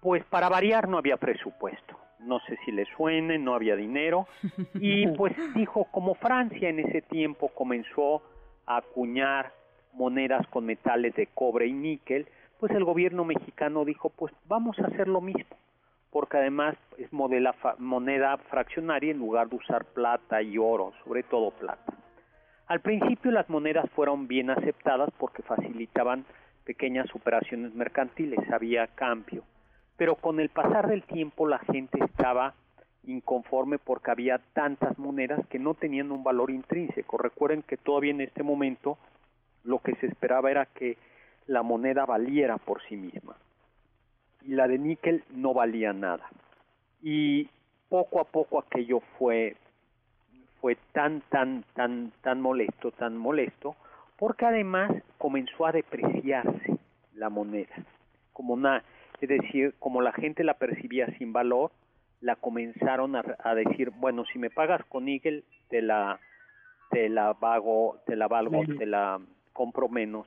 pues 0.00 0.24
para 0.24 0.48
variar 0.48 0.88
no 0.88 0.96
había 0.96 1.18
presupuesto. 1.18 1.98
No 2.20 2.40
sé 2.48 2.56
si 2.64 2.72
le 2.72 2.86
suene, 2.96 3.38
no 3.38 3.54
había 3.54 3.76
dinero. 3.76 4.26
Y 4.80 5.08
pues 5.08 5.34
dijo, 5.54 5.88
como 5.90 6.14
Francia 6.14 6.70
en 6.70 6.78
ese 6.78 7.02
tiempo 7.02 7.48
comenzó 7.48 8.22
a 8.64 8.78
acuñar 8.78 9.52
monedas 9.94 10.46
con 10.48 10.66
metales 10.66 11.14
de 11.14 11.28
cobre 11.28 11.66
y 11.66 11.72
níquel, 11.72 12.26
pues 12.58 12.72
el 12.72 12.84
gobierno 12.84 13.24
mexicano 13.24 13.84
dijo, 13.84 14.10
pues 14.10 14.32
vamos 14.46 14.78
a 14.78 14.86
hacer 14.86 15.08
lo 15.08 15.20
mismo, 15.20 15.56
porque 16.10 16.38
además 16.38 16.76
es 16.98 17.12
modela, 17.12 17.54
moneda 17.78 18.36
fraccionaria 18.36 19.10
en 19.10 19.18
lugar 19.18 19.48
de 19.48 19.56
usar 19.56 19.84
plata 19.86 20.42
y 20.42 20.58
oro, 20.58 20.92
sobre 21.04 21.22
todo 21.22 21.50
plata. 21.50 21.92
Al 22.66 22.80
principio 22.80 23.30
las 23.30 23.50
monedas 23.50 23.90
fueron 23.90 24.26
bien 24.26 24.50
aceptadas 24.50 25.10
porque 25.18 25.42
facilitaban 25.42 26.24
pequeñas 26.64 27.14
operaciones 27.14 27.74
mercantiles, 27.74 28.40
había 28.50 28.86
cambio, 28.86 29.44
pero 29.96 30.14
con 30.16 30.40
el 30.40 30.48
pasar 30.48 30.88
del 30.88 31.02
tiempo 31.02 31.46
la 31.46 31.58
gente 31.58 32.02
estaba 32.02 32.54
inconforme 33.06 33.78
porque 33.78 34.10
había 34.10 34.40
tantas 34.54 34.98
monedas 34.98 35.46
que 35.48 35.58
no 35.58 35.74
tenían 35.74 36.10
un 36.10 36.24
valor 36.24 36.50
intrínseco. 36.50 37.18
Recuerden 37.18 37.62
que 37.62 37.76
todavía 37.76 38.12
en 38.12 38.22
este 38.22 38.42
momento 38.42 38.96
lo 39.64 39.78
que 39.80 39.94
se 39.96 40.06
esperaba 40.06 40.50
era 40.50 40.66
que 40.66 40.96
la 41.46 41.62
moneda 41.62 42.06
valiera 42.06 42.58
por 42.58 42.82
sí 42.84 42.96
misma. 42.96 43.36
Y 44.42 44.52
la 44.54 44.68
de 44.68 44.78
níquel 44.78 45.24
no 45.30 45.54
valía 45.54 45.92
nada. 45.92 46.28
Y 47.02 47.48
poco 47.88 48.20
a 48.20 48.24
poco 48.24 48.58
aquello 48.58 49.00
fue 49.18 49.56
fue 50.60 50.76
tan 50.92 51.20
tan 51.30 51.64
tan 51.74 52.12
tan 52.22 52.40
molesto, 52.40 52.90
tan 52.92 53.16
molesto, 53.16 53.76
porque 54.16 54.46
además 54.46 54.90
comenzó 55.18 55.66
a 55.66 55.72
depreciarse 55.72 56.78
la 57.14 57.28
moneda. 57.28 57.74
Como 58.32 58.54
una, 58.54 58.82
es 59.20 59.28
decir, 59.28 59.74
como 59.78 60.00
la 60.00 60.12
gente 60.12 60.44
la 60.44 60.54
percibía 60.54 61.06
sin 61.18 61.32
valor, 61.32 61.70
la 62.20 62.36
comenzaron 62.36 63.16
a, 63.16 63.24
a 63.42 63.54
decir, 63.54 63.90
bueno, 63.90 64.24
si 64.32 64.38
me 64.38 64.50
pagas 64.50 64.84
con 64.86 65.04
níquel, 65.04 65.44
te 65.68 65.82
la 65.82 66.18
te 66.90 67.08
la 67.08 67.32
vago, 67.32 67.98
te 68.06 68.16
la 68.16 68.28
valgo, 68.28 68.62
te 68.78 68.86
la 68.86 69.20
compro 69.54 69.88
menos. 69.88 70.26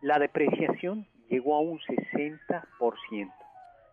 La 0.00 0.18
depreciación 0.18 1.06
llegó 1.28 1.56
a 1.56 1.60
un 1.60 1.78
60%. 1.80 3.32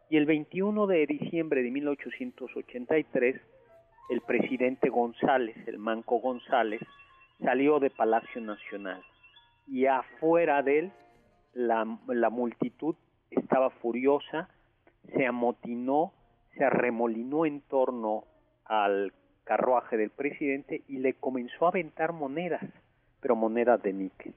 Y 0.09 0.17
el 0.17 0.25
21 0.25 0.87
de 0.87 1.05
diciembre 1.07 1.63
de 1.63 1.71
1883, 1.71 3.41
el 4.09 4.21
presidente 4.21 4.89
González, 4.89 5.57
el 5.67 5.79
Manco 5.79 6.19
González, 6.19 6.81
salió 7.41 7.79
de 7.79 7.89
Palacio 7.89 8.39
Nacional. 8.39 9.03
Y 9.67 9.87
afuera 9.87 10.61
de 10.61 10.79
él, 10.79 10.91
la, 11.53 11.97
la 12.07 12.29
multitud 12.29 12.95
estaba 13.31 13.69
furiosa, 13.71 14.49
se 15.15 15.25
amotinó, 15.25 16.13
se 16.55 16.63
arremolinó 16.63 17.45
en 17.45 17.61
torno 17.61 18.25
al 18.65 19.13
carruaje 19.43 19.97
del 19.97 20.09
presidente 20.09 20.83
y 20.87 20.97
le 20.97 21.15
comenzó 21.15 21.65
a 21.65 21.69
aventar 21.69 22.13
monedas, 22.13 22.63
pero 23.19 23.35
monedas 23.35 23.81
de 23.81 23.93
níquel. 23.93 24.33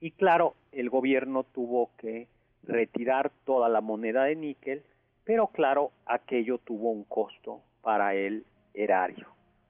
Y 0.00 0.10
claro, 0.12 0.54
el 0.72 0.90
gobierno 0.90 1.44
tuvo 1.44 1.90
que 1.98 2.28
retirar 2.64 3.30
toda 3.44 3.68
la 3.68 3.80
moneda 3.80 4.24
de 4.24 4.36
níquel, 4.36 4.82
pero 5.24 5.48
claro, 5.48 5.92
aquello 6.04 6.58
tuvo 6.58 6.90
un 6.90 7.04
costo 7.04 7.62
para 7.82 8.14
el 8.14 8.44
erario, 8.74 9.28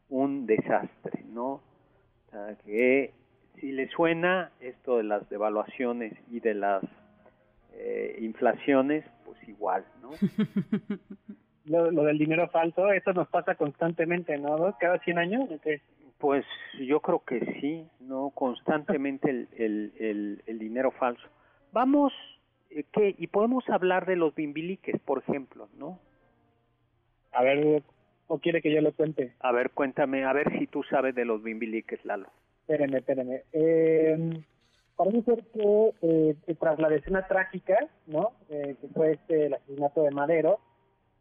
un 0.08 0.46
desastre, 0.46 1.22
¿no? 1.28 1.60
que 2.66 3.14
si 3.60 3.72
le 3.72 3.88
suena 3.88 4.50
esto 4.60 4.98
de 4.98 5.04
las 5.04 5.26
devaluaciones 5.30 6.12
y 6.30 6.40
de 6.40 6.54
las 6.54 6.82
eh, 7.72 8.18
inflaciones, 8.20 9.04
pues 9.24 9.38
igual, 9.48 9.84
¿no? 10.02 10.10
lo, 11.64 12.04
del 12.04 12.18
dinero 12.18 12.48
falso, 12.48 12.92
eso 12.92 13.12
nos 13.12 13.28
pasa 13.28 13.54
constantemente, 13.54 14.36
¿no? 14.38 14.76
Cada 14.78 14.98
100 14.98 15.18
años. 15.18 15.48
Pues 16.18 16.44
yo 16.80 17.00
creo 17.00 17.22
que 17.24 17.40
sí, 17.60 17.86
¿no? 18.00 18.30
Constantemente 18.30 19.30
el, 19.30 19.48
el, 19.98 20.42
el, 20.46 20.58
dinero 20.58 20.90
falso. 20.92 21.26
Vamos, 21.72 22.12
eh, 22.70 22.84
¿qué? 22.92 23.14
Y 23.18 23.26
podemos 23.26 23.68
hablar 23.68 24.06
de 24.06 24.16
los 24.16 24.34
bimbiliques, 24.34 24.98
por 25.00 25.18
ejemplo, 25.18 25.68
¿no? 25.76 25.98
A 27.32 27.42
ver, 27.42 27.82
¿o 28.28 28.38
quiere 28.38 28.62
que 28.62 28.72
yo 28.72 28.80
lo 28.80 28.92
cuente? 28.92 29.34
A 29.40 29.52
ver, 29.52 29.70
cuéntame, 29.70 30.24
a 30.24 30.32
ver 30.32 30.58
si 30.58 30.66
tú 30.66 30.82
sabes 30.84 31.14
de 31.14 31.26
los 31.26 31.42
bimbiliques, 31.42 32.02
Lalo. 32.04 32.28
Espéreme, 32.60 32.98
espéreme. 32.98 33.42
Eh, 33.52 34.42
parece 34.96 35.22
ser 35.22 35.44
que 35.52 35.94
eh, 36.02 36.54
tras 36.58 36.78
la 36.78 36.94
escena 36.94 37.26
trágica, 37.26 37.76
¿no? 38.06 38.32
Eh, 38.48 38.76
que 38.80 38.88
fue 38.88 39.12
este, 39.12 39.46
el 39.46 39.54
asesinato 39.54 40.02
de 40.02 40.10
Madero, 40.10 40.60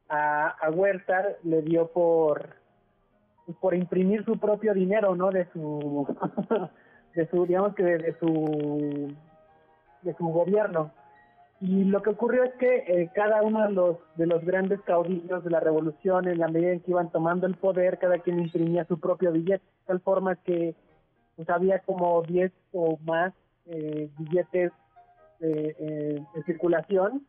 a, 0.08 0.50
a 0.50 0.72
Huerta 0.72 1.36
le 1.44 1.62
dio 1.62 1.92
por 1.92 2.56
por 3.60 3.76
imprimir 3.76 4.24
su 4.26 4.38
propio 4.38 4.74
dinero, 4.74 5.16
¿no? 5.16 5.32
De 5.32 5.46
su, 5.52 6.08
de 7.16 7.28
su, 7.30 7.46
digamos 7.46 7.76
que 7.76 7.84
de, 7.84 8.18
su, 8.20 9.14
de 10.02 10.14
su 10.16 10.26
gobierno. 10.28 10.92
Y 11.62 11.86
lo 11.86 12.02
que 12.02 12.10
ocurrió 12.10 12.44
es 12.44 12.54
que 12.56 12.84
eh, 12.88 13.10
cada 13.16 13.42
uno 13.42 13.64
de 13.64 13.72
los, 13.72 13.98
de 14.18 14.28
los 14.28 14.44
grandes 14.44 14.82
caudillos 14.82 15.44
de 15.44 15.50
la 15.50 15.62
revolución, 15.62 16.28
en 16.28 16.40
la 16.40 16.50
medida 16.50 16.72
en 16.72 16.82
que 16.82 16.92
iban 16.92 17.12
tomando 17.12 17.48
el 17.48 17.56
poder, 17.56 17.98
cada 17.98 18.20
quien 18.20 18.40
imprimía 18.40 18.86
su 18.86 19.00
propio 19.00 19.32
billete, 19.32 19.64
de 19.64 19.86
tal 19.86 20.02
forma 20.02 20.36
que 20.36 20.76
pues, 21.36 21.50
había 21.50 21.80
como 21.80 22.22
10 22.24 22.52
o 22.74 22.98
más 23.06 23.34
eh, 23.68 24.10
billetes 24.18 24.72
eh, 25.40 26.22
en 26.34 26.44
circulación 26.44 27.26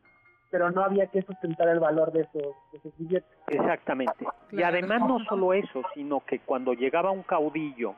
pero 0.50 0.70
no 0.70 0.82
había 0.82 1.06
que 1.06 1.22
sustentar 1.22 1.68
el 1.68 1.80
valor 1.80 2.12
de 2.12 2.22
esos, 2.22 2.94
billetes. 2.98 3.28
Exactamente. 3.48 4.26
Y 4.52 4.62
además 4.62 5.00
no 5.00 5.24
solo 5.24 5.52
eso, 5.52 5.82
sino 5.94 6.20
que 6.20 6.40
cuando 6.40 6.72
llegaba 6.72 7.10
un 7.10 7.22
caudillo 7.22 7.94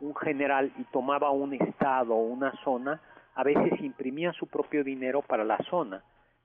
un 0.00 0.14
general 0.14 0.72
y 0.78 0.84
tomaba 0.84 1.30
un 1.30 1.54
estado 1.54 2.14
o 2.14 2.22
una 2.22 2.52
zona, 2.62 3.00
a 3.34 3.42
veces 3.42 3.80
imprimía 3.80 4.32
su 4.32 4.46
propio 4.46 4.84
dinero 4.84 5.22
para 5.22 5.44
la 5.44 5.58
zona 5.70 6.02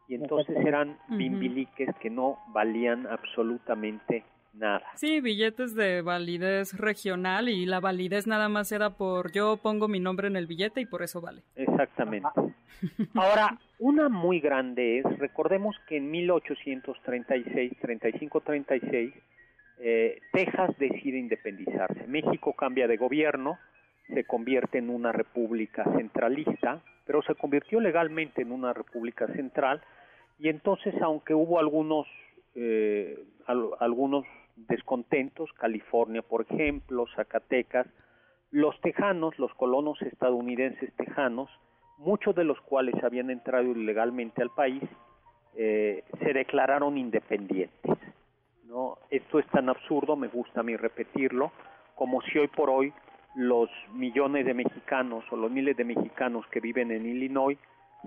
y 0.07 0.15
entonces 0.15 0.57
eran 0.65 0.97
bimbiliques 1.07 1.89
que 2.01 2.09
no 2.09 2.37
valían 2.49 3.07
absolutamente 3.07 4.25
nada. 4.53 4.83
Sí, 4.95 5.21
billetes 5.21 5.73
de 5.73 6.01
validez 6.01 6.77
regional 6.77 7.47
y 7.47 7.65
la 7.65 7.79
validez 7.79 8.27
nada 8.27 8.49
más 8.49 8.71
era 8.73 8.89
por 8.89 9.31
yo 9.31 9.57
pongo 9.57 9.87
mi 9.87 10.01
nombre 10.01 10.27
en 10.27 10.35
el 10.35 10.47
billete 10.47 10.81
y 10.81 10.85
por 10.85 11.01
eso 11.01 11.21
vale. 11.21 11.43
Exactamente. 11.55 12.27
Ahora, 13.15 13.57
una 13.81 14.09
muy 14.09 14.39
grande 14.39 14.99
es, 14.99 15.17
recordemos 15.17 15.75
que 15.87 15.97
en 15.97 16.11
1836, 16.11 17.73
35-36, 17.81 19.11
eh, 19.79 20.19
Texas 20.31 20.69
decide 20.77 21.17
independizarse. 21.17 22.05
México 22.05 22.53
cambia 22.53 22.87
de 22.87 22.97
gobierno, 22.97 23.57
se 24.13 24.23
convierte 24.23 24.77
en 24.77 24.91
una 24.91 25.11
república 25.11 25.83
centralista, 25.97 26.83
pero 27.07 27.23
se 27.23 27.33
convirtió 27.33 27.79
legalmente 27.79 28.43
en 28.43 28.51
una 28.51 28.71
república 28.71 29.25
central 29.33 29.81
y 30.37 30.49
entonces, 30.49 30.93
aunque 31.01 31.33
hubo 31.33 31.57
algunos 31.57 32.05
eh, 32.53 33.17
algunos 33.79 34.25
descontentos, 34.55 35.51
California, 35.53 36.21
por 36.21 36.45
ejemplo, 36.47 37.07
Zacatecas, 37.15 37.87
los 38.51 38.79
tejanos, 38.81 39.39
los 39.39 39.51
colonos 39.55 39.99
estadounidenses 40.03 40.93
tejanos, 40.97 41.49
muchos 42.01 42.35
de 42.35 42.43
los 42.43 42.59
cuales 42.61 42.95
habían 43.03 43.29
entrado 43.29 43.65
ilegalmente 43.65 44.41
al 44.41 44.49
país, 44.49 44.83
eh, 45.55 46.03
se 46.19 46.33
declararon 46.33 46.97
independientes. 46.97 47.97
¿no? 48.65 48.97
Esto 49.09 49.39
es 49.39 49.47
tan 49.47 49.69
absurdo, 49.69 50.15
me 50.15 50.27
gusta 50.27 50.61
a 50.61 50.63
mí 50.63 50.75
repetirlo, 50.75 51.51
como 51.95 52.21
si 52.21 52.39
hoy 52.39 52.47
por 52.47 52.69
hoy 52.69 52.93
los 53.35 53.69
millones 53.93 54.45
de 54.45 54.53
mexicanos 54.53 55.23
o 55.31 55.35
los 55.35 55.51
miles 55.51 55.77
de 55.77 55.85
mexicanos 55.85 56.45
que 56.47 56.59
viven 56.59 56.91
en 56.91 57.05
Illinois 57.05 57.57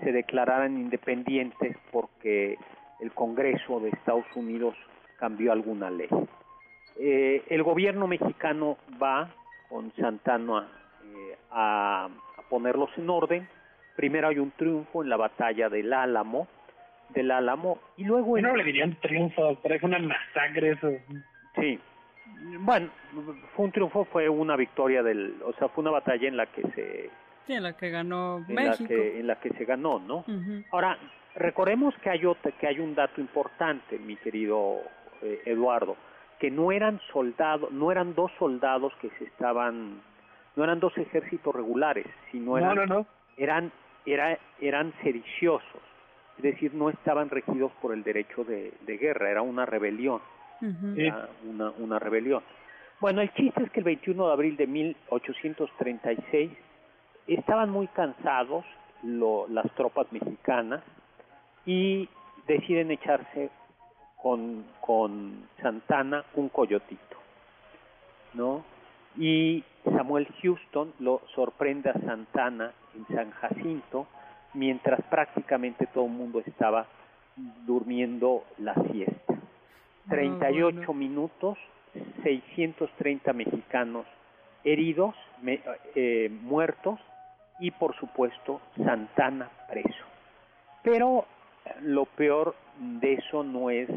se 0.02 0.12
declararan 0.12 0.76
independientes 0.76 1.76
porque 1.92 2.58
el 3.00 3.12
Congreso 3.12 3.80
de 3.80 3.90
Estados 3.90 4.26
Unidos 4.34 4.74
cambió 5.18 5.52
alguna 5.52 5.90
ley. 5.90 6.08
Eh, 6.98 7.42
el 7.48 7.62
gobierno 7.62 8.06
mexicano 8.06 8.76
va 9.02 9.30
con 9.68 9.92
Santana 9.96 10.68
eh, 11.04 11.36
a, 11.50 12.08
ponerlos 12.48 12.90
en 12.96 13.10
orden. 13.10 13.48
Primero 13.96 14.28
hay 14.28 14.38
un 14.38 14.50
triunfo 14.52 15.02
en 15.02 15.08
la 15.08 15.16
batalla 15.16 15.68
del 15.68 15.92
Álamo, 15.92 16.48
del 17.10 17.30
Álamo, 17.30 17.78
y 17.96 18.04
luego... 18.04 18.38
no 18.38 18.56
le 18.56 18.64
dirían 18.64 18.98
triunfo, 19.00 19.56
parece 19.62 19.86
una 19.86 19.98
masacre 19.98 20.72
eso. 20.72 20.88
Sí, 21.54 21.78
bueno, 22.58 22.88
fue 23.54 23.66
un 23.66 23.72
triunfo, 23.72 24.04
fue 24.06 24.28
una 24.28 24.56
victoria 24.56 25.02
del, 25.02 25.36
o 25.44 25.52
sea, 25.54 25.68
fue 25.68 25.82
una 25.82 25.92
batalla 25.92 26.28
en 26.28 26.36
la 26.36 26.46
que 26.46 26.62
se... 26.72 27.10
Sí, 27.46 27.52
en 27.52 27.62
la 27.62 27.76
que 27.76 27.90
ganó 27.90 28.38
en 28.48 28.54
México. 28.54 28.82
La 28.82 28.88
que, 28.88 29.20
en 29.20 29.26
la 29.26 29.36
que 29.36 29.50
se 29.50 29.64
ganó, 29.64 29.98
¿no? 29.98 30.24
Ahora, 30.70 30.98
recordemos 31.36 31.94
que 32.02 32.10
hay, 32.10 32.22
que 32.58 32.66
hay 32.66 32.80
un 32.80 32.94
dato 32.94 33.20
importante, 33.20 33.98
mi 33.98 34.16
querido 34.16 34.80
eh, 35.22 35.42
Eduardo 35.44 35.96
que 36.44 36.50
no 36.50 36.72
eran 36.72 37.00
soldados, 37.12 37.70
no 37.72 37.90
eran 37.90 38.14
dos 38.14 38.30
soldados 38.38 38.92
que 39.00 39.10
se 39.18 39.24
estaban, 39.24 40.02
no 40.56 40.64
eran 40.64 40.80
dos 40.80 40.96
ejércitos 40.98 41.54
regulares, 41.54 42.06
sino 42.30 42.58
eran, 42.58 43.06
eran, 43.36 43.72
era, 44.06 44.38
eran 44.60 44.92
sediciosos, 45.02 45.82
es 46.36 46.42
decir, 46.42 46.74
no 46.74 46.90
estaban 46.90 47.30
regidos 47.30 47.72
por 47.80 47.92
el 47.92 48.02
derecho 48.02 48.44
de, 48.44 48.72
guerra, 48.86 49.30
era 49.30 49.42
una 49.42 49.66
rebelión, 49.66 50.20
una, 50.60 51.70
una 51.78 51.98
rebelión. 51.98 52.42
Bueno, 53.00 53.20
el 53.20 53.32
chiste 53.34 53.62
es 53.62 53.70
que 53.70 53.80
el 53.80 53.84
21 53.84 54.26
de 54.26 54.32
abril 54.32 54.56
de 54.56 54.66
1836 54.66 56.50
estaban 57.26 57.70
muy 57.70 57.86
cansados 57.88 58.64
las 59.02 59.70
tropas 59.74 60.10
mexicanas 60.10 60.82
y 61.66 62.08
deciden 62.46 62.90
echarse 62.90 63.50
con, 64.22 64.64
con 64.80 65.46
Santana 65.60 66.24
un 66.34 66.48
coyotito, 66.48 67.16
¿no? 68.32 68.64
Y 69.16 69.62
Samuel 69.84 70.26
Houston 70.42 70.92
lo 70.98 71.20
sorprende 71.34 71.90
a 71.90 72.00
Santana 72.00 72.72
en 72.96 73.14
San 73.14 73.30
Jacinto, 73.32 74.06
mientras 74.54 75.00
prácticamente 75.02 75.86
todo 75.86 76.06
el 76.06 76.12
mundo 76.12 76.42
estaba 76.44 76.86
durmiendo 77.66 78.44
la 78.58 78.74
siesta. 78.90 79.34
38 80.08 80.82
ah, 80.86 80.92
minutos, 80.92 81.58
630 82.22 83.32
mexicanos 83.32 84.06
heridos, 84.62 85.14
eh, 85.94 86.30
muertos 86.42 87.00
y 87.60 87.70
por 87.70 87.96
supuesto 87.96 88.60
Santana 88.76 89.48
preso. 89.68 90.04
Pero 90.82 91.26
lo 91.82 92.04
peor 92.04 92.54
de 92.78 93.14
eso 93.14 93.42
no 93.42 93.70
es... 93.70 93.88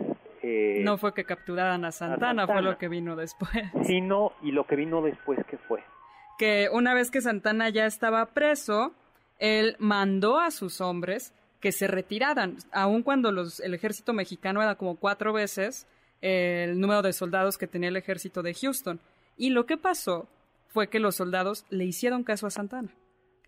Eh, 0.41 0.81
no 0.83 0.97
fue 0.97 1.13
que 1.13 1.25
capturaran 1.25 1.83
a 1.83 1.91
Santana, 1.91 2.45
fue 2.45 2.61
lo 2.61 2.77
que 2.77 2.87
vino 2.87 3.15
después. 3.15 3.51
Sino, 3.83 4.33
y 4.41 4.51
lo 4.51 4.65
que 4.65 4.75
vino 4.75 5.01
después, 5.01 5.39
¿qué 5.49 5.57
fue? 5.57 5.81
Que 6.37 6.69
una 6.71 6.93
vez 6.93 7.11
que 7.11 7.21
Santana 7.21 7.69
ya 7.69 7.85
estaba 7.85 8.25
preso, 8.27 8.93
él 9.39 9.75
mandó 9.79 10.39
a 10.39 10.51
sus 10.51 10.81
hombres 10.81 11.33
que 11.59 11.71
se 11.71 11.87
retiraran, 11.87 12.57
aun 12.71 13.01
cuando 13.01 13.31
los, 13.31 13.59
el 13.59 13.73
ejército 13.73 14.13
mexicano 14.13 14.61
era 14.61 14.75
como 14.75 14.95
cuatro 14.95 15.33
veces 15.33 15.87
el 16.21 16.79
número 16.79 17.01
de 17.01 17.13
soldados 17.13 17.57
que 17.57 17.67
tenía 17.67 17.89
el 17.89 17.97
ejército 17.97 18.43
de 18.43 18.53
Houston. 18.53 18.99
Y 19.37 19.49
lo 19.49 19.65
que 19.65 19.77
pasó 19.77 20.27
fue 20.67 20.87
que 20.87 20.99
los 20.99 21.15
soldados 21.15 21.65
le 21.69 21.85
hicieron 21.85 22.23
caso 22.23 22.45
a 22.45 22.51
Santana, 22.51 22.89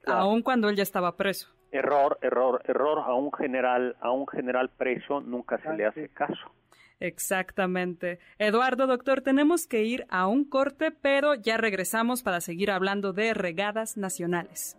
aun 0.05 0.41
cuando 0.41 0.69
él 0.69 0.75
ya 0.75 0.83
estaba 0.83 1.15
preso 1.15 1.49
error, 1.71 2.17
error, 2.21 2.61
error 2.65 2.99
a 2.99 3.13
un 3.13 3.31
general, 3.31 3.95
a 4.01 4.11
un 4.11 4.27
general 4.27 4.69
preso 4.69 5.21
nunca 5.21 5.57
se 5.59 5.73
le 5.73 5.85
hace 5.85 6.09
caso. 6.09 6.51
Exactamente. 6.99 8.19
Eduardo, 8.37 8.87
doctor, 8.87 9.21
tenemos 9.21 9.67
que 9.67 9.83
ir 9.83 10.05
a 10.09 10.27
un 10.27 10.43
corte, 10.43 10.91
pero 10.91 11.35
ya 11.35 11.57
regresamos 11.57 12.23
para 12.23 12.41
seguir 12.41 12.71
hablando 12.71 13.13
de 13.13 13.33
regadas 13.33 13.97
nacionales. 13.97 14.77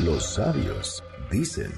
Los 0.00 0.34
sabios 0.34 1.02
dicen 1.30 1.72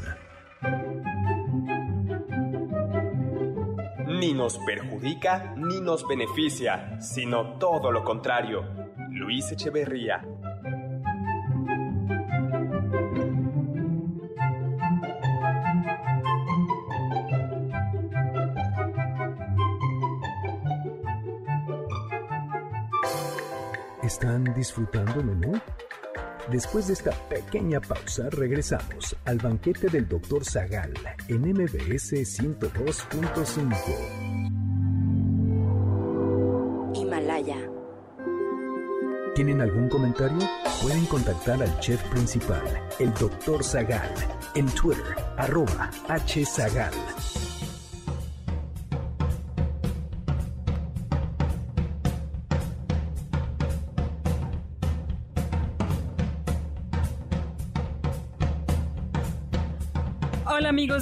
ni 4.19 4.33
nos 4.33 4.59
perjudica 4.59 5.55
ni 5.57 5.81
nos 5.81 6.07
beneficia, 6.07 7.01
sino 7.01 7.59
todo 7.59 7.93
lo 7.93 8.03
contrario. 8.03 8.86
Luis 9.27 9.51
Echeverría. 9.51 10.25
¿Están 24.05 24.45
disfrutando 24.55 25.25
menú? 25.25 25.61
Después 26.53 26.87
de 26.87 26.93
esta 26.93 27.11
pequeña 27.29 27.81
pausa, 27.81 28.31
regresamos 28.31 29.17
al 29.25 29.39
banquete 29.39 29.89
del 29.89 30.09
Dr. 30.09 30.45
Zagal 30.45 30.95
en 31.27 31.41
MBS 31.41 32.13
102.5. 32.13 34.46
¿Tienen 39.37 39.61
algún 39.61 39.91
comentario? 39.91 40.39
Pueden 40.81 41.05
contactar 41.05 41.63
al 41.63 41.79
chef 41.81 42.03
principal, 42.05 42.63
el 42.99 43.13
Dr. 43.13 43.63
Zagal, 43.63 44.11
en 44.55 44.65
Twitter, 44.69 45.15
arroba 45.37 45.91
hzagal. 46.09 46.95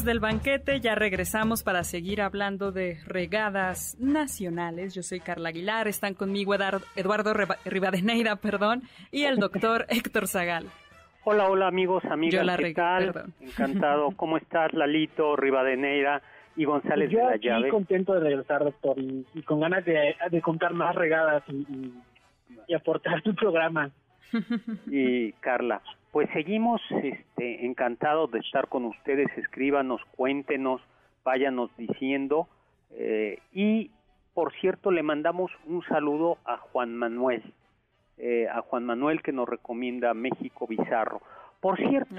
Del 0.04 0.20
banquete, 0.20 0.80
ya 0.80 0.94
regresamos 0.94 1.62
para 1.62 1.82
seguir 1.82 2.20
hablando 2.20 2.72
de 2.72 2.98
regadas 3.06 3.96
nacionales. 3.98 4.94
Yo 4.94 5.02
soy 5.02 5.20
Carla 5.20 5.48
Aguilar, 5.48 5.88
están 5.88 6.14
conmigo 6.14 6.54
Eduardo 6.94 7.32
Rivadeneira, 7.64 8.36
perdón, 8.36 8.82
y 9.10 9.24
el 9.24 9.38
doctor 9.38 9.86
Héctor 9.88 10.28
Zagal. 10.28 10.66
Hola, 11.24 11.48
hola 11.48 11.68
amigos, 11.68 12.04
amigas, 12.04 12.46
¿qué 12.58 12.74
tal? 12.74 13.32
Encantado, 13.40 14.10
¿cómo 14.16 14.36
estás 14.36 14.74
Lalito, 14.74 15.36
Rivadeneira 15.36 16.20
y 16.54 16.66
González 16.66 17.10
de 17.10 17.16
la 17.16 17.36
Llave? 17.36 17.68
Yo 17.68 17.70
contento 17.70 18.12
de 18.12 18.20
regresar, 18.20 18.62
doctor, 18.62 18.98
y, 18.98 19.42
con 19.42 19.60
ganas 19.60 19.84
de, 19.86 20.42
contar 20.42 20.74
más 20.74 20.94
regadas 20.94 21.42
y, 21.48 21.94
y 22.68 22.74
aportar 22.74 23.22
tu 23.22 23.34
programa. 23.34 23.90
Y 24.86 25.32
Carla, 25.34 25.80
Pues 26.14 26.30
seguimos 26.32 26.80
este, 27.02 27.66
encantados 27.66 28.30
de 28.30 28.38
estar 28.38 28.68
con 28.68 28.84
ustedes, 28.84 29.26
escríbanos, 29.36 30.00
cuéntenos, 30.14 30.80
váyanos 31.24 31.76
diciendo. 31.76 32.46
Eh, 32.92 33.40
y, 33.52 33.90
por 34.32 34.52
cierto, 34.52 34.92
le 34.92 35.02
mandamos 35.02 35.50
un 35.66 35.82
saludo 35.86 36.38
a 36.44 36.58
Juan 36.58 36.94
Manuel, 36.94 37.42
eh, 38.16 38.46
a 38.48 38.60
Juan 38.60 38.84
Manuel 38.84 39.22
que 39.22 39.32
nos 39.32 39.48
recomienda 39.48 40.14
México 40.14 40.68
Bizarro. 40.68 41.20
Por 41.58 41.78
cierto, 41.78 42.14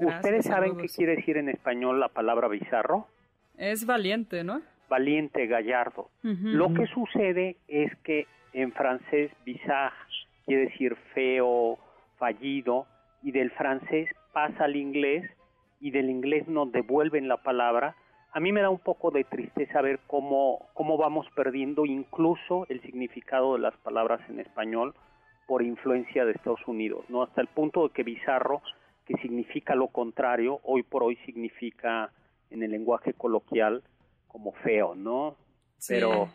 ¿ustedes 0.00 0.46
saben 0.46 0.78
qué 0.78 0.86
quiere 0.88 1.16
decir 1.16 1.36
en 1.36 1.50
español 1.50 2.00
la 2.00 2.08
palabra 2.08 2.48
bizarro? 2.48 3.06
Es 3.58 3.84
valiente, 3.84 4.44
¿no? 4.44 4.62
Valiente, 4.88 5.46
gallardo. 5.46 6.08
Lo 6.22 6.72
que 6.72 6.86
sucede 6.86 7.56
es 7.68 7.94
que 7.96 8.26
en 8.54 8.72
francés 8.72 9.30
bizarre 9.44 9.94
quiere 10.46 10.70
decir 10.70 10.96
feo, 11.12 11.78
fallido, 12.16 12.86
y 13.22 13.32
del 13.32 13.50
francés 13.52 14.08
pasa 14.32 14.64
al 14.64 14.76
inglés 14.76 15.30
y 15.80 15.90
del 15.90 16.10
inglés 16.10 16.48
nos 16.48 16.70
devuelven 16.72 17.28
la 17.28 17.38
palabra. 17.38 17.96
A 18.32 18.40
mí 18.40 18.52
me 18.52 18.60
da 18.60 18.70
un 18.70 18.78
poco 18.78 19.10
de 19.10 19.24
tristeza 19.24 19.80
ver 19.80 20.00
cómo, 20.06 20.66
cómo 20.74 20.96
vamos 20.96 21.26
perdiendo 21.34 21.86
incluso 21.86 22.66
el 22.68 22.80
significado 22.82 23.54
de 23.54 23.60
las 23.60 23.76
palabras 23.78 24.20
en 24.28 24.40
español 24.40 24.94
por 25.46 25.62
influencia 25.62 26.24
de 26.24 26.32
Estados 26.32 26.60
Unidos, 26.66 27.04
¿no? 27.08 27.22
Hasta 27.22 27.40
el 27.40 27.46
punto 27.46 27.84
de 27.84 27.94
que 27.94 28.02
bizarro, 28.02 28.62
que 29.06 29.14
significa 29.18 29.74
lo 29.74 29.88
contrario, 29.88 30.60
hoy 30.64 30.82
por 30.82 31.02
hoy 31.02 31.16
significa 31.24 32.10
en 32.50 32.62
el 32.62 32.72
lenguaje 32.72 33.12
coloquial 33.12 33.82
como 34.26 34.52
feo, 34.52 34.94
¿no? 34.94 35.36
Sí. 35.78 35.94
Pero 35.94 36.28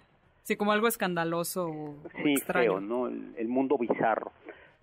sí, 0.44 0.56
como 0.56 0.72
algo 0.72 0.88
escandaloso 0.88 1.67
o 1.67 1.96
sí, 2.24 2.38
feo, 2.38 2.80
¿no? 2.80 3.08
el 3.08 3.48
mundo 3.48 3.78
bizarro. 3.78 4.32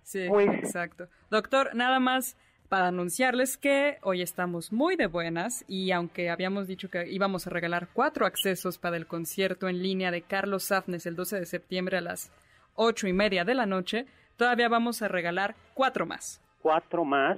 Sí, 0.03 0.25
pues, 0.27 0.49
exacto. 0.59 1.07
Doctor, 1.29 1.75
nada 1.75 1.99
más 1.99 2.35
para 2.69 2.87
anunciarles 2.87 3.57
que 3.57 3.97
hoy 4.03 4.21
estamos 4.21 4.71
muy 4.71 4.95
de 4.95 5.07
buenas 5.07 5.65
y 5.67 5.91
aunque 5.91 6.29
habíamos 6.29 6.67
dicho 6.67 6.89
que 6.89 7.09
íbamos 7.09 7.47
a 7.47 7.49
regalar 7.49 7.87
cuatro 7.93 8.27
accesos 8.27 8.77
para 8.77 8.95
el 8.95 9.07
concierto 9.07 9.67
en 9.67 9.81
línea 9.81 10.11
de 10.11 10.21
Carlos 10.21 10.65
Safnes 10.65 11.05
el 11.07 11.15
12 11.15 11.39
de 11.39 11.45
septiembre 11.47 11.97
a 11.97 12.01
las 12.01 12.31
ocho 12.75 13.07
y 13.07 13.13
media 13.13 13.43
de 13.43 13.55
la 13.55 13.65
noche, 13.65 14.05
todavía 14.37 14.69
vamos 14.69 15.01
a 15.01 15.07
regalar 15.07 15.55
cuatro 15.73 16.05
más. 16.05 16.41
Cuatro 16.61 17.03
más 17.03 17.37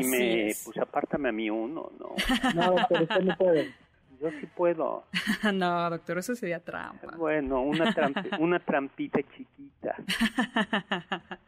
y 0.00 0.04
me, 0.04 0.52
pues 0.64 0.78
apártame 0.78 1.28
a 1.28 1.32
mí 1.32 1.48
uno, 1.48 1.92
¿no? 1.98 2.14
No, 2.54 2.76
pero 2.88 3.02
usted 3.04 3.20
no 3.20 3.36
puede. 3.36 3.74
Yo 4.22 4.30
sí 4.40 4.46
puedo. 4.46 5.02
no, 5.52 5.90
doctor, 5.90 6.18
eso 6.18 6.36
sería 6.36 6.60
trampa. 6.60 7.16
Bueno, 7.16 7.60
una, 7.62 7.92
una 8.38 8.60
trampita 8.60 9.20
chiquita. 9.36 9.96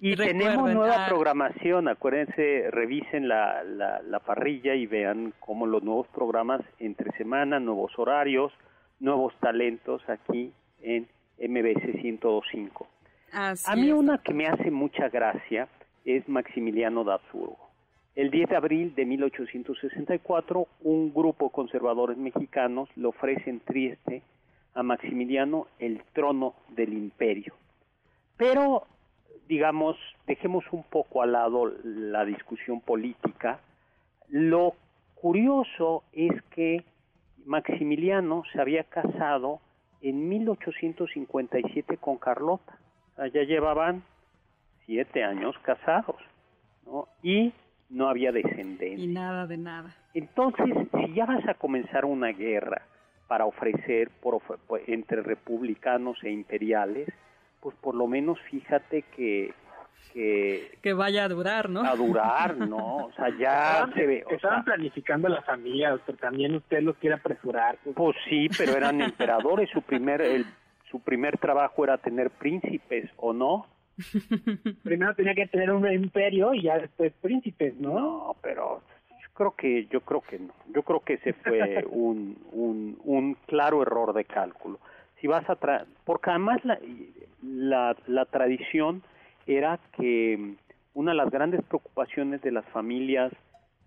Y 0.00 0.16
tenemos 0.16 0.72
nueva 0.74 1.04
ah. 1.04 1.08
programación, 1.08 1.86
acuérdense, 1.86 2.68
revisen 2.72 3.28
la, 3.28 3.62
la, 3.62 4.18
parrilla 4.18 4.74
y 4.74 4.86
vean 4.86 5.34
cómo 5.38 5.66
los 5.66 5.84
nuevos 5.84 6.08
programas 6.08 6.62
entre 6.80 7.16
semana, 7.16 7.60
nuevos 7.60 7.92
horarios, 7.96 8.52
nuevos 8.98 9.32
talentos 9.38 10.02
aquí 10.08 10.52
en 10.80 11.06
MBC 11.38 12.02
102.5. 12.02 12.86
A 13.66 13.76
mí 13.76 13.92
una 13.92 14.18
que 14.18 14.34
me 14.34 14.48
hace 14.48 14.72
mucha 14.72 15.08
gracia 15.10 15.68
es 16.04 16.28
Maximiliano 16.28 17.04
de 17.04 17.12
El 18.16 18.30
10 18.30 18.48
de 18.48 18.56
abril 18.56 18.94
de 18.94 19.04
1864, 19.04 20.66
un 20.82 21.12
grupo 21.14 21.46
de 21.46 21.52
conservadores 21.52 22.16
mexicanos 22.16 22.88
le 22.96 23.06
ofrecen 23.06 23.60
Trieste 23.60 24.22
a 24.74 24.82
Maximiliano 24.82 25.68
el 25.78 26.02
trono 26.12 26.54
del 26.70 26.94
imperio. 26.94 27.54
Pero 28.36 28.84
digamos, 29.48 29.96
dejemos 30.26 30.64
un 30.72 30.82
poco 30.84 31.22
al 31.22 31.32
lado 31.32 31.72
la 31.84 32.24
discusión 32.24 32.80
política. 32.80 33.60
Lo 34.28 34.74
curioso 35.14 36.02
es 36.12 36.32
que 36.50 36.84
Maximiliano 37.44 38.42
se 38.52 38.60
había 38.60 38.84
casado 38.84 39.60
en 40.00 40.28
1857 40.28 41.96
con 41.98 42.16
Carlota. 42.16 42.78
ya 43.32 43.42
llevaban 43.42 44.02
siete 44.84 45.24
años 45.24 45.56
casados, 45.62 46.16
¿no? 46.84 47.08
Y 47.22 47.52
no 47.88 48.08
había 48.08 48.32
descendencia. 48.32 49.04
Y 49.04 49.06
nada 49.06 49.46
de 49.46 49.56
nada. 49.56 49.94
Entonces, 50.14 50.74
si 50.92 51.14
ya 51.14 51.26
vas 51.26 51.46
a 51.48 51.54
comenzar 51.54 52.04
una 52.04 52.28
guerra 52.28 52.82
para 53.28 53.46
ofrecer 53.46 54.10
por, 54.20 54.40
entre 54.86 55.22
republicanos 55.22 56.22
e 56.22 56.30
imperiales, 56.30 57.08
pues 57.60 57.76
por 57.76 57.94
lo 57.94 58.06
menos 58.06 58.38
fíjate 58.50 59.02
que 59.14 59.52
que, 60.12 60.94
vaya 60.94 61.24
a 61.24 61.28
durar, 61.28 61.68
¿no? 61.68 61.82
A 61.82 61.94
durar, 61.94 62.56
¿no? 62.56 63.06
O 63.06 63.12
sea, 63.12 63.28
ya 63.38 63.86
se 63.94 64.06
ve. 64.06 64.24
estaban 64.30 64.64
planificando 64.64 65.28
la 65.28 65.42
familia, 65.42 65.98
pero 66.06 66.16
también 66.16 66.54
usted 66.54 66.80
los 66.80 66.96
quiere 66.96 67.16
apresurar. 67.16 67.76
Pues. 67.84 67.94
pues, 67.94 68.16
sí, 68.26 68.48
pero 68.56 68.72
eran 68.72 69.02
emperadores, 69.02 69.68
su 69.70 69.82
primer, 69.82 70.22
el, 70.22 70.46
su 70.90 71.00
primer 71.00 71.36
trabajo 71.36 71.84
era 71.84 71.98
tener 71.98 72.30
príncipes, 72.30 73.10
¿o 73.16 73.34
no? 73.34 73.66
Primero 74.82 75.14
tenía 75.14 75.34
que 75.34 75.46
tener 75.46 75.70
un 75.72 75.90
imperio 75.90 76.54
y 76.54 76.62
ya 76.62 76.78
después 76.78 77.12
príncipes, 77.20 77.74
¿no? 77.76 77.98
No, 77.98 78.36
pero 78.42 78.82
yo 79.22 79.28
creo 79.32 79.54
que, 79.56 79.86
yo 79.86 80.00
creo 80.02 80.20
que 80.20 80.38
no. 80.38 80.52
Yo 80.74 80.82
creo 80.82 81.00
que 81.00 81.14
ese 81.14 81.32
fue 81.32 81.84
un, 81.90 82.38
un, 82.52 82.98
un 83.04 83.34
claro 83.46 83.82
error 83.82 84.12
de 84.12 84.24
cálculo. 84.24 84.78
Si 85.20 85.26
vas 85.26 85.48
a 85.48 85.56
tra 85.56 85.86
porque 86.04 86.30
además 86.30 86.62
la, 86.64 86.78
la, 87.42 87.96
la 88.06 88.24
tradición 88.26 89.02
era 89.46 89.78
que 89.96 90.56
una 90.94 91.12
de 91.12 91.16
las 91.16 91.30
grandes 91.30 91.62
preocupaciones 91.64 92.42
de 92.42 92.52
las 92.52 92.66
familias 92.66 93.32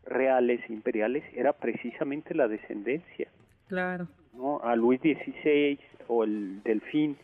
reales 0.05 0.61
e 0.67 0.73
imperiales 0.73 1.23
era 1.35 1.53
precisamente 1.53 2.33
la 2.33 2.47
descendencia. 2.47 3.29
Claro. 3.67 4.07
¿no? 4.33 4.59
A 4.63 4.75
Luis 4.75 5.01
XVI 5.01 5.79
o 6.07 6.23
el 6.23 6.63
Delfín, 6.63 7.17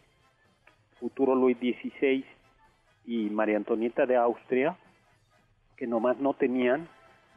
futuro 1.00 1.34
Luis 1.34 1.58
XVI 1.58 2.24
y 3.06 3.30
María 3.30 3.58
Antonieta 3.58 4.06
de 4.06 4.16
Austria, 4.16 4.78
que 5.78 5.88
nomás 5.88 6.18
no 6.20 6.34
tenían, 6.34 6.88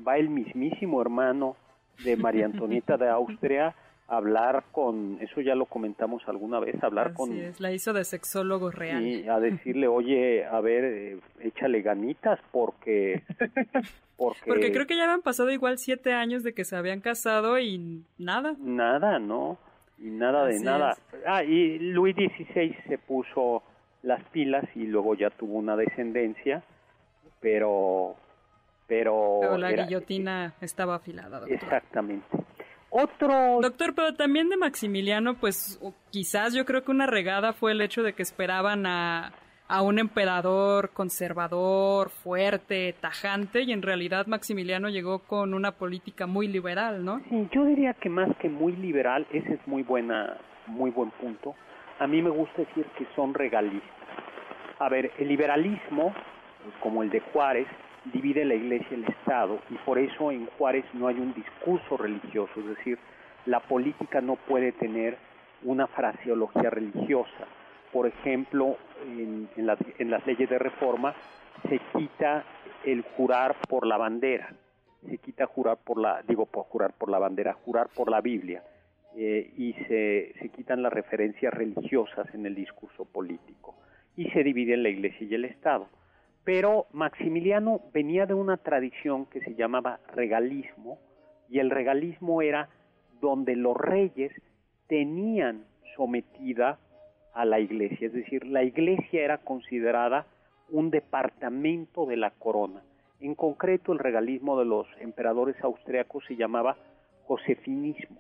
va 0.07 0.17
el 0.17 0.29
mismísimo 0.29 1.01
hermano 1.01 1.57
de 2.05 2.17
María 2.17 2.47
Antonieta 2.47 2.97
de 2.97 3.09
Austria 3.11 3.75
hablar 4.09 4.65
con, 4.73 5.19
eso 5.21 5.43
ya 5.43 5.55
lo 5.55 5.67
comentamos 5.67 6.23
alguna 6.27 6.59
vez, 6.59 6.83
hablar 6.83 7.13
con... 7.13 7.31
Es, 7.37 7.61
la 7.61 7.73
hizo 7.73 7.93
de 7.93 8.05
sexólogo 8.05 8.71
real. 8.71 9.07
Y 9.07 9.29
a 9.29 9.39
decirle, 9.39 9.87
oye, 9.87 10.47
a 10.47 10.61
ver, 10.63 10.85
eh, 10.85 11.21
échale 11.41 11.83
ganitas 11.83 12.41
porque, 12.51 13.23
porque... 14.17 14.47
Porque 14.47 14.73
creo 14.73 14.87
que 14.87 14.97
ya 14.97 15.05
habían 15.05 15.21
pasado 15.21 15.51
igual 15.51 15.77
siete 15.77 16.15
años 16.15 16.43
de 16.43 16.55
que 16.55 16.65
se 16.65 16.75
habían 16.75 17.01
casado 17.01 17.59
y 17.59 18.03
nada. 18.17 18.57
Nada, 18.59 19.19
¿no? 19.19 19.59
Y 19.99 20.09
nada 20.11 20.47
de 20.47 20.61
nada. 20.61 20.97
Ah, 21.27 21.45
y 21.45 21.79
Luis 21.79 22.17
XVI 22.17 22.75
se 22.89 22.99
puso 22.99 23.63
las 24.03 24.23
pilas 24.31 24.65
y 24.75 24.87
luego 24.87 25.15
ya 25.15 25.31
tuvo 25.31 25.59
una 25.59 25.77
descendencia, 25.77 26.63
pero... 27.41 28.17
Pero, 28.87 29.39
pero 29.43 29.59
la 29.59 29.73
guillotina 29.73 30.55
estaba 30.63 30.95
afilada. 30.95 31.43
Exactamente. 31.47 32.27
Otro... 32.89 33.61
Doctor, 33.61 33.95
pero 33.95 34.15
también 34.15 34.49
de 34.49 34.57
Maximiliano, 34.57 35.35
pues 35.35 35.79
quizás 36.11 36.55
yo 36.55 36.65
creo 36.65 36.85
que 36.85 36.91
una 36.91 37.07
regada 37.07 37.53
fue 37.53 37.73
el 37.73 37.83
hecho 37.83 38.03
de 38.03 38.15
que 38.15 38.23
esperaban 38.23 38.87
a, 38.87 39.35
a 39.69 39.83
un 39.83 39.99
emperador 39.99 40.91
conservador, 40.95 42.09
fuerte, 42.09 42.95
tajante, 42.99 43.63
y 43.63 43.73
en 43.73 43.83
realidad 43.83 44.27
Maximiliano 44.27 44.89
llegó 44.89 45.19
con 45.19 45.53
una 45.53 45.73
política 45.73 46.27
muy 46.27 46.49
liberal, 46.49 47.05
¿no? 47.05 47.21
Sí, 47.29 47.49
yo 47.53 47.67
diría 47.67 47.93
que 47.93 48.09
más 48.09 48.35
que 48.39 48.49
muy 48.49 48.73
liberal, 48.73 49.27
ese 49.31 49.55
es 49.55 49.69
muy 49.69 49.83
buena, 49.83 50.39
muy 50.67 50.91
buen 50.91 51.11
punto. 51.11 51.55
A 51.99 52.07
mí 52.07 52.23
me 52.23 52.31
gusta 52.31 52.63
decir 52.63 52.87
que 52.97 53.07
son 53.17 53.35
regalistas. 53.35 53.91
A 54.79 54.89
ver, 54.89 55.11
el 55.19 55.29
liberalismo, 55.29 56.15
como 56.81 57.03
el 57.03 57.11
de 57.11 57.21
Juárez, 57.21 57.67
divide 58.05 58.45
la 58.45 58.55
iglesia 58.55 58.89
y 58.93 58.95
el 58.95 59.05
Estado 59.05 59.59
y 59.71 59.75
por 59.79 59.99
eso 59.99 60.31
en 60.31 60.47
Juárez 60.59 60.85
no 60.95 61.09
hay 61.09 61.17
un 61.17 61.35
discurso 61.35 61.97
religioso, 61.97 62.53
es 62.61 62.67
decir, 62.67 62.99
la 63.47 63.61
política 63.61 64.21
no 64.21 64.37
puede 64.37 64.73
tener 64.73 65.19
una 65.65 65.87
fraseología 65.89 66.71
religiosa. 66.71 67.47
Por 67.93 68.07
ejemplo, 68.07 68.77
en, 69.05 69.49
las 69.67 70.27
leyes 70.27 70.49
de 70.49 70.59
reforma 70.59 71.15
se 71.69 71.81
quita 71.97 72.45
el 72.85 73.03
jurar 73.17 73.57
por 73.69 73.87
la 73.87 73.97
bandera, 73.97 74.53
se 75.09 75.19
quita 75.19 75.47
jurar 75.47 75.79
por 75.79 75.99
la, 75.99 76.23
digo, 76.29 76.47
por 76.47 76.65
jurar 76.67 76.93
por 76.93 77.11
la 77.11 77.19
bandera, 77.19 77.55
jurar 77.65 77.89
por 77.89 78.11
la 78.11 78.21
Biblia, 78.21 78.63
eh, 79.17 79.53
y 79.57 79.73
se, 79.87 80.35
se 80.41 80.49
quitan 80.51 80.83
las 80.83 80.93
referencias 80.93 81.53
religiosas 81.53 82.27
en 82.35 82.47
el 82.47 82.55
discurso 82.55 83.05
político, 83.05 83.75
y 84.17 84.31
se 84.31 84.43
divide 84.43 84.77
la 84.77 84.89
iglesia 84.89 85.27
y 85.29 85.35
el 85.35 85.45
Estado. 85.45 85.89
Pero 86.45 86.87
Maximiliano 86.93 87.81
venía 87.93 88.27
de 88.27 88.35
una 88.35 88.57
tradición 88.57 89.27
que 89.27 89.41
se 89.41 89.55
llamaba 89.55 90.01
regalismo, 90.15 90.99
y 91.49 91.59
el 91.59 91.71
regalismo 91.71 92.43
era 92.43 92.69
donde 93.21 93.57
los 93.57 93.77
reyes 93.77 94.33
tenían 94.87 95.65
sometida 95.97 96.79
a 97.35 97.45
la 97.45 97.61
iglesia, 97.61 98.09
es 98.09 98.13
decir, 98.13 98.47
la 98.47 98.65
iglesia 98.65 99.23
era 99.23 99.39
considerada 99.39 100.27
un 100.71 100.91
departamento 100.91 102.07
de 102.07 102.17
la 102.17 102.31
corona. 102.31 102.83
En 103.21 103.35
concreto, 103.35 103.93
el 103.93 103.99
regalismo 103.99 104.59
de 104.59 104.65
los 104.65 104.87
emperadores 105.01 105.57
austriacos 105.63 106.25
se 106.27 106.37
llamaba 106.37 106.77
josefinismo, 107.27 108.19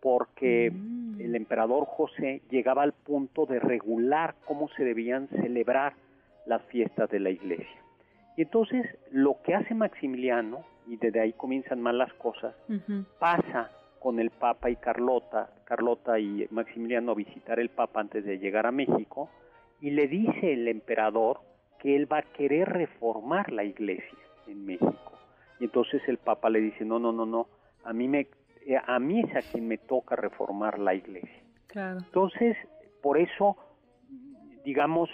porque 0.00 0.70
mm. 0.70 1.20
el 1.20 1.36
emperador 1.36 1.84
José 1.86 2.42
llegaba 2.50 2.82
al 2.82 2.92
punto 2.92 3.46
de 3.46 3.60
regular 3.60 4.34
cómo 4.46 4.68
se 4.76 4.84
debían 4.84 5.28
celebrar 5.28 5.94
las 6.46 6.62
fiestas 6.64 7.10
de 7.10 7.20
la 7.20 7.30
iglesia. 7.30 7.80
Y 8.36 8.42
entonces 8.42 8.86
lo 9.10 9.36
que 9.42 9.54
hace 9.54 9.74
Maximiliano, 9.74 10.64
y 10.86 10.96
desde 10.96 11.20
ahí 11.20 11.32
comienzan 11.32 11.80
mal 11.80 11.98
las 11.98 12.12
cosas, 12.14 12.54
pasa 13.18 13.70
con 13.98 14.18
el 14.18 14.30
Papa 14.30 14.70
y 14.70 14.76
Carlota, 14.76 15.50
Carlota 15.64 16.18
y 16.18 16.46
Maximiliano 16.50 17.12
a 17.12 17.14
visitar 17.14 17.60
el 17.60 17.68
Papa 17.68 18.00
antes 18.00 18.24
de 18.24 18.38
llegar 18.38 18.66
a 18.66 18.72
México, 18.72 19.28
y 19.80 19.90
le 19.90 20.08
dice 20.08 20.52
el 20.52 20.68
emperador 20.68 21.40
que 21.78 21.96
él 21.96 22.10
va 22.10 22.18
a 22.18 22.22
querer 22.22 22.68
reformar 22.68 23.52
la 23.52 23.64
iglesia 23.64 24.18
en 24.46 24.64
México. 24.66 25.12
Y 25.58 25.64
entonces 25.64 26.02
el 26.06 26.18
Papa 26.18 26.48
le 26.50 26.60
dice, 26.60 26.84
no, 26.84 26.98
no, 26.98 27.12
no, 27.12 27.26
no, 27.26 27.46
a 27.84 27.92
mí, 27.92 28.08
me, 28.08 28.26
a 28.76 28.98
mí 28.98 29.20
es 29.20 29.36
a 29.36 29.50
quien 29.50 29.68
me 29.68 29.78
toca 29.78 30.16
reformar 30.16 30.78
la 30.78 30.94
iglesia. 30.94 31.42
Entonces, 31.74 32.56
por 33.02 33.18
eso, 33.18 33.56
digamos, 34.64 35.08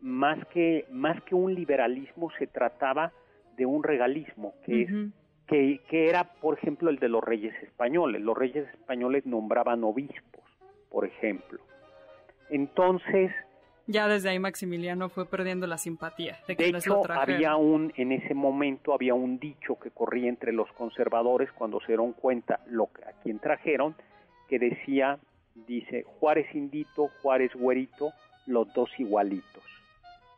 más 0.00 0.44
que, 0.48 0.86
más 0.90 1.20
que 1.22 1.34
un 1.34 1.54
liberalismo 1.54 2.30
se 2.38 2.46
trataba 2.46 3.12
de 3.56 3.66
un 3.66 3.82
regalismo, 3.82 4.54
que, 4.64 4.82
es, 4.82 4.90
que, 5.46 5.80
que 5.88 6.08
era, 6.08 6.24
por 6.24 6.58
ejemplo, 6.58 6.90
el 6.90 6.98
de 6.98 7.08
los 7.08 7.22
reyes 7.22 7.54
españoles. 7.62 8.22
Los 8.22 8.36
reyes 8.36 8.68
españoles 8.70 9.26
nombraban 9.26 9.84
obispos, 9.84 10.44
por 10.88 11.04
ejemplo. 11.04 11.60
Entonces, 12.48 13.30
ya 13.86 14.08
desde 14.08 14.30
ahí 14.30 14.38
Maximiliano 14.38 15.08
fue 15.08 15.26
perdiendo 15.26 15.66
la 15.66 15.78
simpatía 15.78 16.38
de 16.46 16.56
que 16.56 16.68
hecho, 16.68 17.02
había 17.10 17.56
un 17.56 17.92
en 17.96 18.12
ese 18.12 18.34
momento 18.34 18.94
había 18.94 19.14
un 19.14 19.38
dicho 19.38 19.78
que 19.78 19.90
corría 19.90 20.28
entre 20.28 20.52
los 20.52 20.70
conservadores 20.72 21.50
cuando 21.52 21.80
se 21.80 21.88
dieron 21.88 22.12
cuenta 22.12 22.60
lo 22.66 22.88
que 22.92 23.04
a 23.04 23.12
quien 23.22 23.38
trajeron 23.38 23.94
que 24.48 24.58
decía 24.58 25.18
dice 25.54 26.04
Juárez 26.18 26.46
indito, 26.54 27.08
Juárez 27.22 27.52
güerito, 27.54 28.12
los 28.46 28.72
dos 28.72 28.90
igualitos. 28.98 29.64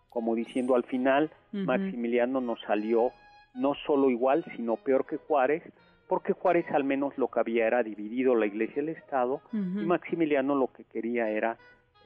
Como 0.08 0.34
diciendo 0.34 0.74
al 0.74 0.84
final 0.84 1.30
Maximiliano 1.52 2.40
nos 2.40 2.60
salió 2.62 3.12
no 3.54 3.74
solo 3.86 4.10
igual, 4.10 4.44
sino 4.56 4.76
peor 4.76 5.06
que 5.06 5.18
Juárez, 5.18 5.62
porque 6.08 6.32
Juárez 6.32 6.66
al 6.72 6.84
menos 6.84 7.16
lo 7.16 7.28
que 7.28 7.40
había 7.40 7.66
era 7.66 7.82
dividido 7.82 8.34
la 8.34 8.46
iglesia 8.46 8.76
y 8.76 8.80
el 8.80 8.88
Estado, 8.90 9.40
y 9.52 9.56
Maximiliano 9.56 10.54
lo 10.54 10.68
que 10.72 10.84
quería 10.84 11.30
era 11.30 11.56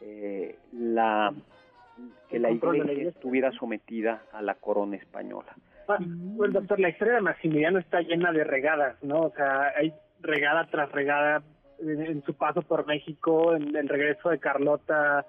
eh, 0.03 0.57
la 0.72 1.32
que 2.28 2.38
la 2.38 2.51
iglesia, 2.51 3.09
estuviera 3.09 3.53
sometida 3.53 4.22
a 4.32 4.42
la 4.42 4.55
corona 4.55 4.97
española. 4.97 5.55
Ah, 5.88 5.99
pues, 6.36 6.53
doctor, 6.53 6.80
la 6.80 6.88
historia 6.88 7.14
de 7.14 7.20
Maximiliano 7.20 7.78
está 7.78 8.01
llena 8.01 8.32
de 8.32 8.44
regadas, 8.44 9.03
¿no? 9.03 9.20
O 9.20 9.32
sea, 9.34 9.72
hay 9.76 9.92
regada 10.20 10.66
tras 10.66 10.90
regada 10.90 11.42
en, 11.80 12.22
su 12.24 12.34
paso 12.34 12.62
por 12.62 12.86
México, 12.86 13.55
en 13.55 13.74
el 13.76 13.88
regreso 13.88 14.30
de 14.30 14.38
Carlota 14.38 15.24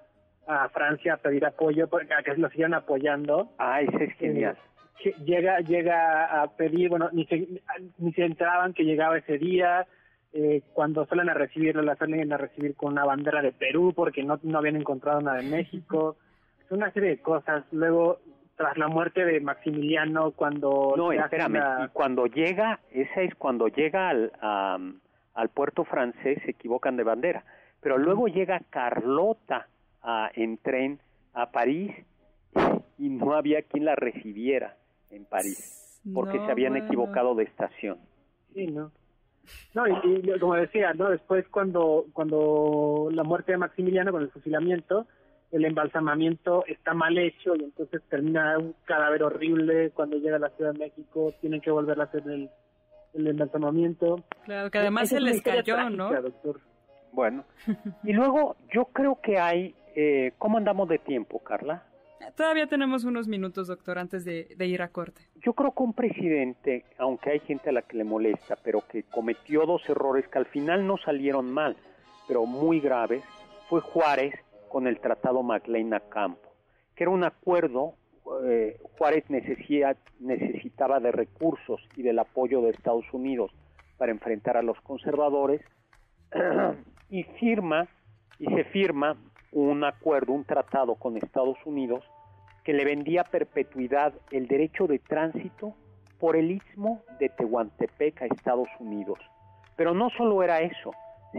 a 0.47 0.69
Francia 0.69 1.15
a 1.15 1.17
pedir 1.17 1.45
apoyo, 1.45 1.85
a 1.85 2.23
que 2.23 2.37
lo 2.37 2.49
sigan 2.49 2.73
apoyando. 2.73 3.51
Ah, 3.57 3.81
ese 3.81 4.05
es 4.05 4.13
genial. 4.15 4.57
Eh, 5.03 5.13
llega, 5.25 5.59
llega 5.59 6.41
a 6.41 6.47
pedir, 6.55 6.89
bueno, 6.89 7.09
ni 7.11 7.25
se, 7.25 7.47
ni 7.97 8.13
se 8.13 8.25
enteraban 8.25 8.73
que 8.73 8.83
llegaba 8.83 9.17
ese 9.17 9.37
día, 9.37 9.85
eh, 10.39 10.61
cuando 10.73 11.03
suelen 11.07 11.29
a 11.29 11.33
recibirlo, 11.33 11.81
la 11.81 11.95
suelen 11.95 12.31
a 12.31 12.37
recibir 12.37 12.75
con 12.75 12.91
una 12.91 13.03
bandera 13.03 13.41
de 13.41 13.51
Perú 13.51 13.91
porque 13.95 14.21
no, 14.21 14.39
no 14.43 14.59
habían 14.59 14.75
encontrado 14.75 15.19
nada 15.19 15.37
de 15.37 15.49
México. 15.49 16.15
Es 16.63 16.71
una 16.71 16.91
serie 16.91 17.09
de 17.09 17.21
cosas. 17.23 17.65
Luego, 17.71 18.19
tras 18.55 18.77
la 18.77 18.87
muerte 18.87 19.25
de 19.25 19.39
Maximiliano, 19.39 20.33
cuando... 20.33 20.93
No, 20.95 21.11
espérame, 21.11 21.85
y 21.85 21.87
cuando 21.87 22.27
llega, 22.27 22.81
esa 22.91 23.21
es 23.21 23.33
cuando 23.33 23.67
llega 23.67 24.09
al, 24.09 24.31
al 25.33 25.49
puerto 25.49 25.85
francés, 25.85 26.39
se 26.45 26.51
equivocan 26.51 26.97
de 26.97 27.03
bandera. 27.03 27.43
Pero 27.81 27.97
luego 27.97 28.27
llega 28.27 28.61
Carlota 28.69 29.67
a, 30.03 30.29
en 30.35 30.59
tren 30.59 30.99
a 31.33 31.49
París 31.49 31.95
y 32.99 33.09
no 33.09 33.33
había 33.33 33.63
quien 33.63 33.85
la 33.85 33.95
recibiera 33.95 34.75
en 35.09 35.25
París, 35.25 35.99
porque 36.13 36.37
se 36.37 36.51
habían 36.51 36.77
equivocado 36.77 37.33
de 37.33 37.45
estación. 37.45 37.97
Sí, 38.53 38.67
¿no? 38.67 38.91
No, 39.73 39.85
y, 39.87 40.39
como 40.39 40.55
decía, 40.55 40.93
¿no? 40.93 41.09
Después 41.09 41.47
cuando, 41.49 42.05
cuando 42.13 43.09
la 43.11 43.23
muerte 43.23 43.53
de 43.53 43.57
Maximiliano 43.57 44.11
con 44.11 44.21
el 44.21 44.29
fusilamiento, 44.29 45.07
el 45.51 45.65
embalsamamiento 45.65 46.65
está 46.67 46.93
mal 46.93 47.17
hecho 47.17 47.55
y 47.55 47.63
entonces 47.63 48.01
termina 48.09 48.57
un 48.57 48.75
cadáver 48.85 49.23
horrible 49.23 49.91
cuando 49.91 50.17
llega 50.17 50.35
a 50.35 50.39
la 50.39 50.49
Ciudad 50.49 50.73
de 50.73 50.79
México, 50.79 51.33
tienen 51.39 51.61
que 51.61 51.71
volver 51.71 51.99
a 51.99 52.03
hacer 52.03 52.23
el, 52.27 52.49
el 53.13 53.27
embalsamamiento. 53.27 54.23
Claro, 54.45 54.69
que 54.69 54.77
además 54.79 55.09
se 55.09 55.19
les 55.19 55.41
cayó, 55.41 55.89
¿no? 55.89 56.11
Bueno, 57.13 57.45
y 58.03 58.13
luego 58.13 58.57
yo 58.71 58.85
creo 58.85 59.19
que 59.21 59.39
hay, 59.39 59.73
eh, 59.95 60.33
¿cómo 60.37 60.57
andamos 60.57 60.87
de 60.89 60.99
tiempo, 60.99 61.39
Carla? 61.39 61.83
Todavía 62.35 62.67
tenemos 62.67 63.03
unos 63.03 63.27
minutos, 63.27 63.67
doctor, 63.67 63.97
antes 63.97 64.25
de, 64.25 64.47
ir 64.59 64.81
a 64.81 64.89
corte. 64.89 65.21
Yo 65.35 65.53
creo 65.53 65.71
que 65.71 65.83
un 65.83 65.93
presidente, 65.93 66.85
aunque 66.97 67.31
hay 67.31 67.39
gente 67.39 67.69
a 67.69 67.73
la 67.73 67.81
que 67.83 67.97
le 67.97 68.03
molesta, 68.03 68.57
pero 68.63 68.83
que 68.87 69.03
cometió 69.03 69.65
dos 69.65 69.87
errores 69.89 70.27
que 70.27 70.37
al 70.37 70.45
final 70.47 70.85
no 70.85 70.97
salieron 70.97 71.51
mal, 71.51 71.77
pero 72.27 72.45
muy 72.45 72.79
graves, 72.79 73.23
fue 73.69 73.81
Juárez 73.81 74.33
con 74.69 74.87
el 74.87 74.99
Tratado 74.99 75.43
MacLean-Campo, 75.43 76.53
que 76.95 77.03
era 77.03 77.11
un 77.11 77.23
acuerdo, 77.23 77.95
eh, 78.45 78.79
Juárez 78.97 79.23
necesitaba 79.29 80.99
de 80.99 81.11
recursos 81.11 81.81
y 81.95 82.01
del 82.01 82.19
apoyo 82.19 82.61
de 82.61 82.71
Estados 82.71 83.05
Unidos 83.13 83.51
para 83.97 84.11
enfrentar 84.11 84.57
a 84.57 84.61
los 84.61 84.79
conservadores, 84.81 85.61
y 87.09 87.23
firma, 87.39 87.87
y 88.39 88.45
se 88.53 88.63
firma 88.65 89.15
un 89.51 89.83
acuerdo, 89.83 90.33
un 90.33 90.45
tratado 90.45 90.95
con 90.95 91.17
Estados 91.17 91.57
Unidos 91.65 92.03
que 92.63 92.73
le 92.73 92.83
vendía 92.83 93.23
perpetuidad 93.23 94.13
el 94.31 94.47
derecho 94.47 94.87
de 94.87 94.99
tránsito 94.99 95.73
por 96.19 96.35
el 96.35 96.51
istmo 96.51 97.01
de 97.19 97.29
Tehuantepec 97.29 98.21
a 98.21 98.25
Estados 98.25 98.69
Unidos. 98.79 99.19
Pero 99.75 99.93
no 99.93 100.09
solo 100.09 100.43
era 100.43 100.59
eso, 100.61 100.91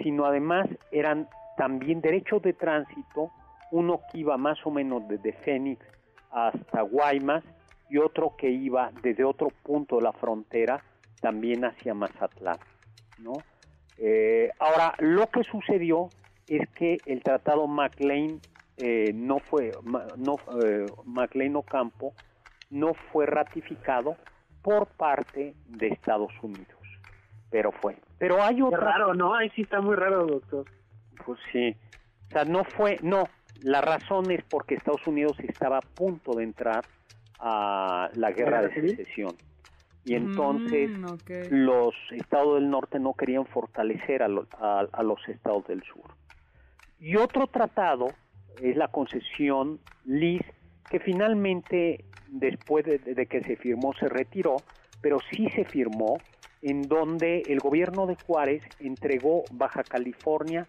sino 0.03 0.25
además 0.25 0.67
eran 0.91 1.29
también 1.57 2.01
derechos 2.01 2.41
de 2.43 2.53
tránsito, 2.53 3.31
uno 3.73 4.01
que 4.11 4.19
iba 4.19 4.37
más 4.37 4.59
o 4.65 4.71
menos 4.71 5.07
desde 5.09 5.33
Fénix 5.33 5.85
hasta 6.31 6.83
Guaymas 6.83 7.45
y 7.91 7.99
otro 7.99 8.37
que 8.37 8.49
iba 8.49 8.91
desde 9.03 9.25
otro 9.25 9.49
punto 9.63 9.97
de 9.97 10.03
la 10.03 10.13
frontera 10.13 10.83
también 11.21 11.65
hacia 11.65 11.95
Mazatlán. 11.95 12.59
¿no? 13.19 13.33
Eh, 13.99 14.51
ahora, 14.59 14.95
lo 14.99 15.27
que 15.27 15.43
sucedió 15.45 16.09
es 16.49 16.69
que 16.71 16.99
el 17.07 17.23
tratado 17.23 17.67
MacLean 17.67 18.41
eh, 18.77 19.13
no 19.15 19.39
fue 19.39 19.73
no 20.17 20.37
eh, 20.63 20.87
MacLean 21.05 21.57
Ocampo 21.57 22.15
no 22.71 22.95
fue 23.13 23.27
ratificado 23.27 24.17
por 24.63 24.87
parte 24.87 25.55
de 25.67 25.89
Estados 25.89 26.33
Unidos 26.43 26.79
pero 27.51 27.73
fue. 27.73 27.97
Pero 28.19 28.43
hay 28.43 28.61
otra 28.63 28.79
raro 28.79 29.15
no 29.15 29.35
ahí 29.35 29.51
sí 29.51 29.63
está 29.63 29.81
muy 29.81 29.97
raro 29.97 30.27
doctor. 30.27 30.67
Pues 31.25 31.39
sí. 31.53 31.77
O 32.29 32.31
sea 32.31 32.45
no 32.45 32.65
fue 32.65 32.99
no. 33.03 33.25
La 33.63 33.81
razón 33.81 34.31
es 34.31 34.45
porque 34.45 34.75
Estados 34.75 35.05
Unidos 35.07 35.37
estaba 35.41 35.79
a 35.79 35.81
punto 35.81 36.35
de 36.35 36.45
entrar 36.45 36.85
a 37.41 38.11
la 38.15 38.31
guerra 38.33 38.63
de 38.63 38.75
secesión. 38.75 39.35
Y 40.05 40.15
entonces 40.15 40.91
mm, 40.91 41.07
los 41.51 41.95
estados 42.13 42.55
del 42.55 42.71
norte 42.71 42.99
no 42.99 43.15
querían 43.15 43.47
fortalecer 43.47 44.23
a, 44.23 44.29
a 44.29 45.03
los 45.03 45.29
estados 45.29 45.67
del 45.67 45.83
sur 45.83 46.15
y 47.01 47.17
otro 47.17 47.47
tratado 47.47 48.09
es 48.61 48.77
la 48.77 48.89
concesión 48.89 49.81
LIS, 50.05 50.43
que 50.91 51.01
finalmente, 51.01 52.05
después 52.29 52.85
de, 52.85 53.27
que 53.27 53.43
se 53.43 53.57
firmó, 53.57 53.93
se 53.95 54.09
retiró, 54.09 54.57
pero 55.01 55.19
sí 55.31 55.49
se 55.51 55.65
firmó, 55.65 56.19
en 56.61 56.83
donde 56.83 57.43
el 57.47 57.61
gobierno 57.61 58.07
de 58.07 58.17
Juárez 58.17 58.63
entregó 58.81 59.45
Baja 59.53 59.85
California 59.85 60.67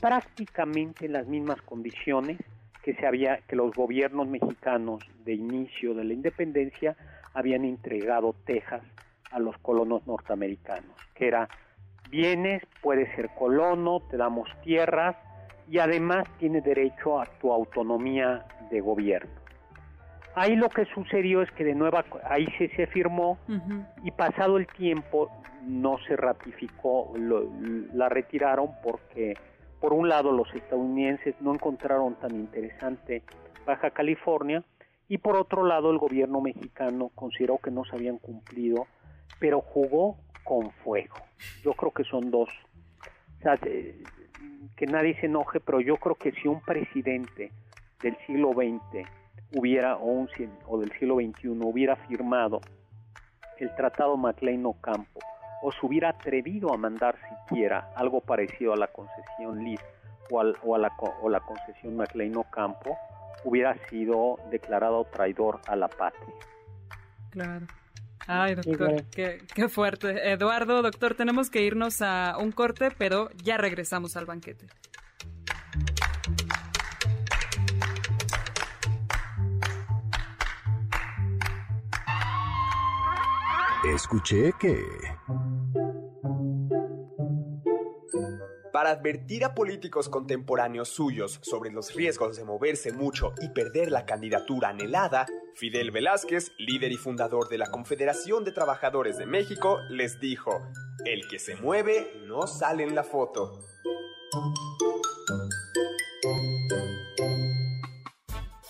prácticamente 0.00 1.06
en 1.06 1.14
las 1.14 1.26
mismas 1.26 1.62
condiciones 1.62 2.38
que 2.82 2.94
se 2.94 3.06
había 3.06 3.38
que 3.46 3.56
los 3.56 3.72
gobiernos 3.72 4.26
mexicanos 4.26 5.02
de 5.24 5.34
inicio 5.34 5.94
de 5.94 6.04
la 6.04 6.12
independencia 6.12 6.96
habían 7.32 7.64
entregado 7.64 8.34
Texas 8.44 8.82
a 9.30 9.38
los 9.38 9.56
colonos 9.58 10.06
norteamericanos, 10.06 10.96
que 11.14 11.28
era 11.28 11.48
vienes, 12.10 12.62
puedes 12.82 13.08
ser 13.14 13.30
colono, 13.30 14.00
te 14.10 14.18
damos 14.18 14.48
tierras, 14.62 15.16
y 15.72 15.78
además 15.78 16.24
tiene 16.38 16.60
derecho 16.60 17.18
a 17.18 17.24
tu 17.40 17.50
autonomía 17.50 18.44
de 18.70 18.82
gobierno. 18.82 19.32
Ahí 20.34 20.54
lo 20.54 20.68
que 20.68 20.84
sucedió 20.84 21.40
es 21.40 21.50
que 21.52 21.64
de 21.64 21.74
nuevo 21.74 21.98
ahí 22.28 22.46
se, 22.58 22.68
se 22.76 22.86
firmó 22.88 23.38
y 24.04 24.10
pasado 24.10 24.58
el 24.58 24.66
tiempo 24.66 25.30
no 25.66 25.96
se 26.06 26.14
ratificó, 26.14 27.14
la 27.94 28.10
retiraron 28.10 28.72
porque 28.82 29.32
por 29.80 29.94
un 29.94 30.10
lado 30.10 30.30
los 30.30 30.54
estadounidenses 30.54 31.34
no 31.40 31.54
encontraron 31.54 32.16
tan 32.16 32.34
interesante 32.34 33.22
Baja 33.64 33.92
California 33.92 34.62
Y 35.08 35.18
por 35.18 35.36
otro 35.36 35.64
lado, 35.64 35.90
el 35.90 35.96
gobierno 35.96 36.42
mexicano 36.42 37.10
consideró 37.14 37.56
que 37.56 37.70
no 37.70 37.84
se 37.86 37.96
habían 37.96 38.18
cumplido, 38.18 38.86
pero 39.40 39.62
jugó 39.62 40.18
con 40.44 40.70
fuego. 40.84 41.16
Yo 41.64 41.72
creo 41.72 41.92
que 41.92 42.04
son 42.04 42.30
dos. 42.30 42.50
O 43.44 43.56
que 44.76 44.86
nadie 44.86 45.14
se 45.20 45.26
enoje, 45.26 45.60
pero 45.60 45.80
yo 45.80 45.96
creo 45.96 46.14
que 46.14 46.32
si 46.32 46.48
un 46.48 46.60
presidente 46.60 47.52
del 48.02 48.16
siglo 48.26 48.52
XX 48.52 49.06
hubiera, 49.56 49.96
o, 49.96 50.06
un, 50.06 50.28
o 50.66 50.78
del 50.78 50.92
siglo 50.98 51.16
XXI 51.16 51.48
hubiera 51.62 51.96
firmado 51.96 52.60
el 53.58 53.74
Tratado 53.74 54.16
MacLean-Ocampo, 54.16 55.20
o 55.62 55.70
se 55.70 55.86
hubiera 55.86 56.10
atrevido 56.10 56.72
a 56.72 56.76
mandar 56.76 57.16
siquiera 57.28 57.92
algo 57.94 58.20
parecido 58.20 58.72
a 58.72 58.76
la 58.76 58.88
concesión 58.88 59.62
Liz 59.62 59.80
o, 60.30 60.40
a, 60.40 60.78
la, 60.78 60.92
o 61.20 61.28
la 61.28 61.40
concesión 61.40 61.96
MacLean-Ocampo, 61.96 62.96
hubiera 63.44 63.76
sido 63.88 64.38
declarado 64.50 65.04
traidor 65.04 65.60
a 65.66 65.76
la 65.76 65.88
patria. 65.88 66.34
Claro. 67.30 67.66
Ay, 68.26 68.54
doctor, 68.54 69.04
qué, 69.10 69.42
qué, 69.54 69.68
fuerte. 69.68 70.32
Eduardo, 70.32 70.82
doctor, 70.82 71.14
tenemos 71.14 71.50
que 71.50 71.62
irnos 71.62 72.02
a 72.02 72.36
un 72.38 72.52
corte, 72.52 72.90
pero 72.96 73.30
ya 73.42 73.56
regresamos 73.56 74.16
al 74.16 74.26
banquete. 74.26 74.66
Escuché 83.84 84.52
que... 84.60 84.80
Para 88.72 88.88
advertir 88.88 89.44
a 89.44 89.54
políticos 89.54 90.08
contemporáneos 90.08 90.88
suyos 90.88 91.38
sobre 91.42 91.70
los 91.70 91.94
riesgos 91.94 92.38
de 92.38 92.44
moverse 92.44 92.90
mucho 92.90 93.34
y 93.42 93.50
perder 93.50 93.92
la 93.92 94.06
candidatura 94.06 94.70
anhelada, 94.70 95.26
Fidel 95.54 95.90
Velázquez, 95.90 96.52
líder 96.56 96.90
y 96.90 96.96
fundador 96.96 97.50
de 97.50 97.58
la 97.58 97.70
Confederación 97.70 98.44
de 98.44 98.52
Trabajadores 98.52 99.18
de 99.18 99.26
México, 99.26 99.78
les 99.90 100.18
dijo, 100.20 100.58
el 101.04 101.28
que 101.28 101.38
se 101.38 101.56
mueve 101.56 102.10
no 102.26 102.46
sale 102.46 102.84
en 102.84 102.94
la 102.94 103.04
foto. 103.04 103.60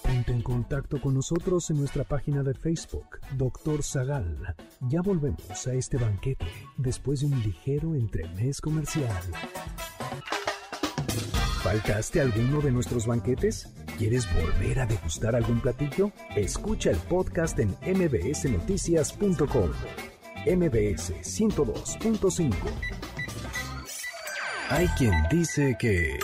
Ponte 0.02 0.32
en 0.32 0.42
contacto 0.42 1.00
con 1.00 1.14
nosotros 1.14 1.70
en 1.70 1.78
nuestra 1.78 2.02
página 2.02 2.42
de 2.42 2.54
Facebook, 2.54 3.20
Doctor 3.36 3.84
Zagal. 3.84 4.56
Ya 4.80 5.00
volvemos 5.00 5.64
a 5.68 5.74
este 5.74 5.96
banquete 5.96 6.44
después 6.76 7.20
de 7.20 7.26
un 7.26 7.40
ligero 7.40 7.94
entremés 7.94 8.60
comercial. 8.60 9.22
¿Faltaste 11.62 12.20
alguno 12.20 12.60
de 12.60 12.72
nuestros 12.72 13.06
banquetes? 13.06 13.72
¿Quieres 13.96 14.26
volver 14.34 14.80
a 14.80 14.86
degustar 14.86 15.36
algún 15.36 15.60
platillo? 15.60 16.10
Escucha 16.34 16.90
el 16.90 16.96
podcast 16.96 17.56
en 17.60 17.76
mbsnoticias.com. 17.86 19.70
MBS 20.44 21.12
102.5. 21.22 22.52
Hay 24.70 24.88
quien 24.98 25.14
dice 25.30 25.76
que... 25.78 26.18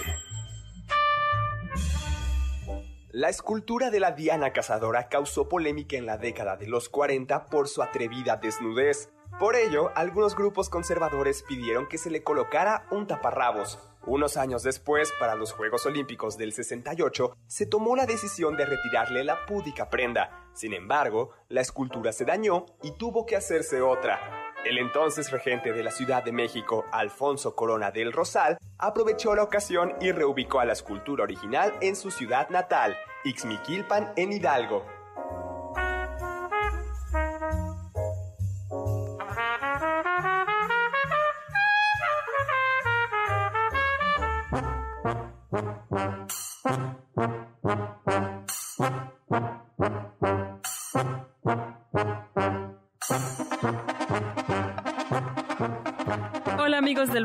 La 3.12 3.28
escultura 3.28 3.90
de 3.90 4.00
la 4.00 4.10
Diana 4.10 4.52
Cazadora 4.52 5.08
causó 5.08 5.48
polémica 5.48 5.96
en 5.96 6.06
la 6.06 6.18
década 6.18 6.56
de 6.56 6.66
los 6.66 6.88
40 6.88 7.46
por 7.46 7.68
su 7.68 7.80
atrevida 7.84 8.38
desnudez. 8.38 9.08
Por 9.38 9.54
ello, 9.54 9.92
algunos 9.94 10.34
grupos 10.34 10.68
conservadores 10.68 11.44
pidieron 11.44 11.86
que 11.86 11.96
se 11.96 12.10
le 12.10 12.24
colocara 12.24 12.88
un 12.90 13.06
taparrabos. 13.06 13.78
Unos 14.08 14.38
años 14.38 14.62
después, 14.62 15.12
para 15.20 15.34
los 15.34 15.52
Juegos 15.52 15.84
Olímpicos 15.84 16.38
del 16.38 16.54
68, 16.54 17.36
se 17.46 17.66
tomó 17.66 17.94
la 17.94 18.06
decisión 18.06 18.56
de 18.56 18.64
retirarle 18.64 19.22
la 19.22 19.44
púdica 19.44 19.90
prenda. 19.90 20.48
Sin 20.54 20.72
embargo, 20.72 21.32
la 21.50 21.60
escultura 21.60 22.10
se 22.12 22.24
dañó 22.24 22.64
y 22.82 22.92
tuvo 22.92 23.26
que 23.26 23.36
hacerse 23.36 23.82
otra. 23.82 24.54
El 24.64 24.78
entonces 24.78 25.30
regente 25.30 25.74
de 25.74 25.82
la 25.82 25.90
Ciudad 25.90 26.24
de 26.24 26.32
México, 26.32 26.86
Alfonso 26.90 27.54
Corona 27.54 27.90
del 27.90 28.14
Rosal, 28.14 28.56
aprovechó 28.78 29.34
la 29.34 29.42
ocasión 29.42 29.92
y 30.00 30.10
reubicó 30.10 30.60
a 30.60 30.64
la 30.64 30.72
escultura 30.72 31.24
original 31.24 31.74
en 31.82 31.94
su 31.94 32.10
ciudad 32.10 32.48
natal, 32.48 32.96
Ixmiquilpan, 33.24 34.14
en 34.16 34.32
Hidalgo. 34.32 34.86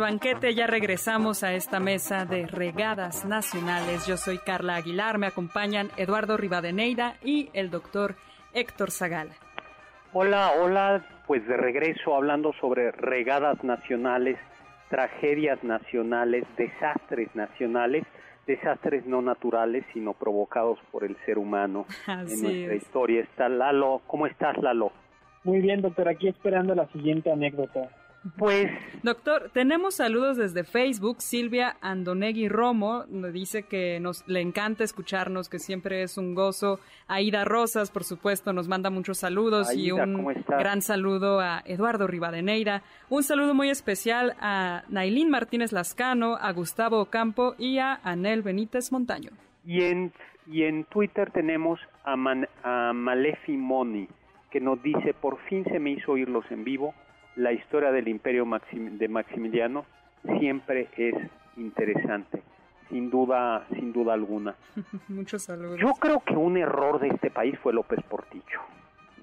Banquete, 0.04 0.54
ya 0.54 0.68
regresamos 0.68 1.45
a 1.45 1.54
esta 1.54 1.80
mesa 1.80 2.26
de 2.26 2.45
regadas 2.45 3.24
nacionales. 3.24 4.06
Yo 4.06 4.18
soy 4.18 4.38
Carla 4.38 4.76
Aguilar, 4.76 5.18
me 5.18 5.28
acompañan 5.28 5.91
Eduardo 5.95 6.36
Rivadeneira 6.36 7.16
y 7.24 7.49
el 7.54 7.72
doctor 7.72 8.16
Héctor 8.54 8.91
Zagala. 8.91 9.32
Hola, 10.12 10.51
hola, 10.60 11.06
pues 11.26 11.47
de 11.47 11.56
regreso 11.56 12.18
hablando 12.18 12.51
sobre 12.60 12.91
regadas 12.91 13.64
nacionales, 13.64 14.38
tragedias 14.89 15.64
nacionales, 15.64 16.43
desastres 16.58 17.34
nacionales, 17.34 18.04
desastres 18.45 19.06
no 19.06 19.22
naturales, 19.22 19.86
sino 19.93 20.12
provocados 20.12 20.80
por 20.91 21.06
el 21.06 21.16
ser 21.26 21.38
humano 21.38 21.86
en 22.08 22.41
nuestra 22.41 22.76
historia. 22.76 23.22
Está 23.22 23.47
Lalo, 23.47 24.01
¿cómo 24.08 24.28
estás 24.28 24.58
Lalo? 24.62 24.91
Muy 25.45 25.62
bien, 25.62 25.82
doctor, 25.82 26.10
aquí 26.10 26.28
esperando 26.28 26.76
la 26.76 26.88
siguiente 26.88 27.32
anécdota. 27.32 27.89
Pues. 28.38 28.72
Doctor, 29.04 29.52
tenemos 29.54 29.96
saludos 29.96 30.38
desde 30.38 30.64
Facebook. 30.64 31.22
Silvia 31.22 31.76
Andonegui 31.82 32.48
Romo 32.48 33.04
nos 33.10 33.34
dice 33.34 33.64
que 33.64 34.00
nos 34.00 34.26
le 34.28 34.40
encanta 34.40 34.84
escucharnos, 34.84 35.50
que 35.50 35.60
siempre 35.60 36.04
es 36.04 36.18
un 36.18 36.34
gozo. 36.34 36.80
Aida 37.08 37.44
Rosas, 37.44 37.92
por 37.92 38.06
supuesto, 38.06 38.54
nos 38.54 38.70
manda 38.70 38.90
muchos 38.90 39.18
saludos 39.18 39.76
y 39.76 39.92
un 39.92 40.34
gran 40.48 40.82
saludo 40.82 41.42
a 41.42 41.64
Eduardo 41.66 42.08
Rivadeneira. 42.08 42.82
Un 43.10 43.24
saludo 43.24 43.54
muy 43.54 43.70
especial 43.70 44.36
a 44.40 44.84
Nailín 44.88 45.30
Martínez 45.30 45.74
Lascano, 45.74 46.38
a 46.38 46.52
Gustavo 46.54 47.02
Ocampo 47.02 47.56
y 47.58 47.80
a 47.80 48.00
Anel 48.04 48.42
Benítez 48.42 48.92
Montaño. 48.94 49.32
Y 49.66 49.82
en, 49.82 50.14
y 50.50 50.64
en 50.64 50.86
Twitter 50.86 51.30
tenemos 51.32 51.80
a, 52.06 52.16
a 52.64 52.94
Malefi 52.94 53.58
Moni, 53.58 54.08
que 54.50 54.62
nos 54.62 54.82
dice: 54.82 55.14
Por 55.14 55.40
fin 55.50 55.66
se 55.66 55.80
me 55.80 55.92
hizo 55.92 56.14
oírlos 56.14 56.46
en 56.50 56.64
vivo 56.64 56.94
la 57.36 57.52
historia 57.52 57.92
del 57.92 58.08
imperio 58.08 58.48
de 58.72 59.08
Maximiliano 59.08 59.86
siempre 60.40 60.88
es 60.98 61.16
interesante, 61.58 62.42
sin 62.90 63.10
duda, 63.10 63.66
sin 63.70 63.94
duda 63.94 64.14
alguna. 64.14 64.56
Muchos 65.08 65.44
saludos. 65.44 65.80
Yo 65.80 65.94
creo 66.00 66.20
que 66.20 66.36
un 66.36 66.58
error 66.58 67.00
de 67.00 67.10
este 67.10 67.30
país 67.30 67.58
fue 67.60 67.74
López 67.74 68.00
Portillo. 68.04 68.60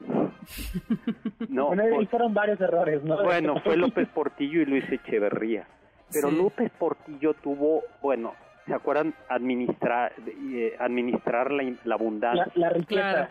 no, 1.48 1.66
bueno, 1.66 2.06
fueron 2.08 2.32
varios 2.32 2.60
errores, 2.60 3.02
¿no? 3.04 3.22
Bueno, 3.22 3.60
fue 3.62 3.76
López 3.78 4.08
Portillo 4.08 4.62
y 4.62 4.64
Luis 4.64 4.90
Echeverría. 4.90 5.66
Pero 6.12 6.30
López 6.30 6.72
Portillo 6.76 7.34
tuvo, 7.34 7.82
bueno, 8.02 8.34
¿se 8.66 8.74
acuerdan? 8.74 9.14
Administrar, 9.28 10.12
eh, 10.26 10.74
administrar 10.80 11.52
la, 11.52 11.72
la 11.84 11.94
abundancia. 11.94 12.50
La, 12.54 12.70
riqueza. 12.70 13.28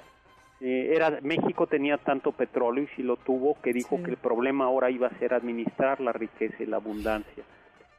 Eh, 0.61 0.91
era 0.93 1.19
México 1.21 1.67
tenía 1.67 1.97
tanto 1.97 2.33
petróleo 2.33 2.83
y 2.83 2.95
si 2.95 3.03
lo 3.03 3.15
tuvo 3.15 3.55
que 3.61 3.71
dijo 3.71 4.01
que 4.03 4.11
el 4.11 4.17
problema 4.17 4.65
ahora 4.65 4.91
iba 4.91 5.07
a 5.07 5.17
ser 5.19 5.33
administrar 5.33 6.01
la 6.01 6.11
riqueza 6.11 6.61
y 6.61 6.65
la 6.65 6.77
abundancia. 6.77 7.43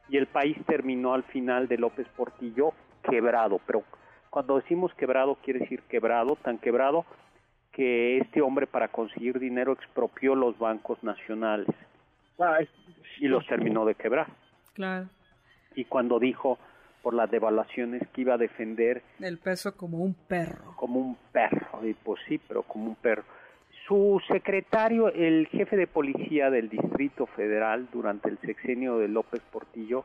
Y 0.09 0.17
el 0.17 0.27
país 0.27 0.57
terminó 0.67 1.15
al 1.15 1.23
final 1.25 1.69
de 1.69 1.79
López 1.79 2.07
Portillo 2.17 2.73
quebrado 3.03 3.61
pero 3.67 3.83
cuando 4.29 4.57
decimos 4.57 4.93
quebrado 4.95 5.37
quiere 5.37 5.61
decir 5.61 5.83
quebrado 5.89 6.37
tan 6.37 6.59
quebrado 6.59 7.07
que 7.73 8.19
este 8.19 8.43
hombre 8.43 8.67
para 8.67 8.89
conseguir 8.89 9.39
dinero 9.39 9.73
expropió 9.73 10.35
los 10.35 10.59
bancos 10.59 11.03
nacionales 11.03 11.69
ah, 12.39 12.59
y 13.19 13.29
los 13.29 13.47
terminó 13.47 13.85
de 13.85 13.95
quebrar. 13.95 14.27
Claro. 14.75 15.07
Y 15.75 15.85
cuando 15.85 16.19
dijo 16.19 16.59
por 17.03 17.15
las 17.15 17.31
devaluaciones 17.31 18.03
que 18.13 18.23
iba 18.23 18.35
a 18.35 18.39
defender. 18.39 19.03
El 19.21 19.39
peso 19.39 19.77
como 19.77 19.99
un 19.99 20.15
perro. 20.15 20.75
Como 20.77 21.01
un 21.01 21.17
perro, 21.33 21.87
y 21.87 21.95
pues 21.95 22.21
sí, 22.29 22.39
pero 22.39 22.63
como 22.63 22.87
un 22.87 22.97
perro. 22.97 23.25
Su 23.87 24.21
secretario, 24.29 25.13
el 25.13 25.49
jefe 25.49 25.77
de 25.77 25.87
policía 25.87 26.51
del 26.51 26.69
Distrito 26.69 27.27
Federal 27.27 27.89
durante 27.93 28.29
el 28.29 28.39
sexenio 28.39 28.99
de 28.99 29.09
López 29.09 29.41
Portillo 29.51 30.05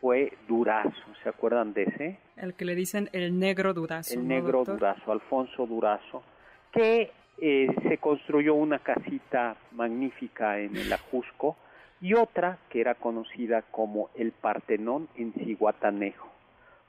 fue 0.00 0.34
Durazo, 0.46 0.92
¿se 1.22 1.30
acuerdan 1.30 1.72
de 1.72 1.84
ese? 1.84 2.18
El 2.36 2.52
que 2.52 2.66
le 2.66 2.74
dicen 2.74 3.08
el 3.12 3.38
negro 3.38 3.72
Durazo. 3.72 4.12
El 4.12 4.28
negro 4.28 4.62
Durazo, 4.64 5.12
Alfonso 5.12 5.66
Durazo, 5.66 6.22
que 6.72 7.10
eh, 7.38 7.68
se 7.88 7.98
construyó 7.98 8.54
una 8.54 8.80
casita 8.80 9.56
magnífica 9.72 10.58
en 10.58 10.76
el 10.76 10.92
Ajusco, 10.92 11.56
y 12.04 12.12
otra 12.12 12.58
que 12.68 12.82
era 12.82 12.96
conocida 12.96 13.62
como 13.70 14.10
el 14.14 14.32
Partenón 14.32 15.08
en 15.16 15.32
Ciguatanejo, 15.32 16.28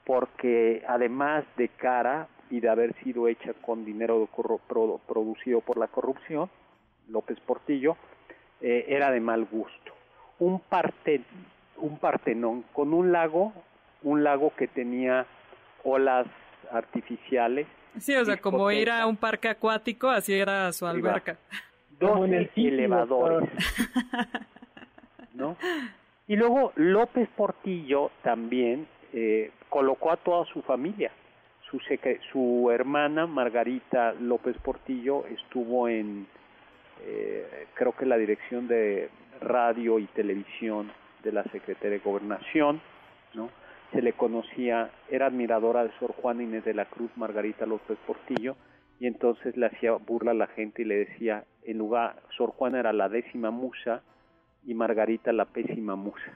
porque 0.04 0.84
además 0.86 1.42
de 1.56 1.70
cara 1.70 2.28
y 2.50 2.60
de 2.60 2.68
haber 2.68 2.94
sido 3.02 3.26
hecha 3.26 3.54
con 3.54 3.86
dinero 3.86 4.28
producido 5.08 5.62
por 5.62 5.78
la 5.78 5.86
corrupción, 5.86 6.50
López 7.08 7.40
Portillo, 7.40 7.96
eh, 8.60 8.84
era 8.88 9.10
de 9.10 9.20
mal 9.20 9.46
gusto. 9.46 9.94
Un, 10.38 10.60
parte, 10.60 11.22
un 11.78 11.98
partenón 11.98 12.66
con 12.74 12.92
un 12.92 13.10
lago, 13.10 13.54
un 14.02 14.22
lago 14.22 14.52
que 14.54 14.68
tenía 14.68 15.24
olas 15.82 16.26
artificiales. 16.70 17.66
Sí, 17.96 18.14
o 18.14 18.24
sea, 18.26 18.36
como 18.36 18.70
ir 18.70 18.90
a 18.90 19.06
un 19.06 19.16
parque 19.16 19.48
acuático, 19.48 20.10
así 20.10 20.34
era 20.34 20.70
su 20.74 20.86
alberca. 20.86 21.38
Dos 21.98 22.28
elevadores. 22.54 23.48
¿No? 25.36 25.56
Y 26.28 26.36
luego 26.36 26.72
López 26.74 27.28
Portillo 27.36 28.10
también 28.22 28.88
eh, 29.12 29.52
colocó 29.68 30.10
a 30.10 30.16
toda 30.16 30.44
su 30.46 30.62
familia. 30.62 31.12
Su, 31.70 31.80
su 32.32 32.70
hermana 32.70 33.26
Margarita 33.26 34.12
López 34.14 34.56
Portillo 34.58 35.26
estuvo 35.26 35.88
en, 35.88 36.26
eh, 37.04 37.66
creo 37.74 37.92
que 37.92 38.06
la 38.06 38.16
dirección 38.16 38.66
de 38.68 39.10
radio 39.40 39.98
y 39.98 40.06
televisión 40.06 40.90
de 41.22 41.32
la 41.32 41.44
Secretaría 41.44 41.98
de 41.98 41.98
Gobernación, 41.98 42.80
¿no? 43.34 43.50
Se 43.92 44.02
le 44.02 44.12
conocía, 44.12 44.90
era 45.08 45.26
admiradora 45.26 45.84
de 45.84 45.90
Sor 45.98 46.12
Juana 46.12 46.42
Inés 46.42 46.64
de 46.64 46.74
la 46.74 46.86
Cruz 46.86 47.10
Margarita 47.16 47.66
López 47.66 47.98
Portillo, 48.06 48.56
y 48.98 49.06
entonces 49.06 49.56
le 49.56 49.66
hacía 49.66 49.92
burla 49.92 50.32
a 50.32 50.34
la 50.34 50.46
gente 50.48 50.82
y 50.82 50.86
le 50.86 50.96
decía, 50.96 51.44
en 51.64 51.78
lugar, 51.78 52.16
Sor 52.36 52.50
Juana 52.50 52.80
era 52.80 52.92
la 52.92 53.08
décima 53.08 53.50
musa 53.50 54.02
y 54.66 54.74
Margarita 54.74 55.32
la 55.32 55.44
pésima 55.44 55.96
musa. 55.96 56.32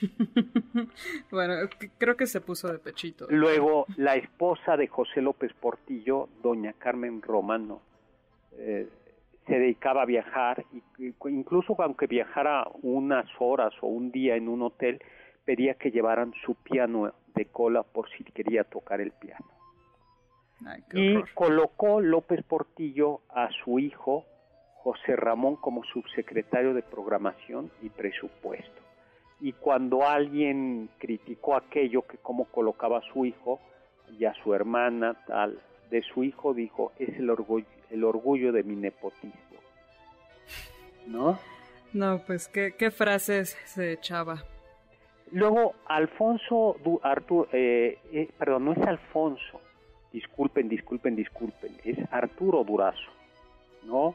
bueno, 1.30 1.54
creo 1.98 2.16
que 2.16 2.26
se 2.26 2.40
puso 2.40 2.72
de 2.72 2.78
pechito. 2.78 3.26
Luego, 3.28 3.86
la 3.96 4.16
esposa 4.16 4.76
de 4.76 4.88
José 4.88 5.20
López 5.20 5.52
Portillo, 5.52 6.28
doña 6.42 6.72
Carmen 6.72 7.22
Romano, 7.22 7.82
eh, 8.52 8.88
se 9.46 9.58
dedicaba 9.58 10.02
a 10.02 10.06
viajar, 10.06 10.64
y, 10.72 11.12
incluso 11.28 11.76
aunque 11.78 12.06
viajara 12.06 12.66
unas 12.82 13.26
horas 13.38 13.74
o 13.82 13.88
un 13.88 14.10
día 14.10 14.36
en 14.36 14.48
un 14.48 14.62
hotel, 14.62 15.02
pedía 15.44 15.74
que 15.74 15.90
llevaran 15.90 16.32
su 16.46 16.54
piano 16.54 17.12
de 17.34 17.44
cola 17.46 17.82
por 17.82 18.08
si 18.10 18.24
quería 18.24 18.64
tocar 18.64 19.00
el 19.00 19.12
piano. 19.12 19.44
y 20.94 21.20
colocó 21.34 22.00
López 22.00 22.42
Portillo 22.44 23.20
a 23.28 23.50
su 23.50 23.78
hijo 23.78 24.24
José 24.84 25.16
Ramón 25.16 25.56
como 25.56 25.82
subsecretario 25.84 26.74
de 26.74 26.82
programación 26.82 27.70
y 27.80 27.88
presupuesto. 27.88 28.82
Y 29.40 29.52
cuando 29.52 30.06
alguien 30.06 30.90
criticó 30.98 31.56
aquello 31.56 32.02
que 32.02 32.18
cómo 32.18 32.44
colocaba 32.44 32.98
a 32.98 33.12
su 33.12 33.24
hijo 33.24 33.60
y 34.18 34.26
a 34.26 34.34
su 34.34 34.52
hermana 34.52 35.14
tal 35.26 35.58
de 35.90 36.02
su 36.02 36.22
hijo 36.22 36.52
dijo 36.52 36.92
es 36.98 37.16
el 37.18 37.30
orgullo 37.30 37.66
el 37.90 38.04
orgullo 38.04 38.52
de 38.52 38.62
mi 38.62 38.76
nepotismo. 38.76 39.32
¿No? 41.06 41.38
No, 41.92 42.20
pues 42.26 42.48
qué, 42.48 42.74
qué 42.76 42.90
frases 42.90 43.56
se 43.64 43.92
echaba. 43.92 44.44
Luego, 45.30 45.74
Alfonso, 45.86 46.76
Arturo, 47.02 47.48
eh, 47.52 47.98
eh, 48.12 48.28
perdón, 48.38 48.66
no 48.66 48.72
es 48.72 48.82
Alfonso, 48.82 49.60
disculpen, 50.12 50.68
disculpen, 50.68 51.16
disculpen, 51.16 51.72
es 51.84 51.98
Arturo 52.12 52.64
Durazo, 52.64 53.10
¿no? 53.84 54.14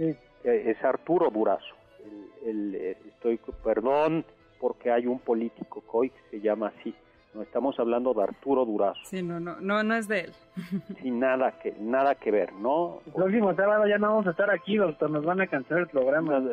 Eh, 0.00 0.16
es 0.44 0.82
Arturo 0.84 1.30
Durazo. 1.30 1.74
El, 2.44 2.74
eh, 2.74 2.96
estoy, 3.06 3.38
perdón, 3.62 4.24
porque 4.58 4.90
hay 4.90 5.06
un 5.06 5.18
político 5.18 5.82
que 5.82 5.90
hoy 5.92 6.12
se 6.30 6.40
llama 6.40 6.72
así. 6.78 6.94
No 7.34 7.42
estamos 7.42 7.78
hablando 7.78 8.12
de 8.12 8.24
Arturo 8.24 8.64
Durazo. 8.64 9.00
Sí, 9.04 9.22
no, 9.22 9.38
no, 9.38 9.60
no, 9.60 9.84
no 9.84 9.94
es 9.94 10.08
de 10.08 10.20
él. 10.20 10.32
Sin 11.02 11.20
nada 11.20 11.52
que, 11.62 11.74
nada 11.78 12.14
que 12.16 12.30
ver, 12.30 12.52
¿no? 12.54 13.00
El 13.06 13.12
próximo 13.12 13.54
sábado 13.54 13.86
ya 13.86 13.98
no 13.98 14.08
vamos 14.08 14.26
a 14.26 14.30
estar 14.30 14.50
aquí, 14.50 14.76
doctor, 14.76 15.10
nos 15.10 15.24
van 15.24 15.40
a 15.42 15.46
cancelar 15.46 15.82
el 15.82 15.88
programa. 15.88 16.42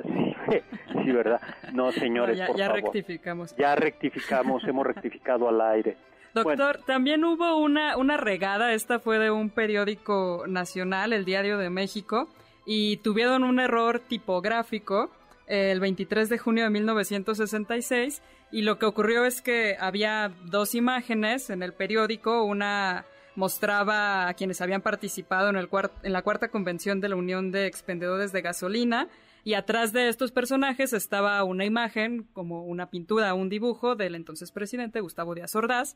Sí, 1.03 1.11
verdad. 1.11 1.41
No, 1.73 1.91
señores, 1.91 2.37
ya, 2.37 2.47
por 2.47 2.57
ya 2.57 2.69
rectificamos. 2.69 3.55
Ya 3.57 3.75
rectificamos, 3.75 4.63
hemos 4.65 4.85
rectificado 4.85 5.47
al 5.47 5.59
aire. 5.61 5.97
Doctor, 6.33 6.79
también 6.85 7.23
hubo 7.23 7.57
una, 7.57 7.97
una 7.97 8.17
regada, 8.17 8.73
esta 8.73 8.99
fue 8.99 9.19
de 9.19 9.31
un 9.31 9.49
periódico 9.49 10.43
nacional, 10.47 11.13
el 11.13 11.25
Diario 11.25 11.57
de 11.57 11.69
México, 11.69 12.27
y 12.68 12.97
tuvieron 12.97 13.45
un 13.45 13.61
error 13.61 13.99
tipográfico 13.99 15.09
el 15.47 15.80
23 15.80 16.28
de 16.28 16.38
junio 16.38 16.65
de 16.65 16.70
1966 16.70 18.22
y 18.51 18.61
lo 18.63 18.78
que 18.78 18.86
ocurrió 18.86 19.24
es 19.24 19.41
que 19.41 19.78
había 19.80 20.34
dos 20.45 20.76
imágenes 20.76 21.49
en 21.49 21.63
el 21.63 21.74
periódico, 21.74 22.43
una 22.43 23.05
mostraba 23.36 24.28
a 24.28 24.34
quienes 24.34 24.59
habían 24.59 24.82
participado 24.82 25.49
en, 25.49 25.55
el 25.55 25.70
en 26.03 26.11
la 26.11 26.24
cuarta 26.24 26.49
convención 26.49 26.99
de 26.99 27.07
la 27.07 27.15
Unión 27.15 27.51
de 27.51 27.68
Expendedores 27.68 28.34
de 28.34 28.41
Gasolina 28.41 29.07
y 29.45 29.53
atrás 29.53 29.93
de 29.93 30.09
estos 30.09 30.34
personajes 30.34 30.91
estaba 30.91 31.41
una 31.45 31.63
imagen 31.63 32.28
como 32.34 32.65
una 32.65 32.89
pintura, 32.89 33.34
un 33.34 33.47
dibujo 33.47 33.95
del 33.95 34.15
entonces 34.15 34.51
presidente 34.51 34.99
Gustavo 34.99 35.36
Díaz 35.36 35.55
Ordaz 35.55 35.95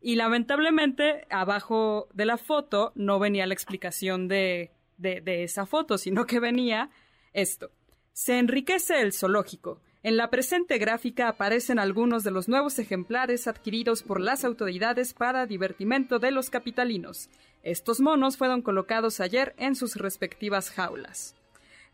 y 0.00 0.16
lamentablemente 0.16 1.26
abajo 1.30 2.08
de 2.12 2.24
la 2.24 2.38
foto 2.38 2.90
no 2.96 3.20
venía 3.20 3.46
la 3.46 3.54
explicación 3.54 4.26
de 4.26 4.72
de, 4.98 5.44
esa 5.44 5.66
foto, 5.66 5.96
sino 5.96 6.26
que 6.26 6.40
venía 6.40 6.90
esto. 7.32 7.70
Se 8.12 8.38
enriquece 8.38 9.00
el 9.00 9.12
zoológico. 9.12 9.80
En 10.02 10.16
la 10.16 10.30
presente 10.30 10.78
gráfica 10.78 11.28
aparecen 11.28 11.78
algunos 11.78 12.24
de 12.24 12.30
los 12.30 12.48
nuevos 12.48 12.78
ejemplares 12.78 13.48
adquiridos 13.48 14.02
por 14.02 14.20
las 14.20 14.44
autoridades 14.44 15.14
para 15.14 15.46
divertimento 15.46 16.18
de 16.18 16.30
los 16.30 16.50
capitalinos. 16.50 17.30
Estos 17.62 18.00
monos 18.00 18.36
fueron 18.36 18.62
colocados 18.62 19.20
ayer 19.20 19.54
en 19.58 19.74
sus 19.74 19.96
respectivas 19.96 20.70
jaulas. 20.70 21.34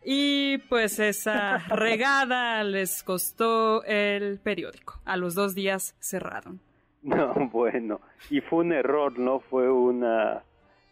Y 0.03 0.59
pues 0.69 0.99
esa 0.99 1.57
regada 1.69 2.63
les 2.63 3.01
costó 3.03 3.83
el 3.85 4.39
periódico. 4.39 4.99
A 5.03 5.17
los 5.17 5.33
dos 5.33 5.55
días 5.55 5.95
cerraron. 5.99 6.59
No, 7.01 7.33
bueno, 7.51 8.01
y 8.29 8.41
fue 8.41 8.59
un 8.59 8.71
error, 8.71 9.17
no 9.17 9.39
fue 9.39 9.71
una 9.71 10.43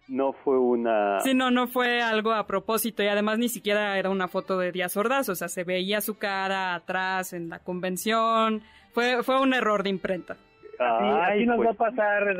no 0.07 0.33
fue 0.33 0.59
una... 0.59 1.19
Sí, 1.21 1.33
no, 1.33 1.51
no 1.51 1.67
fue 1.67 2.01
algo 2.01 2.31
a 2.31 2.45
propósito 2.45 3.03
y 3.03 3.07
además 3.07 3.39
ni 3.39 3.49
siquiera 3.49 3.97
era 3.97 4.09
una 4.09 4.27
foto 4.27 4.57
de 4.57 4.71
Díaz 4.71 4.97
Ordaz, 4.97 5.29
o 5.29 5.35
sea, 5.35 5.47
se 5.47 5.63
veía 5.63 6.01
su 6.01 6.17
cara 6.17 6.75
atrás 6.75 7.33
en 7.33 7.49
la 7.49 7.59
convención, 7.59 8.61
fue, 8.91 9.23
fue 9.23 9.39
un 9.39 9.53
error 9.53 9.83
de 9.83 9.89
imprenta. 9.89 10.37
Así, 10.83 11.45
nos 11.45 11.57
pues. 11.57 11.67
va 11.67 11.71
a 11.71 11.91
pasar 11.91 12.35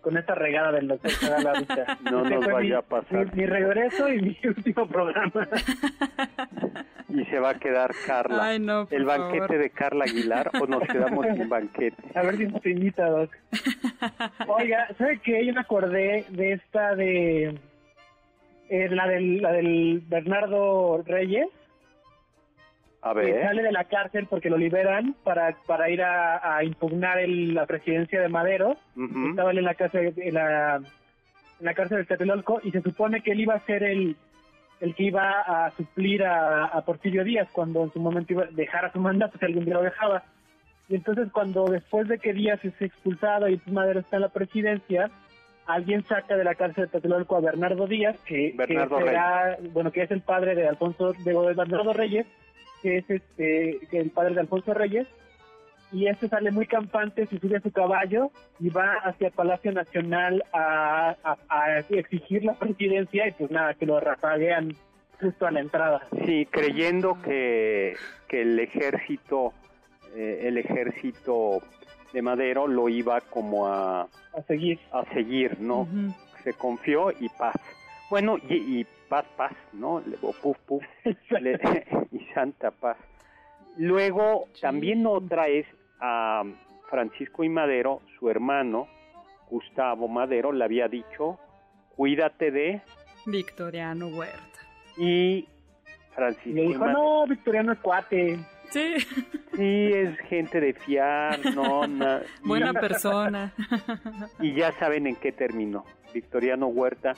con 0.00 0.16
esta 0.16 0.34
regada 0.34 0.72
del 0.72 0.88
doctor 0.88 1.10
No 2.10 2.24
nos 2.24 2.46
vaya 2.46 2.78
a 2.78 2.82
pasar. 2.82 3.34
Mi, 3.34 3.46
regreso 3.46 4.12
y 4.12 4.22
mi 4.22 4.38
último 4.44 4.86
programa. 4.86 5.48
y 7.08 7.24
se 7.26 7.38
va 7.38 7.50
a 7.50 7.58
quedar 7.58 7.92
Carla. 8.06 8.54
¿El 8.54 9.04
banquete 9.04 9.58
de 9.58 9.70
Carla 9.70 10.04
Aguilar 10.04 10.50
o 10.60 10.66
nos 10.66 10.82
quedamos 10.84 11.26
sin 11.34 11.48
banquete? 11.48 12.02
A 12.14 12.22
ver 12.22 12.36
si 12.36 12.46
te 12.46 12.70
invita, 12.70 13.08
Doc. 13.08 13.30
Oiga, 14.46 14.88
¿sabe 14.98 15.20
qué? 15.20 15.44
Yo 15.44 15.52
me 15.52 15.60
acordé 15.60 16.24
de 16.30 16.52
esta 16.52 16.94
de... 16.94 17.58
Eh, 18.68 18.88
la, 18.90 19.06
del, 19.06 19.40
la 19.40 19.52
del 19.52 20.02
Bernardo 20.08 21.00
Reyes 21.06 21.46
que 23.14 23.42
sale 23.42 23.62
de 23.62 23.72
la 23.72 23.84
cárcel 23.84 24.26
porque 24.28 24.50
lo 24.50 24.58
liberan 24.58 25.14
para, 25.24 25.56
para 25.66 25.90
ir 25.90 26.02
a, 26.02 26.62
impugnar 26.64 27.18
la 27.28 27.66
presidencia 27.66 28.20
de 28.20 28.28
Madero. 28.28 28.76
Estaba 29.30 29.50
en 29.50 29.64
la 29.64 29.74
cárcel, 29.74 30.14
en 30.16 30.34
la, 30.34 30.76
en 30.76 31.64
la 31.64 31.74
cárcel 31.74 31.98
del 31.98 32.06
Tlatelolco 32.06 32.60
y 32.62 32.70
se 32.70 32.82
supone 32.82 33.22
que 33.22 33.32
él 33.32 33.40
iba 33.40 33.54
a 33.54 33.66
ser 33.66 33.82
el, 33.82 34.16
el 34.80 34.94
que 34.94 35.04
iba 35.04 35.40
a 35.40 35.70
suplir 35.72 36.24
a, 36.24 36.82
Porfirio 36.84 37.24
Díaz 37.24 37.48
cuando 37.52 37.84
en 37.84 37.92
su 37.92 38.00
momento 38.00 38.32
iba 38.32 38.44
a 38.44 38.50
dejar 38.50 38.84
a 38.84 38.92
su 38.92 39.00
mandato, 39.00 39.38
si 39.38 39.44
algún 39.44 39.64
día 39.64 39.74
lo 39.74 39.82
dejaba. 39.82 40.22
Y 40.88 40.94
entonces 40.94 41.28
cuando 41.32 41.64
después 41.66 42.08
de 42.08 42.18
que 42.18 42.32
Díaz 42.32 42.64
es 42.64 42.80
expulsado 42.80 43.48
y 43.48 43.60
Madero 43.66 44.00
está 44.00 44.16
en 44.16 44.22
la 44.22 44.28
presidencia, 44.28 45.10
alguien 45.66 46.04
saca 46.04 46.36
de 46.36 46.44
la 46.44 46.54
cárcel 46.54 46.84
de 46.84 46.90
Tlatelolco 46.90 47.36
a 47.36 47.40
Bernardo 47.40 47.86
Díaz, 47.86 48.16
que, 48.24 48.54
bueno, 49.72 49.90
que 49.90 50.02
es 50.02 50.10
el 50.10 50.20
padre 50.20 50.54
de 50.54 50.68
Alfonso 50.68 51.12
de 51.12 51.54
Bernardo 51.54 51.92
Reyes, 51.92 52.26
que 52.86 52.98
es 52.98 53.10
este, 53.10 53.80
el 53.98 54.10
padre 54.10 54.34
de 54.34 54.42
Alfonso 54.42 54.72
Reyes, 54.72 55.08
y 55.90 56.06
este 56.06 56.28
sale 56.28 56.52
muy 56.52 56.66
campante, 56.66 57.26
se 57.26 57.40
sube 57.40 57.56
a 57.56 57.60
su 57.60 57.72
caballo 57.72 58.30
y 58.60 58.68
va 58.68 58.94
hacia 59.02 59.30
Palacio 59.30 59.72
Nacional 59.72 60.44
a, 60.52 61.16
exigir 61.90 62.44
la 62.44 62.54
presidencia 62.54 63.26
y 63.26 63.32
pues 63.32 63.50
nada, 63.50 63.74
que 63.74 63.86
lo 63.86 63.98
rafaguean 63.98 64.76
justo 65.20 65.48
a 65.48 65.50
la 65.50 65.60
entrada. 65.60 66.06
Sí, 66.24 66.46
creyendo 66.48 67.20
que, 67.22 67.96
que 68.28 68.42
el 68.42 68.60
ejército, 68.60 69.52
eh, 70.14 70.42
el 70.44 70.58
ejército 70.58 71.62
de 72.12 72.22
Madero 72.22 72.68
lo 72.68 72.88
iba 72.88 73.20
como 73.20 73.66
a, 73.66 74.02
a 74.02 74.42
seguir. 74.46 74.78
A 74.92 75.04
seguir, 75.12 75.58
¿no? 75.60 75.88
Se 76.44 76.52
confió 76.52 77.10
y 77.10 77.28
paz. 77.30 77.56
Bueno, 78.10 78.36
y, 78.48 78.54
y 78.54 78.86
paz, 79.08 79.24
paz, 79.36 79.52
¿no? 79.72 80.00
Luego, 80.00 80.32
puf, 80.42 80.58
puf, 80.66 80.84
y 82.12 82.18
santa 82.34 82.70
paz. 82.70 82.96
Luego, 83.76 84.48
también 84.60 85.06
otra 85.06 85.48
es 85.48 85.66
a 86.00 86.42
Francisco 86.90 87.44
y 87.44 87.48
Madero, 87.48 88.00
su 88.18 88.30
hermano, 88.30 88.88
Gustavo 89.50 90.08
Madero, 90.08 90.52
le 90.52 90.64
había 90.64 90.88
dicho 90.88 91.38
cuídate 91.96 92.50
de 92.50 92.82
Victoriano 93.24 94.08
Huerta. 94.08 94.40
Y 94.96 95.48
Francisco. 96.14 96.50
Le 96.50 96.62
dijo, 96.62 96.86
no, 96.86 97.26
Victoriano 97.26 97.72
es 97.72 97.78
cuate. 97.80 98.38
Sí. 98.70 98.96
Sí, 99.54 99.90
es 99.92 100.18
gente 100.28 100.60
de 100.60 100.74
fiar, 100.74 101.38
no, 101.54 101.82
buena 102.44 102.72
persona. 102.72 103.52
Y 104.40 104.54
ya 104.54 104.72
saben 104.72 105.06
en 105.06 105.16
qué 105.16 105.32
terminó. 105.32 105.84
Victoriano 106.12 106.66
Huerta 106.66 107.14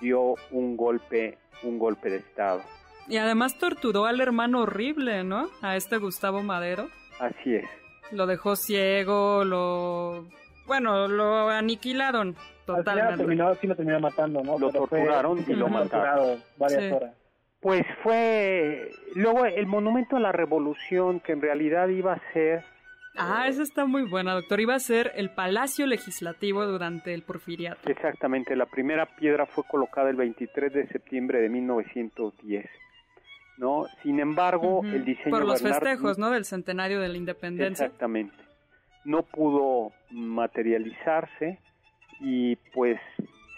dio 0.00 0.34
un 0.50 0.76
golpe, 0.76 1.38
un 1.62 1.78
golpe 1.78 2.10
de 2.10 2.16
estado. 2.18 2.62
Y 3.08 3.18
además 3.18 3.58
torturó 3.58 4.06
al 4.06 4.20
hermano 4.20 4.62
horrible, 4.62 5.24
¿no? 5.24 5.48
A 5.62 5.76
este 5.76 5.98
Gustavo 5.98 6.42
Madero. 6.42 6.88
Así 7.20 7.56
es. 7.56 7.64
Lo 8.12 8.26
dejó 8.26 8.56
ciego, 8.56 9.44
lo 9.44 10.26
bueno, 10.66 11.08
lo 11.08 11.50
aniquilaron 11.50 12.34
totalmente. 12.64 13.18
Terminó, 13.18 13.54
sí 13.56 13.66
lo 13.66 13.76
terminó 13.76 14.00
matando, 14.00 14.42
¿no? 14.42 14.58
Lo 14.58 14.70
torturaron 14.70 15.44
y 15.46 15.52
lo 15.54 15.68
mataron. 15.68 16.42
varias 16.56 16.92
horas. 16.92 17.14
Pues 17.60 17.82
fue 18.02 18.90
luego 19.14 19.46
el 19.46 19.66
monumento 19.66 20.16
a 20.16 20.20
la 20.20 20.32
revolución 20.32 21.20
que 21.20 21.32
en 21.32 21.40
realidad 21.40 21.88
iba 21.88 22.12
a 22.12 22.32
ser 22.32 22.62
Ah, 23.16 23.46
esa 23.48 23.62
está 23.62 23.86
muy 23.86 24.02
buena, 24.02 24.34
doctor. 24.34 24.60
Iba 24.60 24.74
a 24.74 24.80
ser 24.80 25.12
el 25.14 25.30
Palacio 25.30 25.86
Legislativo 25.86 26.66
durante 26.66 27.14
el 27.14 27.22
Porfiriato. 27.22 27.88
Exactamente, 27.88 28.56
la 28.56 28.66
primera 28.66 29.06
piedra 29.06 29.46
fue 29.46 29.64
colocada 29.64 30.10
el 30.10 30.16
23 30.16 30.72
de 30.72 30.88
septiembre 30.88 31.40
de 31.40 31.48
1910. 31.48 32.66
¿No? 33.56 33.84
Sin 34.02 34.18
embargo, 34.18 34.82
el 34.84 35.04
diseño 35.04 35.30
por 35.30 35.44
los 35.44 35.62
festejos, 35.62 36.18
¿no? 36.18 36.30
Del 36.30 36.44
centenario 36.44 37.00
de 37.00 37.08
la 37.08 37.16
Independencia. 37.16 37.86
Exactamente. 37.86 38.34
No 39.04 39.22
pudo 39.22 39.92
materializarse 40.10 41.60
y 42.18 42.56
pues 42.74 42.98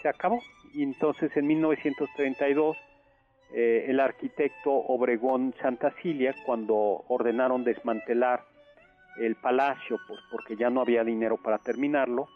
se 0.03 0.09
acabó. 0.09 0.39
Y 0.73 0.83
entonces 0.83 1.35
en 1.35 1.47
1932 1.47 2.77
eh, 3.53 3.85
el 3.87 3.99
arquitecto 3.99 4.71
Obregón 4.71 5.55
Santa 5.61 5.91
Cilia, 6.01 6.35
cuando 6.45 6.75
ordenaron 7.07 7.63
desmantelar 7.63 8.43
el 9.19 9.35
palacio, 9.35 9.99
pues 10.07 10.19
porque 10.31 10.55
ya 10.55 10.69
no 10.69 10.81
había 10.81 11.03
dinero 11.03 11.37
para 11.37 11.57
terminarlo, 11.57 12.27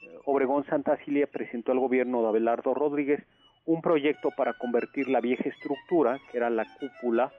eh, 0.00 0.18
Obregón 0.24 0.64
Santa 0.64 0.96
Cilia 1.04 1.26
presentó 1.26 1.72
al 1.72 1.78
gobierno 1.78 2.22
de 2.22 2.28
Abelardo 2.28 2.74
Rodríguez 2.74 3.22
un 3.66 3.80
proyecto 3.80 4.30
para 4.36 4.52
convertir 4.54 5.08
la 5.08 5.20
vieja 5.20 5.48
estructura, 5.48 6.18
que 6.30 6.36
era 6.36 6.50
la 6.50 6.66
cúpula, 6.78 7.32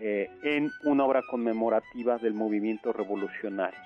eh, 0.00 0.30
en 0.44 0.70
una 0.84 1.04
obra 1.04 1.22
conmemorativa 1.28 2.18
del 2.18 2.34
movimiento 2.34 2.92
revolucionario. 2.92 3.80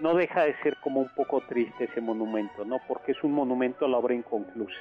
No 0.00 0.14
deja 0.14 0.42
de 0.44 0.56
ser 0.62 0.76
como 0.82 1.00
un 1.00 1.10
poco 1.14 1.40
triste 1.42 1.84
ese 1.84 2.00
monumento, 2.00 2.64
¿no? 2.64 2.80
Porque 2.88 3.12
es 3.12 3.22
un 3.22 3.32
monumento 3.32 3.84
a 3.84 3.88
la 3.88 3.98
obra 3.98 4.14
inconclusa. 4.14 4.80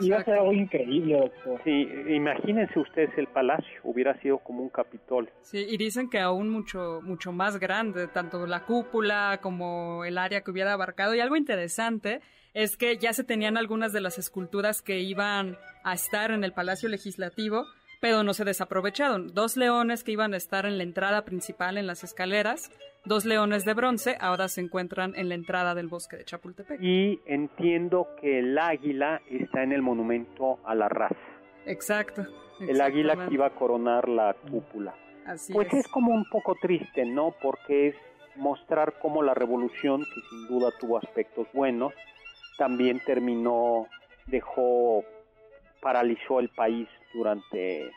Iba 0.00 0.18
a 0.18 0.24
ser 0.24 0.34
algo 0.34 0.52
increíble, 0.52 1.18
doctor. 1.18 1.60
Sí, 1.64 1.88
imagínense 2.08 2.78
ustedes 2.78 3.10
el 3.16 3.26
palacio, 3.26 3.80
hubiera 3.82 4.18
sido 4.20 4.38
como 4.38 4.62
un 4.62 4.68
capitol. 4.68 5.28
Sí, 5.42 5.66
y 5.68 5.76
dicen 5.76 6.08
que 6.08 6.20
aún 6.20 6.50
mucho, 6.50 7.00
mucho 7.02 7.32
más 7.32 7.58
grande, 7.58 8.06
tanto 8.06 8.46
la 8.46 8.64
cúpula 8.64 9.40
como 9.42 10.04
el 10.04 10.18
área 10.18 10.42
que 10.42 10.50
hubiera 10.50 10.72
abarcado. 10.72 11.14
Y 11.14 11.20
algo 11.20 11.36
interesante 11.36 12.20
es 12.54 12.76
que 12.76 12.96
ya 12.96 13.12
se 13.12 13.24
tenían 13.24 13.56
algunas 13.56 13.92
de 13.92 14.00
las 14.00 14.18
esculturas 14.18 14.82
que 14.82 15.00
iban 15.00 15.58
a 15.84 15.94
estar 15.94 16.30
en 16.30 16.44
el 16.44 16.52
Palacio 16.52 16.88
Legislativo, 16.88 17.66
pero 18.00 18.22
no 18.22 18.34
se 18.34 18.44
desaprovecharon. 18.44 19.34
Dos 19.34 19.56
leones 19.56 20.04
que 20.04 20.12
iban 20.12 20.32
a 20.32 20.36
estar 20.36 20.64
en 20.64 20.78
la 20.78 20.84
entrada 20.84 21.24
principal 21.24 21.76
en 21.76 21.86
las 21.86 22.04
escaleras 22.04 22.70
Dos 23.06 23.24
leones 23.24 23.64
de 23.64 23.72
bronce 23.72 24.16
ahora 24.18 24.48
se 24.48 24.60
encuentran 24.60 25.14
en 25.14 25.28
la 25.28 25.36
entrada 25.36 25.76
del 25.76 25.86
bosque 25.86 26.16
de 26.16 26.24
Chapultepec. 26.24 26.82
Y 26.82 27.20
entiendo 27.24 28.08
que 28.20 28.40
el 28.40 28.58
águila 28.58 29.22
está 29.30 29.62
en 29.62 29.70
el 29.70 29.80
monumento 29.80 30.58
a 30.64 30.74
la 30.74 30.88
raza. 30.88 31.14
Exacto. 31.66 32.26
El 32.58 32.80
águila 32.80 33.28
que 33.28 33.34
iba 33.34 33.46
a 33.46 33.54
coronar 33.54 34.08
la 34.08 34.34
cúpula. 34.50 34.92
Así 35.24 35.52
pues 35.52 35.72
es. 35.72 35.86
como 35.86 36.12
un 36.12 36.24
poco 36.28 36.56
triste, 36.60 37.04
¿no? 37.04 37.32
Porque 37.40 37.88
es 37.88 37.94
mostrar 38.34 38.94
cómo 39.00 39.22
la 39.22 39.34
revolución, 39.34 40.00
que 40.00 40.20
sin 40.28 40.48
duda 40.48 40.72
tuvo 40.80 40.98
aspectos 40.98 41.46
buenos, 41.52 41.92
también 42.58 43.00
terminó, 43.06 43.86
dejó, 44.26 45.04
paralizó 45.80 46.40
el 46.40 46.48
país 46.48 46.88
durante 47.14 47.88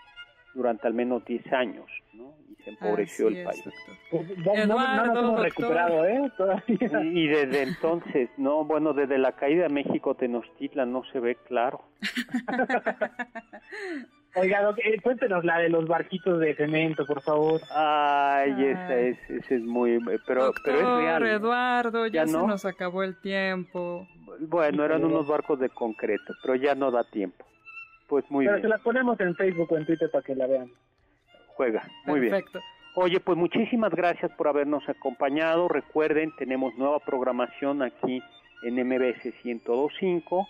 durante 0.54 0.88
al 0.88 0.94
menos 0.94 1.24
10 1.26 1.54
años, 1.54 1.86
¿no? 2.14 2.34
Y 2.50 2.56
se 2.64 2.72
empobreció 2.72 3.28
el 3.28 3.44
país. 3.44 3.64
Pues 4.12 4.28
ya 4.44 4.66
no, 4.66 5.06
nos 5.06 5.18
hemos 5.18 5.42
recuperado, 5.42 6.06
¿eh? 6.06 6.32
Todavía. 6.38 7.04
Y, 7.04 7.28
desde 7.28 7.64
entonces, 7.64 8.30
no, 8.38 8.66
bueno, 8.66 8.94
desde 8.94 9.18
la 9.18 9.34
caída 9.34 9.64
de 9.64 9.70
México 9.70 10.16
Tenochtitlan 10.16 10.92
no 10.92 11.04
se 11.12 11.20
ve 11.20 11.36
claro. 11.48 11.82
Oiga, 14.36 14.76
eh, 14.84 15.02
cuéntenos 15.02 15.44
la 15.44 15.58
de 15.58 15.70
los 15.70 15.88
barquitos 15.88 16.40
de 16.40 16.56
cemento, 16.56 17.06
por 17.06 17.22
favor. 17.22 17.60
Ay, 17.72 18.64
esa 18.64 19.00
es, 19.00 19.30
esa 19.30 19.56
es 19.56 19.64
muy, 19.64 20.00
pero, 20.28 20.54
pero 20.64 20.78
es 20.78 20.86
real. 20.86 21.26
Eduardo, 21.26 22.06
ya, 22.08 22.28
se 22.28 22.38
nos 22.38 22.64
acabó 22.64 23.04
el 23.04 23.20
tiempo. 23.20 24.08
Bueno, 24.42 24.86
eran 24.86 25.04
unos 25.04 25.28
barcos 25.28 25.60
de 25.60 25.70
concreto, 25.70 26.34
pero 26.42 26.56
ya 26.56 26.76
no 26.76 26.92
da 26.92 27.04
tiempo. 27.04 27.46
Pues 28.10 28.26
muy 28.30 28.46
Pero 28.46 28.58
bien. 28.58 28.64
se 28.64 28.70
la 28.70 28.80
ponemos 28.80 29.20
en 29.20 29.36
Facebook 29.36 29.72
o 29.72 29.78
en 29.78 29.86
Twitter 29.86 30.10
para 30.12 30.24
que 30.24 30.36
la 30.36 30.48
vean. 30.48 30.70
Juega, 31.56 31.88
muy 32.06 32.22
Perfecto. 32.22 32.60
bien. 32.60 32.80
Oye, 32.96 33.20
pues 33.20 33.38
muchísimas 33.38 33.92
gracias 33.92 34.32
por 34.32 34.48
habernos 34.48 34.88
acompañado. 34.90 35.68
Recuerden, 35.68 36.32
tenemos 36.38 36.76
nueva 36.76 37.00
programación 37.00 37.84
aquí 37.84 38.22
en 38.64 38.76
MBS 38.76 39.24
1025. 39.44 40.48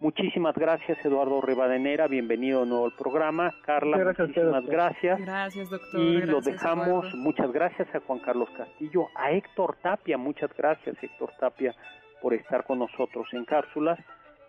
Muchísimas 0.00 0.54
gracias, 0.54 0.96
Eduardo 1.04 1.40
Rivadenera. 1.40 2.06
Bienvenido 2.06 2.60
de 2.60 2.66
nuevo 2.66 2.84
al 2.84 2.92
programa. 2.96 3.52
Carla, 3.64 3.98
gracias 3.98 4.28
muchísimas 4.28 4.66
gracias. 4.66 5.20
Gracias, 5.20 5.70
doctor. 5.70 6.00
Y 6.00 6.12
gracias, 6.20 6.28
lo 6.30 6.40
dejamos, 6.40 6.86
Eduardo. 6.86 7.16
muchas 7.16 7.52
gracias 7.52 7.94
a 7.94 8.00
Juan 8.00 8.18
Carlos 8.20 8.48
Castillo, 8.56 9.06
a 9.16 9.32
Héctor 9.32 9.76
Tapia, 9.82 10.16
muchas 10.16 10.54
gracias, 10.56 10.94
Héctor 11.02 11.32
Tapia, 11.40 11.74
por 12.22 12.32
estar 12.34 12.64
con 12.64 12.78
nosotros 12.78 13.26
en 13.32 13.44
cápsulas. 13.44 13.98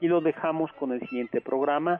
Y 0.02 0.08
lo 0.08 0.22
dejamos 0.22 0.72
con 0.74 0.92
el 0.92 1.00
siguiente 1.02 1.42
programa, 1.42 2.00